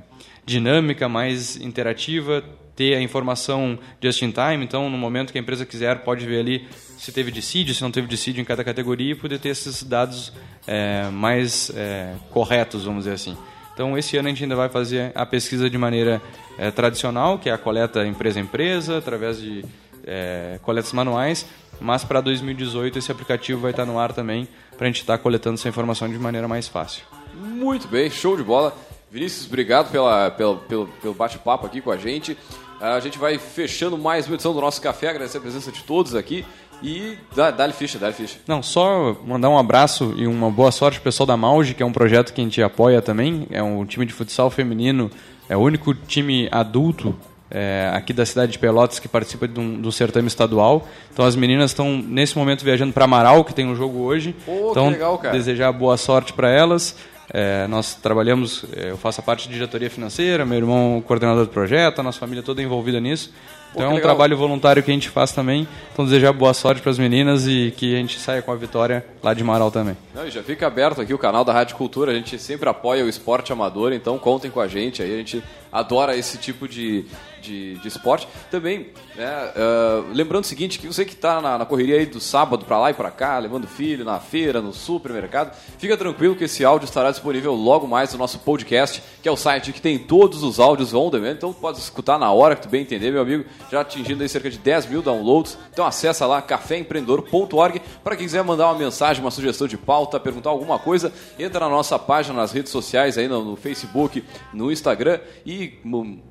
dinâmica, 0.45 1.07
mais 1.07 1.55
interativa, 1.57 2.43
ter 2.75 2.95
a 2.95 3.01
informação 3.01 3.77
just 4.01 4.21
in 4.21 4.31
time. 4.31 4.63
Então, 4.63 4.89
no 4.89 4.97
momento 4.97 5.31
que 5.31 5.37
a 5.37 5.41
empresa 5.41 5.65
quiser, 5.65 5.99
pode 5.99 6.25
ver 6.25 6.39
ali 6.39 6.67
se 6.97 7.11
teve 7.11 7.31
dissídio, 7.31 7.73
se 7.73 7.81
não 7.81 7.91
teve 7.91 8.07
dissídio 8.07 8.41
em 8.41 8.45
cada 8.45 8.63
categoria 8.63 9.11
e 9.11 9.15
poder 9.15 9.39
ter 9.39 9.49
esses 9.49 9.83
dados 9.83 10.33
é, 10.65 11.09
mais 11.09 11.71
é, 11.75 12.15
corretos, 12.31 12.85
vamos 12.85 13.03
dizer 13.03 13.15
assim. 13.15 13.37
Então, 13.73 13.97
esse 13.97 14.15
ano 14.17 14.27
a 14.27 14.31
gente 14.31 14.43
ainda 14.43 14.55
vai 14.55 14.69
fazer 14.69 15.11
a 15.15 15.25
pesquisa 15.25 15.69
de 15.69 15.77
maneira 15.77 16.21
é, 16.57 16.69
tradicional, 16.69 17.39
que 17.39 17.49
é 17.49 17.53
a 17.53 17.57
coleta 17.57 18.05
empresa 18.05 18.39
a 18.39 18.41
empresa, 18.41 18.97
através 18.99 19.39
de 19.39 19.65
é, 20.05 20.59
coletas 20.61 20.93
manuais, 20.93 21.45
mas 21.79 22.03
para 22.03 22.21
2018 22.21 22.99
esse 22.99 23.11
aplicativo 23.11 23.59
vai 23.61 23.71
estar 23.71 23.85
no 23.85 23.97
ar 23.97 24.13
também, 24.13 24.47
para 24.77 24.85
a 24.85 24.89
gente 24.89 25.01
estar 25.01 25.17
coletando 25.17 25.55
essa 25.55 25.67
informação 25.67 26.07
de 26.07 26.17
maneira 26.19 26.47
mais 26.47 26.67
fácil. 26.67 27.03
Muito 27.33 27.87
bem, 27.87 28.09
show 28.09 28.37
de 28.37 28.43
bola. 28.43 28.75
Vinícius, 29.11 29.47
obrigado 29.47 29.91
pela, 29.91 30.31
pela 30.31 30.55
pelo, 30.55 30.87
pelo 30.87 31.13
bate-papo 31.13 31.65
aqui 31.65 31.81
com 31.81 31.91
a 31.91 31.97
gente. 31.97 32.37
A 32.79 32.99
gente 32.99 33.17
vai 33.17 33.37
fechando 33.37 33.97
mais 33.97 34.27
uma 34.27 34.33
edição 34.33 34.53
do 34.53 34.59
nosso 34.59 34.81
café, 34.81 35.09
agradecer 35.09 35.37
a 35.37 35.41
presença 35.41 35.71
de 35.71 35.83
todos 35.83 36.15
aqui. 36.15 36.45
E 36.83 37.17
dá-lhe 37.33 37.73
ficha, 37.73 37.97
dá-lhe 37.97 38.13
ficha. 38.13 38.37
Não, 38.45 38.61
só 38.61 39.15
mandar 39.25 39.49
um 39.49 39.57
abraço 39.57 40.13
e 40.17 40.27
uma 40.27 40.51
boa 40.51 40.71
sorte 40.71 40.99
pro 40.99 41.05
pessoal 41.05 41.25
da 41.25 41.37
Mauge, 41.37 41.73
que 41.73 41.81
é 41.81 41.85
um 41.85 41.93
projeto 41.93 42.33
que 42.33 42.41
a 42.41 42.43
gente 42.43 42.61
apoia 42.61 43.01
também. 43.01 43.47
É 43.49 43.63
um 43.63 43.85
time 43.85 44.05
de 44.05 44.13
futsal 44.13 44.49
feminino, 44.49 45.09
é 45.47 45.55
o 45.55 45.61
único 45.61 45.93
time 45.93 46.49
adulto 46.51 47.15
é, 47.49 47.91
aqui 47.93 48.11
da 48.11 48.25
cidade 48.25 48.51
de 48.51 48.59
Pelotas 48.59 48.99
que 48.99 49.07
participa 49.07 49.47
do, 49.47 49.77
do 49.77 49.91
certame 49.91 50.27
estadual. 50.27 50.87
Então 51.13 51.23
as 51.23 51.35
meninas 51.35 51.71
estão 51.71 51.97
nesse 51.97 52.37
momento 52.37 52.65
viajando 52.65 52.91
para 52.91 53.05
Amaral, 53.05 53.45
que 53.45 53.53
tem 53.53 53.65
um 53.65 53.75
jogo 53.75 53.99
hoje. 53.99 54.35
Pô, 54.45 54.71
então, 54.71 54.89
legal, 54.89 55.21
desejar 55.31 55.71
boa 55.71 55.95
sorte 55.95 56.33
para 56.33 56.49
elas. 56.49 56.95
É, 57.31 57.65
nós 57.67 57.95
trabalhamos, 57.95 58.65
é, 58.75 58.91
eu 58.91 58.97
faço 58.97 59.21
a 59.21 59.23
parte 59.23 59.47
de 59.47 59.53
diretoria 59.53 59.89
financeira, 59.89 60.45
meu 60.45 60.57
irmão 60.57 61.01
coordenador 61.05 61.45
do 61.45 61.51
projeto, 61.51 61.99
a 61.99 62.03
nossa 62.03 62.19
família 62.19 62.43
toda 62.43 62.61
envolvida 62.61 62.99
nisso. 62.99 63.31
Então 63.73 63.83
é 63.83 63.87
um 63.87 63.95
legal. 63.95 64.03
trabalho 64.03 64.37
voluntário 64.37 64.83
que 64.83 64.91
a 64.91 64.93
gente 64.93 65.09
faz 65.09 65.31
também. 65.31 65.67
Então 65.91 66.05
desejar 66.05 66.31
boa 66.31 66.53
sorte 66.53 66.81
para 66.81 66.91
as 66.91 66.99
meninas 66.99 67.47
e 67.47 67.73
que 67.75 67.95
a 67.95 67.97
gente 67.97 68.19
saia 68.19 68.41
com 68.41 68.51
a 68.51 68.55
vitória 68.55 69.05
lá 69.21 69.33
de 69.33 69.43
Marau 69.43 69.71
também. 69.71 69.97
Não, 70.13 70.29
já 70.29 70.43
fica 70.43 70.67
aberto 70.67 71.01
aqui 71.01 71.13
o 71.13 71.17
canal 71.17 71.43
da 71.43 71.51
Rádio 71.51 71.75
Cultura. 71.75 72.11
A 72.11 72.15
gente 72.15 72.37
sempre 72.37 72.69
apoia 72.69 73.03
o 73.03 73.09
esporte 73.09 73.51
amador, 73.51 73.91
então 73.91 74.17
contem 74.17 74.51
com 74.51 74.59
a 74.59 74.67
gente 74.67 75.01
aí. 75.01 75.13
A 75.13 75.17
gente 75.17 75.43
adora 75.73 76.15
esse 76.15 76.37
tipo 76.37 76.67
de, 76.67 77.05
de, 77.43 77.75
de 77.75 77.87
esporte. 77.87 78.27
Também, 78.49 78.87
né, 79.15 79.51
uh, 79.55 80.13
lembrando 80.13 80.43
o 80.43 80.47
seguinte, 80.47 80.79
que 80.79 80.87
você 80.87 81.03
que 81.03 81.13
está 81.13 81.41
na, 81.41 81.57
na, 81.57 81.65
correria 81.65 81.97
aí 81.97 82.05
do 82.05 82.19
sábado 82.19 82.65
para 82.65 82.77
lá 82.79 82.91
e 82.91 82.93
para 82.93 83.11
cá, 83.11 83.37
levando 83.39 83.67
filho 83.67 84.05
na 84.05 84.19
feira, 84.19 84.61
no 84.61 84.71
supermercado, 84.71 85.55
fica 85.77 85.97
tranquilo 85.97 86.35
que 86.35 86.45
esse 86.45 86.63
áudio 86.63 86.85
estará 86.85 87.11
disponível 87.11 87.53
logo 87.53 87.87
mais 87.87 88.13
no 88.13 88.19
nosso 88.19 88.39
podcast, 88.39 89.03
que 89.21 89.27
é 89.27 89.31
o 89.31 89.35
site 89.35 89.73
que 89.73 89.81
tem 89.81 89.97
todos 89.97 90.43
os 90.43 90.59
áudios 90.59 90.93
on 90.93 91.09
demand, 91.09 91.31
então 91.31 91.51
pode 91.51 91.79
escutar 91.79 92.17
na 92.17 92.31
hora 92.31 92.55
que 92.55 92.61
tu 92.61 92.69
bem 92.69 92.81
entender, 92.81 93.11
meu 93.11 93.21
amigo, 93.21 93.45
já 93.71 93.81
atingindo 93.81 94.23
aí 94.23 94.29
cerca 94.29 94.49
de 94.49 94.57
10 94.57 94.85
mil 94.87 95.01
downloads. 95.01 95.57
Então 95.71 95.85
acessa 95.85 96.25
lá 96.25 96.41
caféempreendedor.org 96.41 97.81
para 98.03 98.15
quem 98.15 98.25
quiser 98.25 98.43
mandar 98.43 98.67
uma 98.67 98.77
mensagem, 98.77 99.23
uma 99.23 99.31
sugestão 99.31 99.67
de 99.67 99.77
pauta, 99.77 100.19
perguntar 100.19 100.49
alguma 100.49 100.77
coisa, 100.79 101.11
entra 101.37 101.61
na 101.61 101.69
nossa 101.69 101.97
página 101.97 102.35
nas 102.35 102.51
redes 102.51 102.71
sociais 102.71 103.17
aí 103.17 103.27
no, 103.27 103.43
no 103.43 103.55
Facebook, 103.55 104.23
no 104.53 104.71
Instagram 104.71 105.19
e, 105.45 105.62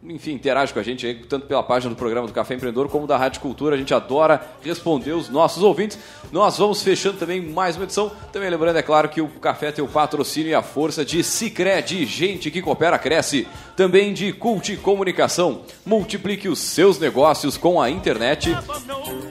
enfim, 0.04 0.32
interage 0.32 0.72
com 0.72 0.80
a 0.80 0.82
gente 0.82 1.22
tanto 1.28 1.46
pela 1.46 1.62
página 1.62 1.90
do 1.90 1.96
programa 1.96 2.26
do 2.26 2.32
Café 2.32 2.54
Empreendedor 2.54 2.88
como 2.88 3.06
da 3.06 3.16
Rádio 3.16 3.40
Cultura. 3.40 3.74
A 3.74 3.78
gente 3.78 3.92
adora 3.94 4.40
responder 4.62 5.12
os 5.12 5.28
nossos 5.28 5.62
ouvintes. 5.62 5.98
Nós 6.30 6.58
vamos 6.58 6.82
fechando 6.82 7.18
também 7.18 7.40
mais 7.40 7.76
uma 7.76 7.84
edição. 7.84 8.10
Também 8.32 8.50
lembrando, 8.50 8.78
é 8.78 8.82
claro, 8.82 9.08
que 9.08 9.20
o 9.20 9.28
café 9.28 9.70
tem 9.70 9.84
o 9.84 9.88
patrocínio 9.88 10.50
e 10.50 10.54
a 10.54 10.62
força 10.62 11.04
de 11.04 11.22
Cicred, 11.22 12.04
gente 12.06 12.50
que 12.50 12.62
coopera, 12.62 12.98
cresce. 12.98 13.46
Também 13.76 14.12
de 14.12 14.32
Cult 14.32 14.76
Comunicação. 14.78 15.62
Multiplique 15.84 16.48
os 16.48 16.58
seus 16.58 16.98
negócios 16.98 17.56
com 17.56 17.80
a 17.80 17.90
internet. 17.90 18.56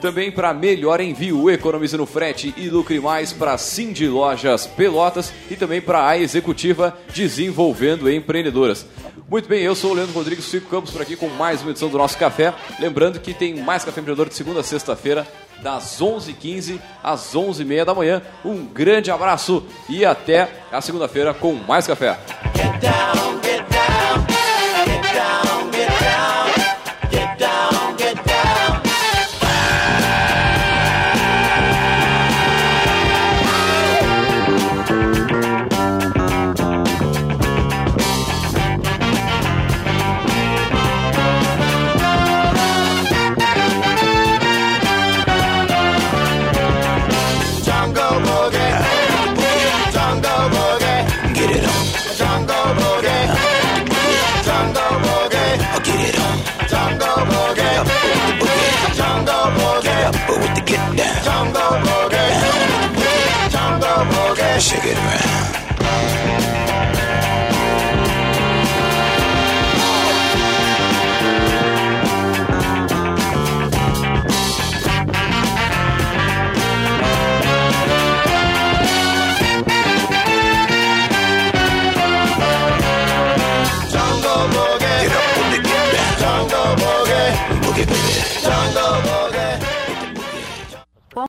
Também 0.00 0.30
para 0.30 0.54
melhor 0.54 1.00
envio, 1.00 1.50
economize 1.50 1.96
no 1.96 2.06
frete 2.06 2.52
e 2.56 2.68
lucre 2.68 2.98
mais 3.00 3.32
para 3.32 3.58
Cindy 3.58 4.08
Lojas 4.08 4.66
Pelotas 4.66 5.32
e 5.50 5.56
também 5.56 5.80
para 5.80 6.08
a 6.08 6.18
Executiva 6.18 6.96
Desenvolvendo 7.14 8.10
Empreendedoras. 8.10 8.86
Muito 9.28 9.48
bem, 9.48 9.62
eu 9.62 9.74
sou 9.74 9.92
o 9.92 9.94
Leandro 9.94 10.14
Rodrigues, 10.14 10.46
fico 10.46 10.68
Campos 10.68 10.90
por 10.90 11.02
aqui 11.02 11.16
com 11.16 11.28
mais 11.28 11.62
uma 11.62 11.70
edição 11.70 11.88
do 11.88 11.98
nosso 11.98 12.16
café. 12.18 12.54
Lembrando 12.78 13.20
que 13.20 13.34
tem 13.34 13.54
mais 13.54 13.84
Café 13.84 14.00
Empreendedor 14.00 14.28
de 14.28 14.34
segunda 14.34 14.60
a 14.60 14.62
sexta-feira, 14.62 15.26
das 15.62 16.00
11h15 16.00 16.80
às 17.02 17.34
11h30 17.34 17.84
da 17.84 17.94
manhã. 17.94 18.22
Um 18.44 18.64
grande 18.64 19.10
abraço 19.10 19.64
e 19.88 20.04
até 20.04 20.48
a 20.70 20.80
segunda-feira 20.80 21.32
com 21.32 21.54
mais 21.54 21.86
café. 21.86 22.18